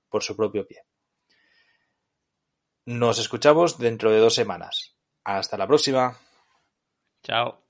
por 0.10 0.22
su 0.22 0.36
propio 0.36 0.68
pie. 0.68 0.84
Nos 2.88 3.18
escuchamos 3.18 3.78
dentro 3.78 4.12
de 4.12 4.20
dos 4.20 4.36
semanas. 4.36 4.98
Hasta 5.24 5.58
la 5.58 5.66
próxima. 5.66 6.18
Chao. 7.24 7.64